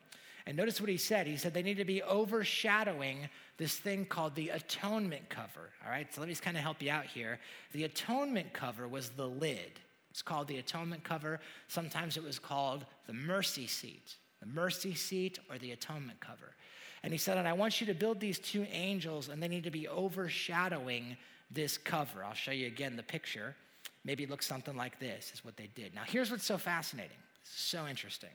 And 0.47 0.55
notice 0.55 0.79
what 0.79 0.89
he 0.89 0.95
said. 0.95 1.27
He 1.27 1.35
said 1.35 1.53
they 1.53 1.61
need 1.61 1.75
to 1.75 1.85
be 1.85 2.01
overshadowing 2.01 3.27
this 3.57 3.75
thing 3.75 4.05
called 4.05 4.33
the 4.33 4.47
atonement 4.49 5.27
cover. 5.27 5.71
All 5.83 5.91
right, 5.91 6.07
so 6.13 6.21
let 6.21 6.27
me 6.27 6.31
just 6.31 6.41
kind 6.41 6.55
of 6.55 6.63
help 6.63 6.81
you 6.81 6.89
out 6.89 7.05
here. 7.05 7.37
The 7.73 7.83
atonement 7.83 8.53
cover 8.53 8.87
was 8.87 9.09
the 9.09 9.27
lid. 9.27 9.81
It's 10.09 10.21
called 10.21 10.47
the 10.47 10.57
atonement 10.57 11.03
cover. 11.03 11.41
Sometimes 11.67 12.15
it 12.15 12.23
was 12.23 12.39
called 12.39 12.85
the 13.07 13.13
mercy 13.13 13.67
seat. 13.67 14.15
The 14.39 14.45
mercy 14.45 14.95
seat 14.95 15.37
or 15.49 15.57
the 15.57 15.73
atonement 15.73 16.21
cover. 16.21 16.55
And 17.03 17.11
he 17.11 17.17
said, 17.19 17.37
And 17.37 17.47
I 17.47 17.51
want 17.51 17.81
you 17.81 17.87
to 17.87 17.93
build 17.93 18.21
these 18.21 18.39
two 18.39 18.65
angels, 18.71 19.27
and 19.27 19.43
they 19.43 19.49
need 19.49 19.65
to 19.65 19.71
be 19.71 19.89
overshadowing 19.89 21.17
this 21.51 21.77
cover. 21.77 22.23
I'll 22.23 22.33
show 22.33 22.51
you 22.51 22.67
again 22.67 22.95
the 22.95 23.03
picture. 23.03 23.53
Maybe 24.05 24.23
it 24.23 24.29
looks 24.29 24.47
something 24.47 24.77
like 24.77 24.97
this, 24.97 25.31
is 25.33 25.43
what 25.43 25.57
they 25.57 25.67
did. 25.75 25.93
Now, 25.93 26.03
here's 26.07 26.31
what's 26.31 26.45
so 26.45 26.57
fascinating. 26.57 27.17
so 27.43 27.85
interesting. 27.85 28.29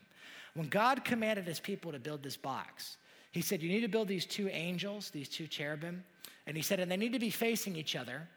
When 0.55 0.69
God 0.69 1.05
commanded 1.05 1.47
his 1.47 1.61
people 1.61 1.93
to 1.93 1.99
build 1.99 2.23
this 2.23 2.37
box, 2.37 2.99
he 3.31 3.41
said, 3.41 3.63
You 3.63 3.71
need 3.71 3.81
to 3.81 3.89
build 3.89 4.09
these 4.09 4.27
two 4.27 4.49
angels, 4.49 5.11
these 5.11 5.29
two 5.29 5.47
cherubim. 5.47 6.05
And 6.47 6.57
he 6.57 6.63
said, 6.63 6.81
And 6.81 6.91
they 6.91 6.97
need 6.97 7.13
to 7.13 7.19
be 7.19 7.31
facing 7.31 7.77
each 7.77 7.97
other, 7.97 8.29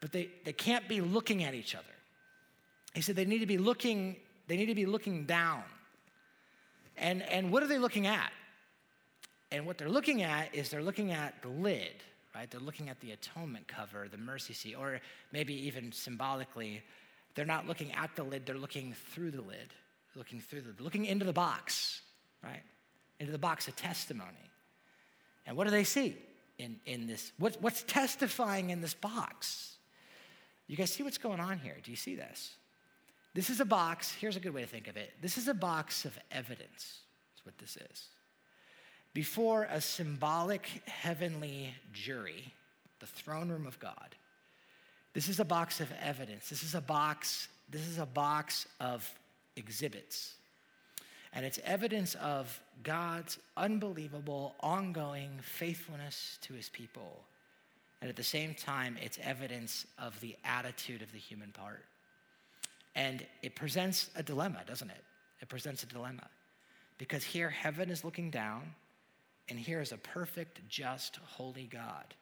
but 0.00 0.12
they, 0.12 0.30
they 0.44 0.52
can't 0.52 0.88
be 0.88 1.00
looking 1.00 1.44
at 1.44 1.54
each 1.54 1.74
other. 1.74 1.84
He 2.94 3.02
said, 3.02 3.16
They 3.16 3.26
need 3.26 3.40
to 3.40 3.46
be 3.46 3.58
looking, 3.58 4.16
they 4.46 4.56
need 4.56 4.66
to 4.66 4.74
be 4.74 4.86
looking 4.86 5.26
down. 5.26 5.62
And, 6.96 7.22
and 7.22 7.52
what 7.52 7.62
are 7.62 7.66
they 7.66 7.78
looking 7.78 8.06
at? 8.06 8.32
And 9.50 9.66
what 9.66 9.78
they're 9.78 9.88
looking 9.88 10.22
at 10.22 10.54
is 10.54 10.68
they're 10.68 10.82
looking 10.82 11.12
at 11.12 11.40
the 11.42 11.48
lid, 11.48 12.02
right? 12.34 12.50
They're 12.50 12.60
looking 12.60 12.88
at 12.88 13.00
the 13.00 13.12
atonement 13.12 13.68
cover, 13.68 14.08
the 14.08 14.18
mercy 14.18 14.52
seat, 14.52 14.74
or 14.74 15.00
maybe 15.32 15.54
even 15.66 15.92
symbolically, 15.92 16.82
they're 17.34 17.46
not 17.46 17.66
looking 17.66 17.92
at 17.92 18.14
the 18.16 18.24
lid, 18.24 18.44
they're 18.46 18.58
looking 18.58 18.94
through 19.12 19.30
the 19.30 19.40
lid, 19.40 19.72
looking 20.18 20.40
through 20.40 20.62
the, 20.62 20.82
looking 20.82 21.06
into 21.06 21.24
the 21.24 21.32
box, 21.32 22.02
right? 22.44 22.62
Into 23.20 23.32
the 23.32 23.38
box 23.38 23.68
of 23.68 23.76
testimony. 23.76 24.50
And 25.46 25.56
what 25.56 25.64
do 25.64 25.70
they 25.70 25.84
see 25.84 26.16
in, 26.58 26.80
in 26.84 27.06
this? 27.06 27.32
What, 27.38 27.56
what's 27.60 27.82
testifying 27.84 28.70
in 28.70 28.82
this 28.82 28.92
box? 28.94 29.76
You 30.66 30.76
guys 30.76 30.92
see 30.92 31.02
what's 31.02 31.18
going 31.18 31.40
on 31.40 31.58
here? 31.58 31.76
Do 31.82 31.90
you 31.90 31.96
see 31.96 32.16
this? 32.16 32.56
This 33.32 33.48
is 33.48 33.60
a 33.60 33.64
box, 33.64 34.12
here's 34.12 34.36
a 34.36 34.40
good 34.40 34.52
way 34.52 34.62
to 34.62 34.66
think 34.66 34.88
of 34.88 34.96
it. 34.96 35.12
This 35.22 35.38
is 35.38 35.48
a 35.48 35.54
box 35.54 36.04
of 36.04 36.18
evidence, 36.30 37.00
That's 37.32 37.46
what 37.46 37.56
this 37.58 37.78
is 37.90 38.08
before 39.14 39.66
a 39.70 39.80
symbolic 39.80 40.66
heavenly 40.86 41.74
jury, 41.92 42.52
the 43.00 43.06
throne 43.06 43.48
room 43.48 43.66
of 43.66 43.78
God. 43.80 44.14
This 45.12 45.28
is 45.28 45.40
a 45.40 45.44
box 45.44 45.80
of 45.80 45.90
evidence. 46.00 46.48
This 46.48 46.62
is 46.62 46.76
a 46.76 46.80
box, 46.80 47.48
this 47.68 47.86
is 47.88 47.98
a 47.98 48.06
box 48.06 48.68
of 48.78 49.10
exhibits. 49.58 50.34
And 51.32 51.44
it's 51.44 51.58
evidence 51.64 52.14
of 52.14 52.60
God's 52.82 53.38
unbelievable, 53.56 54.54
ongoing 54.60 55.30
faithfulness 55.42 56.38
to 56.42 56.54
his 56.54 56.68
people. 56.68 57.24
And 58.00 58.08
at 58.08 58.16
the 58.16 58.22
same 58.22 58.54
time, 58.54 58.96
it's 59.02 59.18
evidence 59.22 59.86
of 59.98 60.18
the 60.20 60.36
attitude 60.44 61.02
of 61.02 61.12
the 61.12 61.18
human 61.18 61.50
part. 61.50 61.84
And 62.94 63.26
it 63.42 63.54
presents 63.54 64.10
a 64.16 64.22
dilemma, 64.22 64.62
doesn't 64.66 64.90
it? 64.90 65.04
It 65.40 65.48
presents 65.48 65.82
a 65.82 65.86
dilemma. 65.86 66.28
Because 66.96 67.22
here, 67.22 67.50
heaven 67.50 67.90
is 67.90 68.04
looking 68.04 68.30
down, 68.30 68.74
and 69.48 69.58
here 69.58 69.80
is 69.80 69.92
a 69.92 69.98
perfect, 69.98 70.66
just, 70.68 71.16
holy 71.16 71.68
God. 71.70 72.14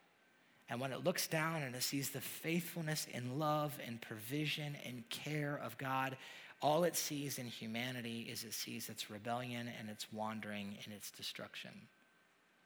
And 0.69 0.81
when 0.81 0.91
it 0.91 1.03
looks 1.03 1.27
down 1.27 1.61
and 1.61 1.73
it 1.75 1.83
sees 1.83 2.09
the 2.09 2.21
faithfulness 2.21 3.07
and 3.13 3.39
love 3.39 3.77
and 3.85 4.01
provision 4.01 4.75
and 4.85 5.07
care 5.09 5.59
of 5.63 5.77
God, 5.77 6.17
all 6.61 6.83
it 6.83 6.95
sees 6.95 7.37
in 7.37 7.45
humanity 7.45 8.27
is 8.31 8.43
it 8.43 8.53
sees 8.53 8.89
its 8.89 9.09
rebellion 9.09 9.69
and 9.79 9.89
its 9.89 10.11
wandering 10.11 10.75
and 10.83 10.93
its 10.93 11.11
destruction. 11.11 11.71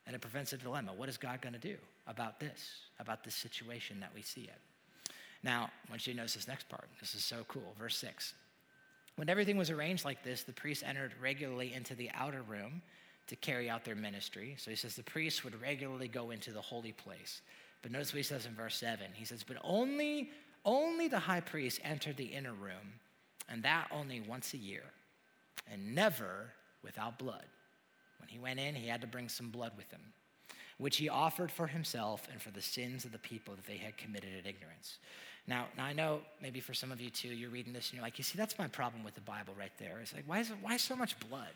And 0.07 0.15
it 0.15 0.21
prevents 0.21 0.53
a 0.53 0.57
dilemma. 0.57 0.93
What 0.95 1.09
is 1.09 1.17
God 1.17 1.41
going 1.41 1.53
to 1.53 1.59
do 1.59 1.75
about 2.07 2.39
this, 2.39 2.71
about 2.99 3.23
this 3.23 3.35
situation 3.35 3.99
that 3.99 4.11
we 4.15 4.21
see 4.21 4.41
it? 4.41 5.13
Now, 5.43 5.69
I 5.87 5.89
want 5.89 6.05
you 6.07 6.13
to 6.13 6.17
notice 6.17 6.35
this 6.35 6.47
next 6.47 6.69
part. 6.69 6.87
This 6.99 7.15
is 7.15 7.23
so 7.23 7.45
cool. 7.47 7.75
Verse 7.77 7.97
6. 7.97 8.33
When 9.17 9.29
everything 9.29 9.57
was 9.57 9.69
arranged 9.69 10.05
like 10.05 10.23
this, 10.23 10.43
the 10.43 10.53
priests 10.53 10.83
entered 10.87 11.13
regularly 11.21 11.73
into 11.73 11.95
the 11.95 12.09
outer 12.13 12.41
room 12.43 12.81
to 13.27 13.35
carry 13.35 13.69
out 13.69 13.83
their 13.83 13.95
ministry. 13.95 14.55
So 14.57 14.71
he 14.71 14.77
says 14.77 14.95
the 14.95 15.03
priests 15.03 15.43
would 15.43 15.59
regularly 15.61 16.07
go 16.07 16.31
into 16.31 16.51
the 16.51 16.61
holy 16.61 16.93
place. 16.93 17.41
But 17.81 17.91
notice 17.91 18.13
what 18.13 18.17
he 18.17 18.23
says 18.23 18.45
in 18.45 18.53
verse 18.53 18.75
7. 18.77 19.05
He 19.13 19.25
says, 19.25 19.43
But 19.43 19.57
only, 19.63 20.29
only 20.65 21.07
the 21.07 21.19
high 21.19 21.41
priest 21.41 21.79
entered 21.83 22.17
the 22.17 22.25
inner 22.25 22.53
room, 22.53 22.99
and 23.51 23.63
that 23.63 23.87
only 23.91 24.21
once 24.21 24.53
a 24.53 24.57
year, 24.57 24.83
and 25.71 25.93
never 25.93 26.51
without 26.83 27.19
blood. 27.19 27.45
When 28.19 28.29
he 28.29 28.39
went 28.39 28.59
in, 28.59 28.75
he 28.75 28.87
had 28.87 29.01
to 29.01 29.07
bring 29.07 29.29
some 29.29 29.49
blood 29.49 29.73
with 29.75 29.89
him, 29.91 30.01
which 30.77 30.97
he 30.97 31.09
offered 31.09 31.51
for 31.51 31.67
himself 31.67 32.27
and 32.31 32.41
for 32.41 32.51
the 32.51 32.61
sins 32.61 33.05
of 33.05 33.11
the 33.11 33.19
people 33.19 33.55
that 33.55 33.65
they 33.65 33.77
had 33.77 33.97
committed 33.97 34.29
in 34.29 34.45
ignorance. 34.45 34.99
Now, 35.47 35.65
now 35.75 35.85
I 35.85 35.93
know 35.93 36.21
maybe 36.41 36.59
for 36.59 36.73
some 36.73 36.91
of 36.91 37.01
you 37.01 37.09
too, 37.09 37.29
you're 37.29 37.49
reading 37.49 37.73
this 37.73 37.89
and 37.89 37.97
you're 37.97 38.03
like, 38.03 38.17
you 38.17 38.23
see, 38.23 38.37
that's 38.37 38.57
my 38.59 38.67
problem 38.67 39.03
with 39.03 39.15
the 39.15 39.21
Bible 39.21 39.53
right 39.57 39.71
there. 39.79 39.99
It's 40.01 40.13
like, 40.13 40.23
why 40.27 40.39
is 40.39 40.51
it, 40.51 40.57
why 40.61 40.77
so 40.77 40.95
much 40.95 41.19
blood? 41.29 41.49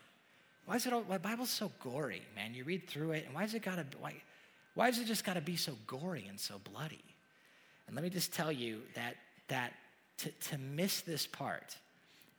Why 0.66 0.76
is 0.76 0.86
it 0.86 0.92
all, 0.92 1.02
why 1.02 1.18
Bible's 1.18 1.50
so 1.50 1.70
gory, 1.80 2.22
man? 2.34 2.52
You 2.52 2.64
read 2.64 2.88
through 2.88 3.12
it, 3.12 3.24
and 3.24 3.34
why 3.34 3.44
is 3.44 3.54
it 3.54 3.62
gotta, 3.62 3.86
why, 4.00 4.14
why 4.74 4.88
is 4.88 4.98
it 4.98 5.06
just 5.06 5.24
gotta 5.24 5.40
be 5.40 5.54
so 5.54 5.72
gory 5.86 6.26
and 6.28 6.38
so 6.38 6.60
bloody? 6.72 7.04
And 7.86 7.94
let 7.94 8.02
me 8.02 8.10
just 8.10 8.32
tell 8.32 8.50
you 8.50 8.82
that, 8.96 9.14
that 9.46 9.72
to, 10.18 10.30
to 10.30 10.58
miss 10.58 11.02
this 11.02 11.26
part 11.26 11.76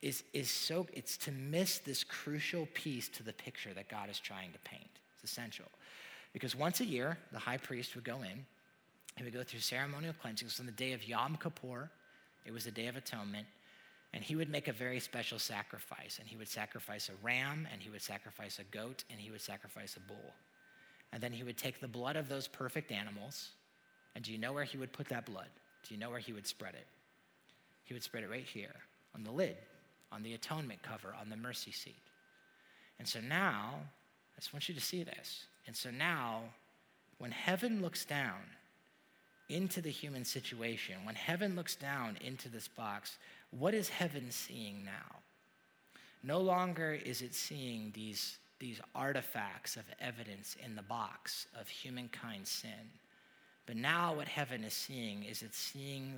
is, 0.01 0.23
is 0.33 0.49
so, 0.49 0.87
it's 0.93 1.17
to 1.17 1.31
miss 1.31 1.79
this 1.79 2.03
crucial 2.03 2.67
piece 2.73 3.09
to 3.09 3.23
the 3.23 3.33
picture 3.33 3.73
that 3.73 3.89
God 3.89 4.09
is 4.09 4.19
trying 4.19 4.51
to 4.51 4.59
paint. 4.59 4.89
It's 5.15 5.31
essential. 5.31 5.65
Because 6.33 6.55
once 6.55 6.79
a 6.81 6.85
year, 6.85 7.17
the 7.31 7.39
high 7.39 7.57
priest 7.57 7.95
would 7.95 8.03
go 8.03 8.21
in, 8.21 8.45
he 9.15 9.23
would 9.23 9.33
go 9.33 9.43
through 9.43 9.61
ceremonial 9.61 10.13
cleansing. 10.21 10.49
So 10.49 10.61
on 10.61 10.67
the 10.67 10.71
day 10.71 10.93
of 10.93 11.07
Yom 11.07 11.37
Kippur, 11.41 11.89
it 12.45 12.53
was 12.53 12.65
the 12.65 12.71
Day 12.71 12.87
of 12.87 12.95
Atonement, 12.95 13.47
and 14.13 14.23
he 14.23 14.35
would 14.35 14.49
make 14.49 14.67
a 14.67 14.73
very 14.73 14.99
special 14.99 15.39
sacrifice. 15.39 16.19
And 16.19 16.27
he 16.27 16.37
would 16.37 16.47
sacrifice 16.47 17.09
a 17.09 17.25
ram, 17.25 17.67
and 17.71 17.81
he 17.81 17.89
would 17.89 18.01
sacrifice 18.01 18.59
a 18.59 18.63
goat, 18.75 19.03
and 19.09 19.19
he 19.19 19.31
would 19.31 19.41
sacrifice 19.41 19.97
a 19.97 19.99
bull. 20.01 20.33
And 21.11 21.21
then 21.21 21.31
he 21.31 21.43
would 21.43 21.57
take 21.57 21.81
the 21.81 21.87
blood 21.87 22.15
of 22.15 22.29
those 22.29 22.47
perfect 22.47 22.91
animals. 22.91 23.49
And 24.15 24.23
do 24.23 24.31
you 24.31 24.37
know 24.37 24.53
where 24.53 24.63
he 24.63 24.77
would 24.77 24.93
put 24.93 25.09
that 25.09 25.25
blood? 25.25 25.49
Do 25.87 25.93
you 25.93 25.99
know 25.99 26.09
where 26.09 26.19
he 26.19 26.33
would 26.33 26.45
spread 26.45 26.75
it? 26.75 26.87
He 27.83 27.93
would 27.93 28.03
spread 28.03 28.23
it 28.23 28.29
right 28.29 28.45
here 28.45 28.75
on 29.15 29.23
the 29.23 29.31
lid, 29.31 29.57
on 30.11 30.23
the 30.23 30.33
atonement 30.33 30.81
cover, 30.81 31.13
on 31.19 31.29
the 31.29 31.37
mercy 31.37 31.71
seat. 31.71 31.95
And 32.99 33.07
so 33.07 33.19
now, 33.19 33.75
I 34.35 34.39
just 34.39 34.53
want 34.53 34.67
you 34.69 34.75
to 34.75 34.81
see 34.81 35.03
this. 35.03 35.45
And 35.65 35.75
so 35.75 35.91
now, 35.91 36.41
when 37.17 37.31
heaven 37.31 37.81
looks 37.81 38.05
down 38.05 38.41
into 39.49 39.81
the 39.81 39.89
human 39.89 40.25
situation, 40.25 40.95
when 41.03 41.15
heaven 41.15 41.55
looks 41.55 41.75
down 41.75 42.17
into 42.23 42.49
this 42.49 42.67
box, 42.67 43.17
what 43.51 43.73
is 43.73 43.89
heaven 43.89 44.27
seeing 44.29 44.83
now? 44.83 45.17
No 46.23 46.39
longer 46.39 46.97
is 47.05 47.21
it 47.21 47.33
seeing 47.33 47.91
these, 47.93 48.37
these 48.59 48.81
artifacts 48.95 49.75
of 49.75 49.83
evidence 50.01 50.55
in 50.63 50.75
the 50.75 50.81
box 50.81 51.47
of 51.59 51.67
humankind's 51.67 52.49
sin. 52.49 52.91
But 53.65 53.75
now, 53.75 54.15
what 54.15 54.27
heaven 54.27 54.63
is 54.63 54.73
seeing 54.73 55.23
is 55.23 55.41
it's 55.41 55.57
seeing 55.57 56.15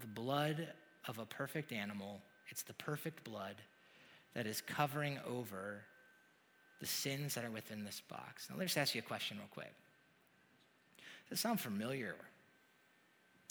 the 0.00 0.06
blood 0.06 0.68
of 1.08 1.18
a 1.18 1.26
perfect 1.26 1.72
animal. 1.72 2.20
It's 2.54 2.62
the 2.62 2.72
perfect 2.74 3.24
blood 3.24 3.56
that 4.34 4.46
is 4.46 4.60
covering 4.60 5.18
over 5.28 5.80
the 6.78 6.86
sins 6.86 7.34
that 7.34 7.44
are 7.44 7.50
within 7.50 7.82
this 7.82 8.00
box. 8.08 8.48
Now, 8.48 8.54
let 8.54 8.60
me 8.60 8.66
just 8.66 8.78
ask 8.78 8.94
you 8.94 9.00
a 9.00 9.04
question, 9.04 9.38
real 9.38 9.48
quick. 9.50 9.74
Does 11.28 11.40
it 11.40 11.42
sound 11.42 11.58
familiar 11.58 12.14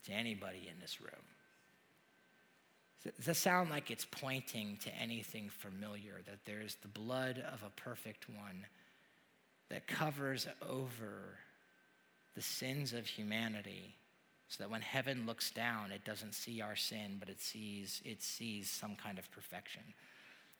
to 0.05 0.13
anybody 0.13 0.69
in 0.73 0.79
this 0.79 1.01
room? 1.01 1.11
Does 3.03 3.25
that 3.25 3.35
sound 3.35 3.69
like 3.69 3.91
it's 3.91 4.05
pointing 4.05 4.77
to 4.83 4.95
anything 4.95 5.49
familiar? 5.49 6.21
That 6.25 6.45
there's 6.45 6.75
the 6.75 6.87
blood 6.87 7.43
of 7.51 7.61
a 7.61 7.71
perfect 7.81 8.29
one 8.29 8.65
that 9.67 9.85
covers 9.85 10.47
over 10.65 11.39
the 12.35 12.41
sins 12.41 12.93
of 12.93 13.05
humanity 13.05 13.95
so 14.53 14.63
that 14.63 14.69
when 14.69 14.81
heaven 14.81 15.25
looks 15.25 15.49
down, 15.49 15.91
it 15.91 16.05
doesn't 16.05 16.35
see 16.35 16.61
our 16.61 16.75
sin, 16.75 17.17
but 17.19 17.27
it 17.27 17.41
sees, 17.41 18.03
it 18.05 18.21
sees 18.21 18.69
some 18.69 18.95
kind 18.95 19.17
of 19.17 19.29
perfection. 19.31 19.81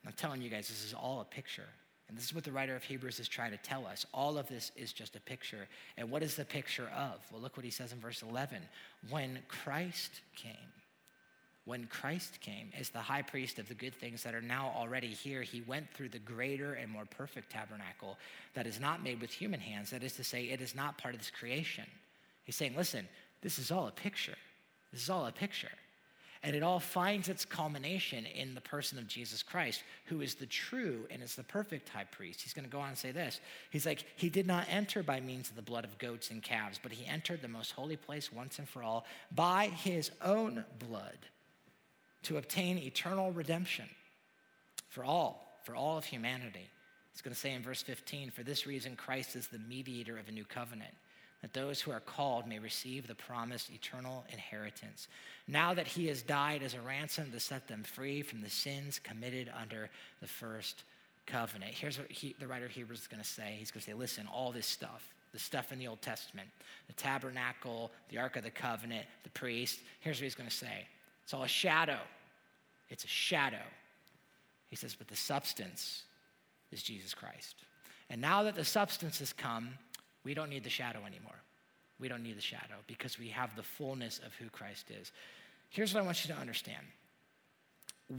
I'm 0.04 0.14
telling 0.14 0.42
you 0.42 0.50
guys, 0.50 0.68
this 0.68 0.84
is 0.84 0.96
all 0.96 1.22
a 1.22 1.26
picture. 1.26 1.70
And 2.10 2.18
this 2.18 2.26
is 2.26 2.34
what 2.34 2.44
the 2.44 2.52
writer 2.52 2.76
of 2.76 2.82
Hebrews 2.82 3.20
is 3.20 3.28
trying 3.28 3.52
to 3.52 3.58
tell 3.58 3.86
us. 3.86 4.04
All 4.12 4.40
of 4.40 4.48
this 4.48 4.72
is 4.76 4.94
just 4.94 5.16
a 5.16 5.20
picture. 5.20 5.68
And 5.96 6.10
what 6.10 6.24
is 6.24 6.36
the 6.36 6.44
picture 6.44 6.90
of? 6.98 7.20
Well, 7.32 7.40
look 7.40 7.56
what 7.56 7.64
he 7.64 7.70
says 7.70 7.94
in 7.94 8.00
verse 8.00 8.24
11. 8.24 8.64
When 9.12 9.38
Christ 9.48 10.22
came, 10.36 10.54
when 11.66 11.86
Christ 11.86 12.42
came 12.42 12.72
as 12.78 12.90
the 12.90 12.98
high 12.98 13.22
priest 13.22 13.60
of 13.60 13.68
the 13.68 13.76
good 13.76 13.94
things 13.94 14.24
that 14.24 14.34
are 14.34 14.42
now 14.42 14.74
already 14.76 15.10
here, 15.10 15.44
he 15.44 15.62
went 15.62 15.94
through 15.94 16.10
the 16.10 16.20
greater 16.20 16.74
and 16.74 16.90
more 16.90 17.06
perfect 17.06 17.52
tabernacle 17.52 18.18
that 18.56 18.66
is 18.66 18.80
not 18.80 19.04
made 19.04 19.22
with 19.22 19.30
human 19.30 19.60
hands. 19.60 19.92
That 19.92 20.04
is 20.04 20.14
to 20.14 20.24
say, 20.24 20.46
it 20.46 20.62
is 20.62 20.74
not 20.74 20.98
part 20.98 21.14
of 21.14 21.22
this 21.22 21.30
creation. 21.30 21.86
He's 22.44 22.56
saying, 22.56 22.74
listen, 22.76 23.08
this 23.44 23.60
is 23.60 23.70
all 23.70 23.88
a 23.88 23.92
picture. 23.92 24.38
This 24.92 25.04
is 25.04 25.10
all 25.10 25.28
a 25.28 25.32
picture. 25.32 25.70
And 26.42 26.56
it 26.56 26.64
all 26.64 26.80
finds 26.80 27.30
its 27.30 27.46
culmination 27.46 28.26
in 28.26 28.54
the 28.54 28.62
person 28.62 28.98
of 28.98 29.08
Jesus 29.08 29.44
Christ, 29.44 29.84
who 30.06 30.22
is 30.22 30.36
the 30.36 30.46
true 30.46 31.06
and 31.10 31.22
is 31.22 31.36
the 31.36 31.44
perfect 31.44 31.88
high 31.88 32.04
priest. 32.04 32.42
He's 32.42 32.54
going 32.54 32.66
to 32.66 32.72
go 32.72 32.80
on 32.80 32.90
and 32.90 32.98
say 32.98 33.12
this. 33.12 33.40
He's 33.70 33.86
like, 33.86 34.04
He 34.18 34.30
did 34.30 34.48
not 34.48 34.66
enter 34.70 35.04
by 35.04 35.22
means 35.22 35.50
of 35.50 35.56
the 35.56 35.62
blood 35.62 35.86
of 35.86 35.98
goats 36.00 36.32
and 36.32 36.44
calves, 36.44 36.80
but 36.82 36.92
He 36.92 37.06
entered 37.06 37.42
the 37.42 37.48
most 37.48 37.72
holy 37.72 37.96
place 37.96 38.32
once 38.32 38.60
and 38.60 38.68
for 38.68 38.84
all 38.84 39.06
by 39.34 39.68
His 39.68 40.12
own 40.22 40.66
blood 40.80 41.18
to 42.24 42.38
obtain 42.38 42.78
eternal 42.78 43.32
redemption 43.32 43.86
for 44.90 45.06
all, 45.06 45.60
for 45.64 45.76
all 45.76 45.98
of 45.98 46.06
humanity. 46.06 46.70
He's 47.14 47.22
going 47.22 47.34
to 47.34 47.40
say 47.40 47.54
in 47.54 47.62
verse 47.62 47.82
15, 47.82 48.32
For 48.32 48.44
this 48.44 48.66
reason, 48.68 48.96
Christ 48.96 49.36
is 49.36 49.48
the 49.48 49.60
mediator 49.60 50.18
of 50.18 50.28
a 50.28 50.32
new 50.32 50.46
covenant, 50.46 50.94
that 51.44 51.54
those 51.54 51.82
who 51.82 51.92
are 51.92 52.00
called 52.00 52.48
may 52.48 52.58
receive 52.58 53.06
the 53.06 53.14
promised 53.14 53.70
eternal 53.70 54.24
inheritance. 54.32 55.10
Now 55.46 55.74
that 55.74 55.88
he 55.88 56.08
has 56.08 56.22
died 56.22 56.64
as 56.64 56.74
a 56.74 56.80
ransom 56.80 57.32
to 57.32 57.40
set 57.40 57.68
them 57.68 57.84
free 57.84 58.22
from 58.22 58.42
the 58.42 58.50
sins 58.50 58.98
committed 58.98 59.52
under 59.62 59.90
the 60.22 60.28
first 60.28 60.86
covenant. 61.26 61.74
Here's 61.74 62.00
what 62.00 62.10
he, 62.10 62.34
the 62.40 62.48
writer 62.48 62.66
of 62.66 62.72
Hebrews 62.72 63.02
is 63.02 63.08
going 63.08 63.22
to 63.22 63.28
say 63.28 63.58
He's 63.60 63.72
going 63.72 63.82
to 63.82 63.86
say, 63.86 63.94
Listen, 63.94 64.26
all 64.34 64.54
this 64.54 64.66
stuff, 64.66 65.14
the 65.34 65.40
stuff 65.40 65.74
in 65.74 65.80
the 65.80 65.88
Old 65.88 66.02
Testament, 66.02 66.48
the 66.88 66.94
tabernacle, 66.94 67.92
the 68.08 68.20
Ark 68.20 68.38
of 68.38 68.44
the 68.44 68.50
Covenant, 68.50 69.06
the 69.24 69.30
priest, 69.32 69.82
here's 70.00 70.20
what 70.20 70.24
he's 70.24 70.36
going 70.36 70.50
to 70.50 70.56
say 70.56 70.88
it's 71.26 71.34
all 71.34 71.44
a 71.44 71.48
shadow. 71.48 72.00
It's 72.90 73.04
a 73.04 73.10
shadow. 73.10 73.66
He 74.70 74.78
says, 74.78 74.96
But 74.96 75.10
the 75.10 75.18
substance 75.18 76.04
is 76.72 76.82
Jesus 76.82 77.14
Christ. 77.14 77.56
And 78.10 78.22
now 78.22 78.44
that 78.44 78.56
the 78.56 78.64
substance 78.64 79.20
has 79.20 79.34
come, 79.34 79.72
we 80.24 80.34
don't 80.34 80.50
need 80.50 80.64
the 80.64 80.70
shadow 80.70 81.00
anymore. 81.06 81.42
We 82.00 82.08
don't 82.08 82.24
need 82.24 82.38
the 82.38 82.42
shadow 82.42 82.76
because 82.88 83.20
we 83.20 83.30
have 83.30 83.56
the 83.56 83.64
fullness 83.64 84.20
of 84.26 84.34
who 84.36 84.50
Christ 84.50 84.92
is. 84.92 85.12
Here's 85.70 85.94
what 85.94 86.04
I 86.04 86.06
want 86.06 86.26
you 86.26 86.34
to 86.34 86.40
understand 86.40 86.86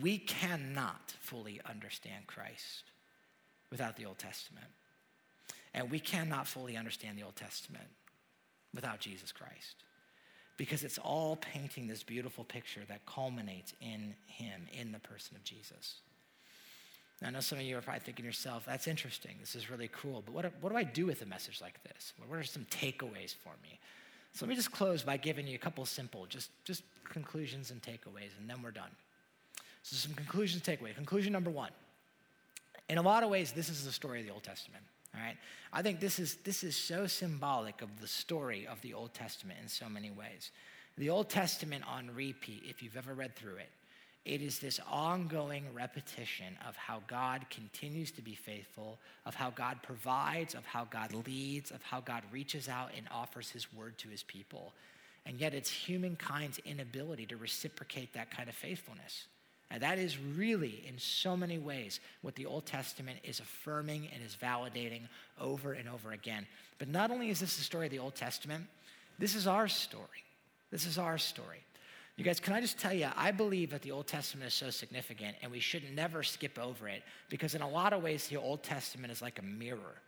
we 0.01 0.19
cannot 0.19 1.15
fully 1.21 1.61
understand 1.69 2.27
Christ 2.27 2.85
without 3.71 3.97
the 3.97 4.07
Old 4.07 4.19
Testament. 4.19 4.67
And 5.75 5.91
we 5.91 5.99
cannot 5.99 6.47
fully 6.47 6.77
understand 6.77 7.19
the 7.19 7.23
Old 7.25 7.37
Testament 7.37 7.89
without 8.73 9.01
Jesus 9.01 9.33
Christ 9.33 9.85
because 10.57 10.85
it's 10.85 10.99
all 10.99 11.37
painting 11.37 11.87
this 11.87 12.03
beautiful 12.03 12.45
picture 12.45 12.83
that 12.89 13.05
culminates 13.07 13.75
in 13.81 14.15
Him, 14.27 14.67
in 14.73 14.93
the 14.93 15.01
person 15.01 15.37
of 15.37 15.45
Jesus. 15.45 15.97
I 17.23 17.31
know 17.31 17.41
some 17.41 17.59
of 17.59 17.65
you 17.65 17.79
are 17.79 17.81
probably 17.81 18.01
thinking 18.01 18.25
yourself, 18.25 18.65
that's 18.67 18.87
interesting. 18.87 19.37
This 19.41 19.55
is 19.55 19.71
really 19.71 19.89
cool. 19.93 20.23
But 20.25 20.35
what, 20.35 20.53
what 20.61 20.71
do 20.71 20.77
I 20.77 20.83
do 20.83 21.07
with 21.07 21.23
a 21.23 21.27
message 21.27 21.61
like 21.61 21.83
this? 21.85 22.13
What 22.27 22.39
are 22.39 22.43
some 22.43 22.67
takeaways 22.71 23.35
for 23.35 23.53
me? 23.63 23.79
So 24.33 24.45
let 24.45 24.51
me 24.51 24.57
just 24.57 24.73
close 24.73 25.03
by 25.03 25.17
giving 25.17 25.47
you 25.47 25.55
a 25.55 25.59
couple 25.59 25.85
simple, 25.87 26.27
just, 26.27 26.51
just 26.65 26.83
conclusions 27.05 27.71
and 27.71 27.81
takeaways, 27.81 28.37
and 28.39 28.51
then 28.51 28.63
we're 28.63 28.73
done. 28.73 28.91
So 29.83 29.97
some 29.97 30.15
conclusions, 30.15 30.63
takeaway. 30.63 30.95
Conclusion 30.95 31.33
number 31.33 31.51
one. 31.51 31.71
In 32.89 32.99
a 32.99 33.03
lot 33.03 33.23
of 33.23 33.31
ways, 33.31 33.53
this 33.53 33.69
is 33.69 33.85
the 33.85 33.93
story 33.93 34.21
of 34.21 34.27
the 34.27 34.33
Old 34.33 34.43
Testament. 34.43 34.83
All 35.15 35.23
right? 35.23 35.37
I 35.73 35.83
think 35.83 36.01
this 36.01 36.19
is, 36.19 36.37
this 36.37 36.65
is 36.65 36.77
so 36.77 37.07
symbolic 37.07 37.81
of 37.83 38.01
the 38.01 38.09
story 38.09 38.67
of 38.67 38.81
the 38.81 38.95
Old 38.95 39.15
Testament 39.15 39.59
in 39.63 39.69
so 39.69 39.89
many 39.89 40.11
ways. 40.11 40.51
The 40.99 41.11
Old 41.11 41.29
Testament 41.29 41.85
on 41.87 42.11
repeat, 42.15 42.63
if 42.67 42.83
you've 42.83 42.97
ever 42.97 43.15
read 43.15 43.37
through 43.37 43.57
it, 43.57 43.71
it 44.25 44.41
is 44.41 44.59
this 44.59 44.81
ongoing 44.91 45.65
repetition 45.75 46.57
of 46.67 46.77
how 46.77 47.03
God 47.07 47.45
continues 47.51 48.11
to 48.13 48.23
be 48.23 48.35
faithful, 48.35 48.99
of 49.27 49.35
how 49.35 49.51
God 49.51 49.83
provides, 49.83 50.55
of 50.55 50.65
how 50.65 50.85
God 50.85 51.13
leads, 51.27 51.71
of 51.71 51.83
how 51.83 52.01
God 52.01 52.23
reaches 52.33 52.69
out 52.69 52.91
and 52.97 53.07
offers 53.13 53.51
his 53.51 53.73
word 53.75 53.99
to 53.99 54.09
his 54.09 54.23
people. 54.23 54.73
And 55.27 55.39
yet 55.39 55.53
it's 55.53 55.71
humankind's 55.71 56.59
inability 56.65 57.27
to 57.27 57.37
reciprocate 57.37 58.15
that 58.15 58.31
kind 58.31 58.49
of 58.49 58.55
faithfulness. 58.55 59.27
And 59.71 59.83
that 59.83 59.99
is 59.99 60.19
really, 60.19 60.85
in 60.87 60.99
so 60.99 61.37
many 61.37 61.59
ways, 61.59 62.01
what 62.23 62.35
the 62.35 62.47
Old 62.47 62.65
Testament 62.65 63.19
is 63.25 63.41
affirming 63.41 64.09
and 64.13 64.23
is 64.25 64.37
validating 64.41 65.03
over 65.41 65.73
and 65.73 65.89
over 65.89 66.13
again. 66.13 66.47
But 66.79 66.89
not 66.89 67.11
only 67.11 67.31
is 67.31 67.41
this 67.41 67.57
the 67.57 67.63
story 67.63 67.87
of 67.87 67.93
the 67.93 67.99
Old 67.99 68.15
Testament, 68.15 68.67
this 69.19 69.35
is 69.35 69.47
our 69.47 69.69
story. 69.69 70.05
This 70.71 70.87
is 70.87 70.99
our 70.99 71.19
story. 71.19 71.63
You 72.17 72.23
guys, 72.23 72.39
can 72.39 72.53
I 72.53 72.61
just 72.61 72.79
tell 72.79 72.93
you, 72.93 73.09
I 73.17 73.33
believe 73.33 73.71
that 73.71 73.83
the 73.83 73.91
Old 73.91 74.07
Testament 74.07 74.47
is 74.47 74.55
so 74.55 74.71
significant 74.71 75.37
and 75.43 75.51
we 75.51 75.59
should 75.59 75.83
never 75.95 76.23
skip 76.23 76.59
over 76.59 76.87
it 76.89 77.03
because, 77.29 77.57
in 77.57 77.63
a 77.63 77.69
lot 77.69 77.93
of 77.93 78.03
ways, 78.03 78.29
the 78.29 78.37
Old 78.37 78.63
Testament 78.63 79.13
is 79.13 79.21
like 79.21 79.41
a 79.41 79.45
mirror. 79.45 80.01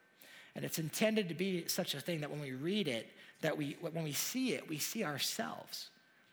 And 0.55 0.65
it's 0.65 0.79
intended 0.79 1.29
to 1.29 1.35
be 1.35 1.67
such 1.67 1.95
a 1.95 2.01
thing 2.01 2.21
that 2.21 2.31
when 2.31 2.41
we 2.41 2.53
read 2.53 2.87
it, 2.87 3.09
that 3.41 3.57
we, 3.57 3.77
when 3.81 4.05
we 4.05 4.13
see 4.13 4.55
it, 4.55 4.69
we 4.69 4.79
see 4.79 5.05
ourselves 5.05 5.91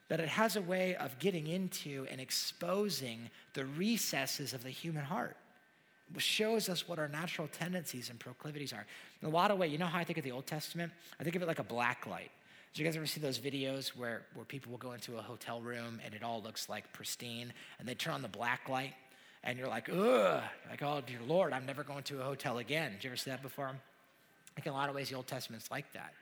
that 0.10 0.20
it 0.20 0.30
has 0.30 0.58
a 0.58 0.62
way 0.62 0.96
of 0.98 1.18
getting 1.18 1.48
into 1.48 2.06
and 2.12 2.22
exposing 2.22 3.30
the 3.56 3.66
recesses 3.66 4.54
of 4.54 4.62
the 4.62 4.70
human 4.70 5.04
heart. 5.04 5.36
It 6.14 6.22
shows 6.22 6.70
us 6.70 6.88
what 6.88 7.00
our 7.00 7.08
natural 7.08 7.48
tendencies 7.48 8.12
and 8.12 8.20
proclivities 8.20 8.74
are. 8.74 8.86
In 9.22 9.28
a 9.28 9.32
lot 9.32 9.50
of 9.50 9.58
ways, 9.58 9.72
you 9.72 9.80
know 9.80 9.88
how 9.88 9.98
I 9.98 10.04
think 10.04 10.20
of 10.20 10.24
the 10.24 10.32
Old 10.32 10.46
Testament? 10.46 10.92
I 11.20 11.24
think 11.24 11.36
of 11.36 11.42
it 11.42 11.48
like 11.48 11.60
a 11.60 11.64
black 11.64 12.06
light. 12.06 12.30
Do 12.74 12.82
you 12.82 12.88
guys 12.88 12.96
ever 12.96 13.06
see 13.06 13.22
those 13.22 13.40
videos 13.40 13.90
where, 13.90 14.24
where 14.34 14.46
people 14.46 14.72
will 14.72 14.80
go 14.80 14.94
into 14.94 15.18
a 15.18 15.22
hotel 15.22 15.62
room 15.62 16.00
and 16.04 16.14
it 16.14 16.24
all 16.24 16.42
looks 16.42 16.70
like 16.70 16.92
pristine 16.92 17.54
and 17.80 17.88
they 17.88 17.94
turn 17.94 18.14
on 18.16 18.22
the 18.22 18.28
black 18.28 18.68
light 18.68 18.94
and 19.44 19.60
you're 19.60 19.68
like, 19.68 19.90
ugh, 19.90 20.42
like, 20.70 20.82
oh, 20.82 21.02
dear 21.06 21.20
Lord, 21.28 21.54
I'm 21.54 21.66
never 21.66 21.84
going 21.84 22.04
to 22.04 22.22
a 22.22 22.24
hotel 22.24 22.58
again. 22.58 22.94
Did 22.94 23.04
you 23.04 23.10
ever 23.12 23.18
see 23.18 23.30
that 23.30 23.44
before? 23.44 23.72
Think 24.56 24.66
in 24.66 24.74
a 24.74 24.76
lot 24.76 24.90
of 24.90 24.96
ways 24.96 25.10
the 25.10 25.16
Old 25.16 25.28
Testament's 25.28 25.70
like 25.70 25.92
that 25.94 26.14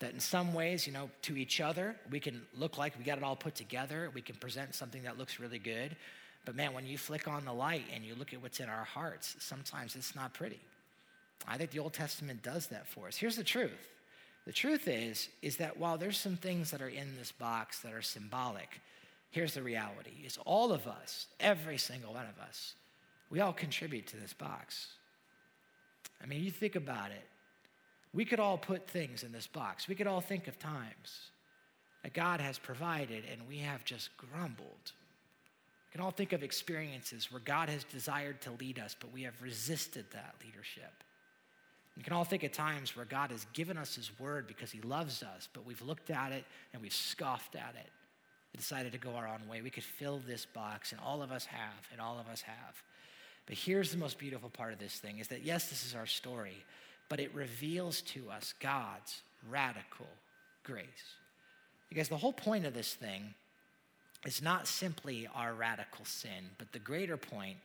that 0.00 0.12
in 0.12 0.20
some 0.20 0.54
ways, 0.54 0.86
you 0.86 0.92
know, 0.92 1.08
to 1.22 1.36
each 1.36 1.60
other, 1.60 1.96
we 2.10 2.20
can 2.20 2.42
look 2.58 2.76
like 2.78 2.98
we 2.98 3.04
got 3.04 3.18
it 3.18 3.24
all 3.24 3.36
put 3.36 3.54
together. 3.54 4.10
We 4.14 4.20
can 4.20 4.36
present 4.36 4.74
something 4.74 5.02
that 5.04 5.18
looks 5.18 5.38
really 5.38 5.58
good. 5.58 5.96
But 6.44 6.56
man, 6.56 6.74
when 6.74 6.86
you 6.86 6.98
flick 6.98 7.26
on 7.26 7.44
the 7.44 7.52
light 7.52 7.84
and 7.94 8.04
you 8.04 8.14
look 8.14 8.34
at 8.34 8.42
what's 8.42 8.60
in 8.60 8.68
our 8.68 8.84
hearts, 8.84 9.36
sometimes 9.38 9.96
it's 9.96 10.14
not 10.14 10.34
pretty. 10.34 10.60
I 11.46 11.56
think 11.56 11.70
the 11.70 11.78
Old 11.78 11.94
Testament 11.94 12.42
does 12.42 12.66
that 12.68 12.86
for 12.86 13.06
us. 13.06 13.16
Here's 13.16 13.36
the 13.36 13.44
truth. 13.44 13.93
The 14.46 14.52
truth 14.52 14.88
is 14.88 15.28
is 15.42 15.56
that 15.56 15.78
while 15.78 15.96
there's 15.96 16.18
some 16.18 16.36
things 16.36 16.70
that 16.70 16.82
are 16.82 16.88
in 16.88 17.16
this 17.16 17.32
box 17.32 17.80
that 17.80 17.92
are 17.92 18.02
symbolic, 18.02 18.80
here's 19.30 19.54
the 19.54 19.62
reality. 19.62 20.22
Is 20.24 20.38
all 20.44 20.72
of 20.72 20.86
us, 20.86 21.26
every 21.40 21.78
single 21.78 22.12
one 22.12 22.26
of 22.26 22.38
us, 22.46 22.74
we 23.30 23.40
all 23.40 23.52
contribute 23.52 24.06
to 24.08 24.16
this 24.16 24.32
box. 24.32 24.88
I 26.22 26.26
mean, 26.26 26.42
you 26.42 26.50
think 26.50 26.76
about 26.76 27.10
it. 27.10 27.24
We 28.12 28.24
could 28.24 28.38
all 28.38 28.58
put 28.58 28.88
things 28.88 29.24
in 29.24 29.32
this 29.32 29.46
box. 29.46 29.88
We 29.88 29.94
could 29.94 30.06
all 30.06 30.20
think 30.20 30.46
of 30.46 30.58
times 30.58 31.30
that 32.02 32.12
God 32.12 32.40
has 32.40 32.58
provided 32.58 33.24
and 33.30 33.40
we 33.48 33.58
have 33.58 33.84
just 33.84 34.10
grumbled. 34.16 34.92
We 35.88 35.92
can 35.92 36.00
all 36.00 36.10
think 36.10 36.32
of 36.32 36.42
experiences 36.42 37.32
where 37.32 37.40
God 37.44 37.68
has 37.68 37.82
desired 37.82 38.40
to 38.42 38.52
lead 38.60 38.78
us, 38.78 38.94
but 38.98 39.12
we 39.12 39.22
have 39.22 39.40
resisted 39.42 40.04
that 40.12 40.34
leadership. 40.44 41.02
We 41.96 42.02
can 42.02 42.12
all 42.12 42.24
think 42.24 42.42
of 42.42 42.52
times 42.52 42.96
where 42.96 43.04
God 43.04 43.30
has 43.30 43.46
given 43.52 43.76
us 43.78 43.94
His 43.94 44.10
word 44.18 44.46
because 44.46 44.70
He 44.70 44.80
loves 44.80 45.22
us, 45.22 45.48
but 45.52 45.64
we've 45.64 45.82
looked 45.82 46.10
at 46.10 46.32
it 46.32 46.44
and 46.72 46.82
we've 46.82 46.94
scoffed 46.94 47.54
at 47.54 47.74
it 47.76 47.90
and 48.52 48.60
decided 48.60 48.92
to 48.92 48.98
go 48.98 49.10
our 49.10 49.28
own 49.28 49.48
way. 49.48 49.62
We 49.62 49.70
could 49.70 49.84
fill 49.84 50.20
this 50.26 50.44
box, 50.44 50.92
and 50.92 51.00
all 51.00 51.22
of 51.22 51.30
us 51.30 51.46
have, 51.46 51.88
and 51.92 52.00
all 52.00 52.18
of 52.18 52.28
us 52.28 52.42
have. 52.42 52.82
But 53.46 53.56
here's 53.56 53.90
the 53.90 53.98
most 53.98 54.18
beautiful 54.18 54.48
part 54.48 54.72
of 54.72 54.78
this 54.78 54.94
thing 54.94 55.18
is 55.18 55.28
that 55.28 55.44
yes, 55.44 55.68
this 55.68 55.84
is 55.84 55.94
our 55.94 56.06
story, 56.06 56.64
but 57.08 57.20
it 57.20 57.34
reveals 57.34 58.00
to 58.02 58.30
us 58.30 58.54
God's 58.58 59.22
radical 59.48 60.08
grace. 60.62 60.84
Because 61.88 62.08
the 62.08 62.16
whole 62.16 62.32
point 62.32 62.64
of 62.66 62.74
this 62.74 62.94
thing 62.94 63.34
is 64.26 64.42
not 64.42 64.66
simply 64.66 65.28
our 65.34 65.52
radical 65.52 66.04
sin, 66.04 66.50
but 66.58 66.72
the 66.72 66.78
greater 66.78 67.16
point 67.16 67.58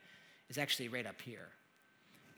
is 0.50 0.58
actually 0.58 0.90
right 0.90 1.08
up 1.08 1.22
here. 1.22 1.48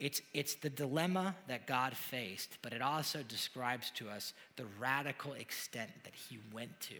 It's, 0.02 0.20
it's 0.34 0.56
the 0.56 0.68
dilemma 0.68 1.36
that 1.46 1.68
God 1.68 1.96
faced, 1.96 2.58
but 2.60 2.72
it 2.72 2.82
also 2.82 3.20
describes 3.22 3.88
to 3.92 4.08
us 4.08 4.32
the 4.56 4.64
radical 4.80 5.34
extent 5.34 5.92
that 6.02 6.12
he 6.28 6.40
went 6.52 6.80
to 6.80 6.94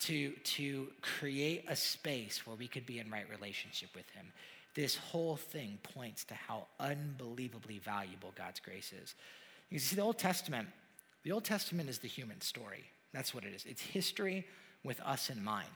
to, 0.00 0.30
to 0.30 0.88
create 1.00 1.64
a 1.66 1.74
space 1.74 2.46
where 2.46 2.54
we 2.56 2.68
could 2.68 2.84
be 2.84 2.98
in 2.98 3.10
right 3.10 3.24
relationship 3.30 3.88
with 3.96 4.08
him. 4.10 4.26
This 4.74 4.96
whole 4.96 5.36
thing 5.36 5.78
points 5.94 6.24
to 6.24 6.34
how 6.34 6.66
unbelievably 6.78 7.78
valuable 7.78 8.32
God's 8.36 8.60
grace 8.60 8.92
is. 9.02 9.14
You 9.70 9.78
see, 9.78 9.96
the 9.96 10.02
Old 10.02 10.18
Testament, 10.18 10.68
the 11.24 11.32
Old 11.32 11.44
Testament 11.44 11.88
is 11.88 11.98
the 11.98 12.06
human 12.06 12.42
story. 12.42 12.84
That's 13.14 13.34
what 13.34 13.44
it 13.44 13.54
is. 13.54 13.64
It's 13.64 13.82
history 13.82 14.46
with 14.84 15.00
us 15.00 15.30
in 15.30 15.42
mind. 15.42 15.70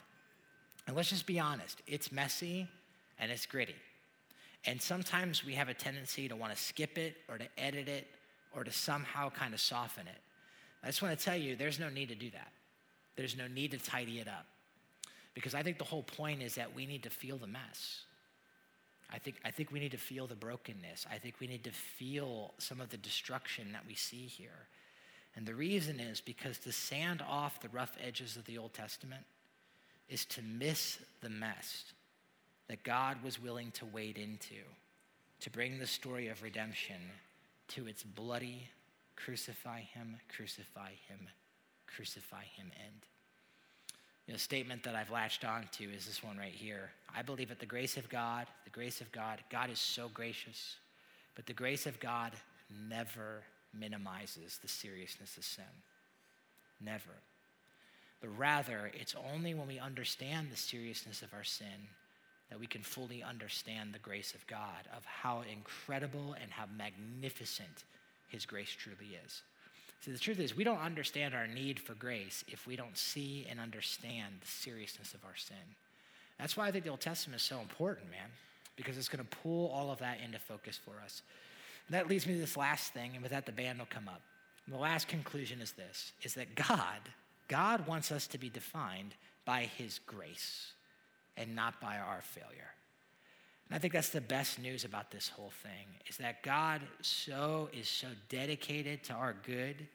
And 0.86 0.94
let's 0.94 1.08
just 1.08 1.26
be 1.26 1.40
honest, 1.40 1.80
it's 1.86 2.12
messy 2.12 2.68
and 3.18 3.32
it's 3.32 3.46
gritty. 3.46 3.76
And 4.64 4.80
sometimes 4.80 5.44
we 5.44 5.54
have 5.54 5.68
a 5.68 5.74
tendency 5.74 6.28
to 6.28 6.36
want 6.36 6.54
to 6.54 6.58
skip 6.60 6.96
it 6.96 7.16
or 7.28 7.38
to 7.38 7.46
edit 7.58 7.88
it 7.88 8.06
or 8.54 8.64
to 8.64 8.70
somehow 8.70 9.30
kind 9.30 9.54
of 9.54 9.60
soften 9.60 10.06
it. 10.06 10.20
I 10.82 10.86
just 10.86 11.02
want 11.02 11.18
to 11.18 11.24
tell 11.24 11.36
you, 11.36 11.56
there's 11.56 11.78
no 11.78 11.88
need 11.88 12.08
to 12.08 12.14
do 12.14 12.30
that. 12.30 12.52
There's 13.16 13.36
no 13.36 13.46
need 13.48 13.72
to 13.72 13.78
tidy 13.78 14.18
it 14.18 14.28
up. 14.28 14.46
Because 15.34 15.54
I 15.54 15.62
think 15.62 15.78
the 15.78 15.84
whole 15.84 16.02
point 16.02 16.42
is 16.42 16.54
that 16.56 16.74
we 16.74 16.86
need 16.86 17.02
to 17.04 17.10
feel 17.10 17.38
the 17.38 17.46
mess. 17.46 18.02
I 19.12 19.18
think, 19.18 19.36
I 19.44 19.50
think 19.50 19.72
we 19.72 19.80
need 19.80 19.92
to 19.92 19.98
feel 19.98 20.26
the 20.26 20.34
brokenness. 20.34 21.06
I 21.10 21.18
think 21.18 21.36
we 21.40 21.46
need 21.46 21.64
to 21.64 21.70
feel 21.70 22.54
some 22.58 22.80
of 22.80 22.90
the 22.90 22.96
destruction 22.96 23.72
that 23.72 23.82
we 23.86 23.94
see 23.94 24.26
here. 24.26 24.68
And 25.36 25.46
the 25.46 25.54
reason 25.54 26.00
is 26.00 26.20
because 26.20 26.58
to 26.58 26.72
sand 26.72 27.22
off 27.26 27.60
the 27.60 27.68
rough 27.68 27.96
edges 28.04 28.36
of 28.36 28.44
the 28.44 28.58
Old 28.58 28.74
Testament 28.74 29.24
is 30.08 30.24
to 30.26 30.42
miss 30.42 30.98
the 31.20 31.30
mess 31.30 31.84
that 32.68 32.82
God 32.82 33.22
was 33.22 33.40
willing 33.40 33.70
to 33.72 33.86
wade 33.86 34.18
into 34.18 34.62
to 35.40 35.50
bring 35.50 35.78
the 35.78 35.86
story 35.86 36.28
of 36.28 36.42
redemption 36.42 37.00
to 37.68 37.86
its 37.88 38.02
bloody, 38.02 38.68
crucify 39.16 39.80
him, 39.80 40.16
crucify 40.34 40.90
him, 41.08 41.28
crucify 41.86 42.44
him 42.56 42.70
end. 42.84 43.06
You 44.26 44.34
know, 44.34 44.38
statement 44.38 44.84
that 44.84 44.94
I've 44.94 45.10
latched 45.10 45.44
on 45.44 45.68
to 45.78 45.84
is 45.84 46.06
this 46.06 46.22
one 46.22 46.38
right 46.38 46.52
here. 46.52 46.90
I 47.14 47.22
believe 47.22 47.48
that 47.48 47.58
the 47.58 47.66
grace 47.66 47.96
of 47.96 48.08
God, 48.08 48.46
the 48.64 48.70
grace 48.70 49.00
of 49.00 49.10
God, 49.10 49.40
God 49.50 49.68
is 49.68 49.80
so 49.80 50.08
gracious. 50.08 50.76
But 51.34 51.46
the 51.46 51.52
grace 51.52 51.86
of 51.86 51.98
God 51.98 52.32
never 52.88 53.42
minimizes 53.74 54.58
the 54.62 54.68
seriousness 54.68 55.36
of 55.36 55.44
sin. 55.44 55.64
Never. 56.80 57.18
But 58.20 58.38
rather, 58.38 58.92
it's 58.94 59.16
only 59.34 59.54
when 59.54 59.66
we 59.66 59.80
understand 59.80 60.48
the 60.50 60.56
seriousness 60.56 61.22
of 61.22 61.34
our 61.34 61.42
sin 61.42 61.88
that 62.52 62.60
we 62.60 62.66
can 62.66 62.82
fully 62.82 63.22
understand 63.22 63.94
the 63.94 63.98
grace 63.98 64.34
of 64.34 64.46
God, 64.46 64.86
of 64.94 65.02
how 65.06 65.42
incredible 65.50 66.36
and 66.38 66.50
how 66.50 66.66
magnificent 66.76 67.84
His 68.28 68.44
grace 68.44 68.68
truly 68.68 69.16
is. 69.24 69.40
See, 70.02 70.10
the 70.10 70.18
truth 70.18 70.38
is, 70.38 70.54
we 70.54 70.62
don't 70.62 70.82
understand 70.82 71.34
our 71.34 71.46
need 71.46 71.80
for 71.80 71.94
grace 71.94 72.44
if 72.48 72.66
we 72.66 72.76
don't 72.76 72.98
see 72.98 73.46
and 73.48 73.58
understand 73.58 74.34
the 74.42 74.46
seriousness 74.46 75.14
of 75.14 75.24
our 75.24 75.34
sin. 75.34 75.56
That's 76.38 76.54
why 76.54 76.68
I 76.68 76.72
think 76.72 76.84
the 76.84 76.90
Old 76.90 77.00
Testament 77.00 77.40
is 77.40 77.46
so 77.46 77.58
important, 77.58 78.10
man, 78.10 78.28
because 78.76 78.98
it's 78.98 79.08
going 79.08 79.24
to 79.24 79.36
pull 79.38 79.70
all 79.70 79.90
of 79.90 80.00
that 80.00 80.18
into 80.22 80.38
focus 80.38 80.78
for 80.84 81.02
us. 81.02 81.22
And 81.88 81.94
that 81.94 82.06
leads 82.06 82.26
me 82.26 82.34
to 82.34 82.40
this 82.40 82.58
last 82.58 82.92
thing, 82.92 83.12
and 83.14 83.22
with 83.22 83.32
that, 83.32 83.46
the 83.46 83.52
band 83.52 83.78
will 83.78 83.86
come 83.86 84.08
up. 84.08 84.20
And 84.66 84.74
the 84.74 84.78
last 84.78 85.08
conclusion 85.08 85.62
is 85.62 85.72
this 85.72 86.12
is 86.22 86.34
that 86.34 86.54
God, 86.54 87.00
God 87.48 87.86
wants 87.86 88.12
us 88.12 88.26
to 88.26 88.36
be 88.36 88.50
defined 88.50 89.14
by 89.46 89.70
his 89.78 90.00
grace 90.00 90.72
and 91.36 91.54
not 91.54 91.80
by 91.80 91.98
our 91.98 92.20
failure. 92.22 92.72
And 93.68 93.76
I 93.76 93.78
think 93.78 93.92
that's 93.92 94.10
the 94.10 94.20
best 94.20 94.60
news 94.60 94.84
about 94.84 95.10
this 95.10 95.28
whole 95.28 95.52
thing 95.62 95.86
is 96.08 96.18
that 96.18 96.42
God 96.42 96.82
so 97.00 97.68
is 97.72 97.88
so 97.88 98.08
dedicated 98.28 99.02
to 99.04 99.14
our 99.14 99.34
good 99.46 99.88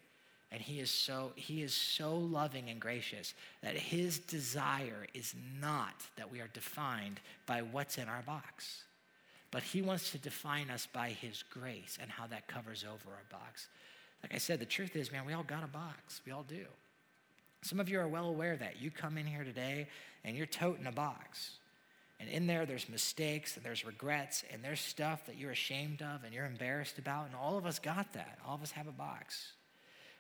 and 0.51 0.61
he 0.61 0.79
is 0.79 0.89
so 0.89 1.33
he 1.35 1.61
is 1.61 1.73
so 1.73 2.15
loving 2.15 2.69
and 2.69 2.79
gracious 2.79 3.33
that 3.61 3.75
his 3.75 4.19
desire 4.19 5.05
is 5.13 5.35
not 5.59 5.93
that 6.15 6.31
we 6.31 6.39
are 6.39 6.47
defined 6.53 7.19
by 7.45 7.61
what's 7.61 7.97
in 7.97 8.07
our 8.07 8.21
box. 8.21 8.83
But 9.51 9.63
he 9.63 9.81
wants 9.81 10.11
to 10.11 10.17
define 10.17 10.69
us 10.69 10.87
by 10.91 11.09
his 11.09 11.43
grace 11.43 11.97
and 12.01 12.09
how 12.09 12.27
that 12.27 12.47
covers 12.47 12.83
over 12.83 13.11
our 13.11 13.39
box. 13.39 13.67
Like 14.23 14.33
I 14.33 14.39
said, 14.39 14.59
the 14.59 14.65
truth 14.65 14.95
is, 14.95 15.11
man, 15.11 15.25
we 15.25 15.33
all 15.33 15.43
got 15.43 15.63
a 15.63 15.67
box. 15.67 16.21
We 16.25 16.31
all 16.31 16.43
do. 16.43 16.65
Some 17.63 17.79
of 17.79 17.89
you 17.89 17.99
are 17.99 18.07
well 18.07 18.25
aware 18.25 18.55
that. 18.55 18.81
You 18.81 18.91
come 18.91 19.17
in 19.17 19.25
here 19.25 19.43
today 19.43 19.87
and 20.23 20.35
you're 20.35 20.45
toting 20.45 20.85
a 20.85 20.91
box. 20.91 21.51
And 22.19 22.29
in 22.29 22.47
there, 22.47 22.65
there's 22.65 22.89
mistakes 22.89 23.55
and 23.57 23.65
there's 23.65 23.85
regrets 23.85 24.43
and 24.51 24.63
there's 24.63 24.79
stuff 24.79 25.25
that 25.27 25.37
you're 25.37 25.51
ashamed 25.51 26.01
of 26.01 26.23
and 26.23 26.33
you're 26.33 26.45
embarrassed 26.45 26.97
about. 26.97 27.27
And 27.27 27.35
all 27.35 27.57
of 27.57 27.65
us 27.65 27.79
got 27.79 28.13
that. 28.13 28.39
All 28.47 28.55
of 28.55 28.63
us 28.63 28.71
have 28.71 28.87
a 28.87 28.91
box. 28.91 29.53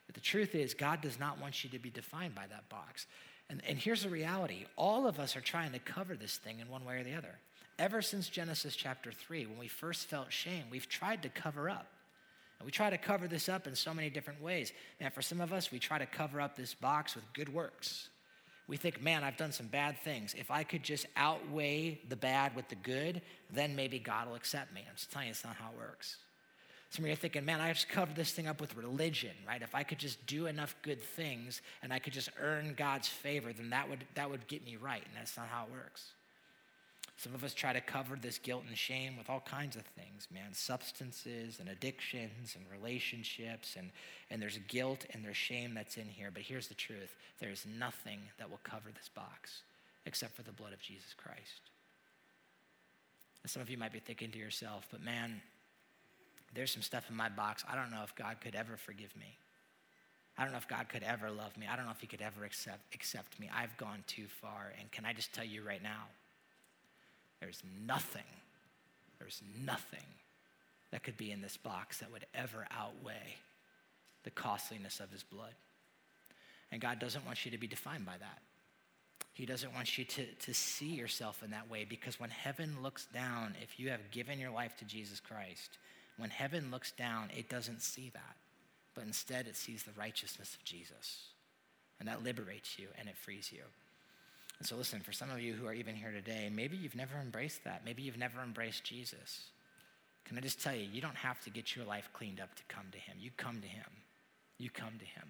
But 0.05 0.15
the 0.15 0.21
truth 0.21 0.55
is, 0.55 0.73
God 0.73 1.01
does 1.01 1.19
not 1.19 1.41
want 1.41 1.63
you 1.63 1.69
to 1.71 1.79
be 1.79 1.89
defined 1.89 2.35
by 2.35 2.45
that 2.47 2.69
box. 2.69 3.07
And, 3.49 3.61
and 3.67 3.77
here's 3.77 4.03
the 4.03 4.09
reality 4.09 4.65
all 4.75 5.07
of 5.07 5.19
us 5.19 5.35
are 5.35 5.41
trying 5.41 5.71
to 5.73 5.79
cover 5.79 6.15
this 6.15 6.37
thing 6.37 6.59
in 6.59 6.69
one 6.69 6.85
way 6.85 6.99
or 6.99 7.03
the 7.03 7.15
other. 7.15 7.39
Ever 7.79 8.01
since 8.01 8.29
Genesis 8.29 8.75
chapter 8.75 9.11
3, 9.11 9.45
when 9.45 9.59
we 9.59 9.67
first 9.67 10.07
felt 10.07 10.31
shame, 10.31 10.63
we've 10.71 10.89
tried 10.89 11.21
to 11.23 11.29
cover 11.29 11.69
up. 11.69 11.87
And 12.59 12.65
we 12.65 12.71
try 12.71 12.89
to 12.89 12.97
cover 12.97 13.27
this 13.27 13.49
up 13.49 13.67
in 13.67 13.75
so 13.75 13.93
many 13.93 14.09
different 14.09 14.41
ways. 14.41 14.73
And 14.99 15.13
for 15.13 15.21
some 15.21 15.41
of 15.41 15.53
us, 15.53 15.71
we 15.71 15.79
try 15.79 15.97
to 15.97 16.05
cover 16.05 16.41
up 16.41 16.55
this 16.55 16.73
box 16.73 17.15
with 17.15 17.23
good 17.33 17.53
works. 17.53 18.09
We 18.67 18.77
think, 18.77 19.01
man, 19.01 19.23
I've 19.23 19.37
done 19.37 19.51
some 19.51 19.67
bad 19.67 19.97
things. 19.99 20.35
If 20.37 20.51
I 20.51 20.63
could 20.63 20.83
just 20.83 21.05
outweigh 21.15 22.01
the 22.09 22.17
bad 22.17 22.55
with 22.55 22.67
the 22.67 22.75
good, 22.75 23.21
then 23.51 23.75
maybe 23.75 23.97
God 23.99 24.27
will 24.27 24.35
accept 24.35 24.73
me. 24.73 24.81
I'm 24.87 24.95
just 24.95 25.11
telling 25.11 25.27
you, 25.27 25.31
it's 25.31 25.45
not 25.45 25.55
how 25.55 25.69
it 25.69 25.77
works. 25.77 26.17
Some 26.89 27.03
of 27.03 27.07
you 27.07 27.13
are 27.13 27.17
thinking, 27.17 27.45
man, 27.45 27.61
I 27.61 27.71
just 27.71 27.89
covered 27.89 28.15
this 28.15 28.31
thing 28.31 28.47
up 28.47 28.61
with 28.61 28.75
religion, 28.75 29.31
right? 29.45 29.61
If 29.61 29.75
I 29.75 29.83
could 29.83 29.99
just 29.99 30.25
do 30.25 30.47
enough 30.47 30.75
good 30.81 31.01
things 31.01 31.61
and 31.81 31.93
I 31.93 31.99
could 31.99 32.13
just 32.13 32.29
earn 32.41 32.75
God's 32.77 33.07
favor, 33.07 33.51
then 33.53 33.69
that 33.71 33.89
would, 33.89 34.05
that 34.15 34.29
would 34.29 34.47
get 34.47 34.65
me 34.65 34.77
right. 34.77 35.03
And 35.05 35.13
that's 35.15 35.35
not 35.35 35.47
how 35.47 35.65
it 35.65 35.71
works. 35.71 36.11
Some 37.17 37.33
of 37.33 37.43
us 37.43 37.55
try 37.55 37.73
to 37.73 37.81
cover 37.81 38.15
this 38.15 38.37
guilt 38.37 38.63
and 38.67 38.77
shame 38.77 39.17
with 39.17 39.27
all 39.27 39.39
kinds 39.39 39.75
of 39.75 39.81
things, 39.81 40.27
man. 40.31 40.53
Substances 40.53 41.59
and 41.59 41.67
addictions 41.67 42.55
and 42.55 42.63
relationships, 42.71 43.75
and, 43.75 43.89
and 44.29 44.39
there's 44.39 44.59
guilt 44.67 45.05
and 45.11 45.25
there's 45.25 45.35
shame 45.35 45.73
that's 45.73 45.97
in 45.97 46.05
here. 46.05 46.29
But 46.31 46.43
here's 46.43 46.67
the 46.67 46.75
truth 46.75 47.15
there's 47.39 47.65
nothing 47.79 48.19
that 48.37 48.49
will 48.49 48.59
cover 48.63 48.89
this 48.95 49.09
box 49.09 49.63
except 50.05 50.35
for 50.35 50.43
the 50.43 50.51
blood 50.51 50.73
of 50.73 50.81
Jesus 50.81 51.15
Christ. 51.17 51.71
And 53.43 53.49
some 53.49 53.63
of 53.63 53.69
you 53.69 53.77
might 53.77 53.93
be 53.93 53.99
thinking 53.99 54.29
to 54.31 54.37
yourself, 54.37 54.87
but 54.91 55.03
man, 55.03 55.41
there's 56.53 56.71
some 56.71 56.83
stuff 56.83 57.09
in 57.09 57.15
my 57.15 57.29
box. 57.29 57.63
I 57.69 57.75
don't 57.75 57.89
know 57.89 58.03
if 58.03 58.15
God 58.15 58.37
could 58.41 58.55
ever 58.55 58.77
forgive 58.77 59.15
me. 59.15 59.37
I 60.37 60.43
don't 60.43 60.51
know 60.51 60.59
if 60.59 60.67
God 60.67 60.87
could 60.87 61.03
ever 61.03 61.31
love 61.31 61.57
me. 61.57 61.65
I 61.71 61.75
don't 61.75 61.85
know 61.85 61.91
if 61.91 61.99
He 61.99 62.07
could 62.07 62.21
ever 62.21 62.45
accept, 62.45 62.93
accept 62.93 63.39
me. 63.39 63.49
I've 63.53 63.75
gone 63.77 64.03
too 64.05 64.27
far. 64.27 64.71
And 64.79 64.91
can 64.91 65.03
I 65.03 65.13
just 65.13 65.33
tell 65.33 65.45
you 65.45 65.63
right 65.63 65.81
now? 65.81 66.03
There's 67.39 67.61
nothing, 67.85 68.23
there's 69.19 69.41
nothing 69.65 69.99
that 70.91 71.03
could 71.03 71.17
be 71.17 71.31
in 71.31 71.41
this 71.41 71.57
box 71.57 71.99
that 71.99 72.11
would 72.11 72.25
ever 72.33 72.65
outweigh 72.71 73.35
the 74.23 74.31
costliness 74.31 74.99
of 74.99 75.11
his 75.11 75.23
blood. 75.23 75.53
And 76.71 76.81
God 76.81 76.99
doesn't 76.99 77.25
want 77.25 77.45
you 77.45 77.51
to 77.51 77.57
be 77.57 77.67
defined 77.67 78.05
by 78.05 78.17
that. 78.19 78.41
He 79.33 79.45
doesn't 79.45 79.73
want 79.73 79.97
you 79.97 80.05
to, 80.05 80.25
to 80.25 80.53
see 80.53 80.95
yourself 80.95 81.43
in 81.43 81.51
that 81.51 81.69
way 81.69 81.85
because 81.87 82.19
when 82.19 82.31
heaven 82.31 82.77
looks 82.81 83.05
down, 83.13 83.55
if 83.61 83.79
you 83.79 83.89
have 83.89 84.11
given 84.11 84.39
your 84.39 84.49
life 84.49 84.75
to 84.77 84.85
Jesus 84.85 85.19
Christ, 85.19 85.77
when 86.17 86.31
heaven 86.31 86.71
looks 86.71 86.91
down, 86.91 87.29
it 87.37 87.47
doesn't 87.47 87.83
see 87.83 88.09
that, 88.13 88.35
but 88.95 89.03
instead 89.03 89.45
it 89.45 89.55
sees 89.55 89.83
the 89.83 89.91
righteousness 89.97 90.55
of 90.55 90.63
Jesus. 90.63 91.27
And 91.99 92.09
that 92.09 92.23
liberates 92.23 92.79
you 92.79 92.87
and 92.97 93.07
it 93.07 93.15
frees 93.15 93.51
you. 93.51 93.61
And 94.59 94.67
so, 94.67 94.75
listen, 94.75 95.01
for 95.01 95.11
some 95.11 95.29
of 95.29 95.39
you 95.39 95.53
who 95.53 95.67
are 95.67 95.73
even 95.73 95.95
here 95.95 96.11
today, 96.11 96.49
maybe 96.53 96.77
you've 96.77 96.95
never 96.95 97.15
embraced 97.21 97.63
that. 97.65 97.83
Maybe 97.85 98.01
you've 98.01 98.17
never 98.17 98.41
embraced 98.41 98.83
Jesus. 98.83 99.51
Can 100.25 100.37
I 100.37 100.41
just 100.41 100.61
tell 100.61 100.75
you, 100.75 100.87
you 100.91 100.99
don't 100.99 101.15
have 101.15 101.39
to 101.41 101.49
get 101.49 101.75
your 101.75 101.85
life 101.85 102.09
cleaned 102.13 102.39
up 102.39 102.53
to 102.55 102.63
come 102.67 102.85
to 102.91 102.97
Him. 102.97 103.17
You 103.19 103.29
come 103.37 103.61
to 103.61 103.67
Him. 103.67 103.85
You 104.57 104.69
come 104.69 104.93
to 104.99 105.05
Him. 105.05 105.27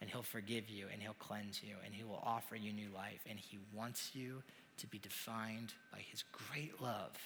And 0.00 0.10
He'll 0.10 0.22
forgive 0.22 0.68
you 0.68 0.86
and 0.92 1.00
He'll 1.00 1.14
cleanse 1.14 1.62
you 1.62 1.76
and 1.84 1.94
He 1.94 2.02
will 2.02 2.22
offer 2.24 2.56
you 2.56 2.72
new 2.72 2.88
life. 2.94 3.20
And 3.30 3.38
He 3.38 3.58
wants 3.72 4.10
you 4.12 4.42
to 4.78 4.86
be 4.88 4.98
defined 4.98 5.72
by 5.92 6.00
His 6.10 6.24
great 6.32 6.82
love 6.82 7.16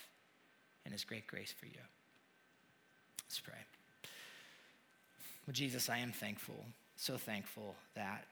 and 0.85 0.93
His 0.93 1.03
great 1.03 1.27
grace 1.27 1.53
for 1.59 1.67
you. 1.67 1.81
Let's 3.27 3.41
pray. 3.41 3.55
Well, 5.47 5.55
Jesus, 5.55 5.89
I 5.89 5.99
am 5.99 6.13
thankful, 6.13 6.65
so 6.97 7.17
thankful 7.17 7.75
that 7.95 8.27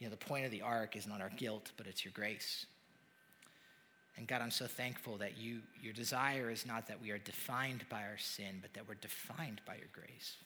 you 0.00 0.06
know, 0.06 0.10
the 0.10 0.16
point 0.16 0.46
of 0.46 0.50
the 0.50 0.62
ark 0.62 0.96
is 0.96 1.06
not 1.06 1.20
our 1.20 1.30
guilt, 1.36 1.70
but 1.76 1.86
it's 1.86 2.04
your 2.04 2.12
grace. 2.12 2.66
And 4.16 4.26
God, 4.26 4.42
I'm 4.42 4.50
so 4.50 4.66
thankful 4.66 5.18
that 5.18 5.38
you, 5.38 5.60
your 5.80 5.92
desire 5.92 6.50
is 6.50 6.66
not 6.66 6.88
that 6.88 7.00
we 7.00 7.10
are 7.10 7.18
defined 7.18 7.84
by 7.88 8.02
our 8.02 8.18
sin, 8.18 8.58
but 8.60 8.72
that 8.74 8.88
we're 8.88 8.94
defined 8.94 9.60
by 9.66 9.76
your 9.76 9.88
grace. 9.92 10.36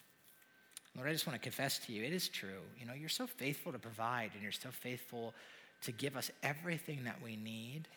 Lord, 0.97 1.09
I 1.09 1.13
just 1.13 1.27
want 1.27 1.41
to 1.41 1.43
confess 1.43 1.79
to 1.87 1.93
you, 1.93 2.05
it 2.05 2.13
is 2.13 2.29
true. 2.29 2.61
You 2.79 2.87
know, 2.87 2.93
you're 2.95 3.09
so 3.09 3.27
faithful 3.27 3.73
to 3.73 3.79
provide, 3.79 4.31
and 4.35 4.43
you're 4.43 4.53
so 4.53 4.71
faithful 4.71 5.35
to 5.83 5.93
give 5.93 6.17
us 6.17 6.31
everything 6.43 7.05
that 7.05 7.21
we 7.23 7.37
need, 7.37 7.89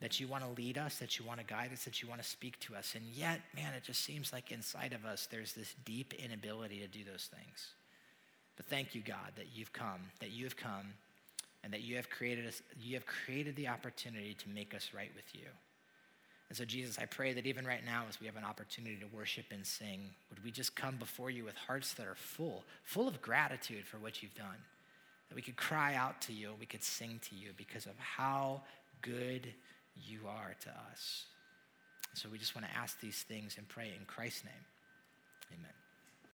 that 0.00 0.18
you 0.18 0.26
want 0.26 0.42
to 0.42 0.50
lead 0.60 0.78
us, 0.78 0.98
that 0.98 1.18
you 1.18 1.24
want 1.24 1.38
to 1.38 1.46
guide 1.46 1.72
us, 1.72 1.84
that 1.84 2.02
you 2.02 2.08
want 2.08 2.20
to 2.20 2.28
speak 2.28 2.58
to 2.60 2.74
us. 2.74 2.94
And 2.96 3.04
yet, 3.14 3.40
man, 3.54 3.72
it 3.74 3.84
just 3.84 4.04
seems 4.04 4.32
like 4.32 4.50
inside 4.50 4.92
of 4.92 5.04
us 5.04 5.28
there's 5.30 5.52
this 5.52 5.74
deep 5.84 6.12
inability 6.14 6.80
to 6.80 6.88
do 6.88 7.04
those 7.04 7.30
things. 7.32 7.68
But 8.62 8.76
thank 8.76 8.94
you, 8.94 9.02
God, 9.02 9.32
that 9.36 9.46
you've 9.54 9.72
come, 9.72 10.00
that 10.20 10.30
you 10.30 10.44
have 10.44 10.56
come, 10.56 10.94
and 11.64 11.72
that 11.72 11.82
you 11.82 11.96
have 11.96 12.08
created 12.10 12.46
us, 12.46 12.62
you 12.80 12.94
have 12.94 13.06
created 13.06 13.56
the 13.56 13.68
opportunity 13.68 14.34
to 14.34 14.48
make 14.48 14.74
us 14.74 14.90
right 14.94 15.10
with 15.16 15.24
you. 15.34 15.48
And 16.48 16.56
so, 16.56 16.64
Jesus, 16.64 16.98
I 16.98 17.06
pray 17.06 17.32
that 17.32 17.46
even 17.46 17.66
right 17.66 17.84
now, 17.84 18.04
as 18.08 18.20
we 18.20 18.26
have 18.26 18.36
an 18.36 18.44
opportunity 18.44 18.96
to 18.96 19.16
worship 19.16 19.46
and 19.50 19.66
sing, 19.66 20.10
would 20.28 20.44
we 20.44 20.50
just 20.50 20.76
come 20.76 20.96
before 20.96 21.30
you 21.30 21.44
with 21.44 21.56
hearts 21.56 21.94
that 21.94 22.06
are 22.06 22.14
full, 22.14 22.62
full 22.84 23.08
of 23.08 23.22
gratitude 23.22 23.86
for 23.86 23.96
what 23.96 24.22
you've 24.22 24.34
done? 24.34 24.60
That 25.28 25.34
we 25.34 25.42
could 25.42 25.56
cry 25.56 25.94
out 25.94 26.20
to 26.22 26.32
you, 26.32 26.50
we 26.60 26.66
could 26.66 26.84
sing 26.84 27.20
to 27.30 27.34
you 27.34 27.50
because 27.56 27.86
of 27.86 27.98
how 27.98 28.62
good 29.00 29.48
you 29.96 30.20
are 30.28 30.54
to 30.60 30.70
us. 30.92 31.24
So 32.14 32.28
we 32.30 32.38
just 32.38 32.54
want 32.54 32.68
to 32.68 32.76
ask 32.76 33.00
these 33.00 33.22
things 33.22 33.56
and 33.56 33.66
pray 33.66 33.92
in 33.98 34.04
Christ's 34.04 34.44
name. 34.44 34.64
Amen. 35.58 35.81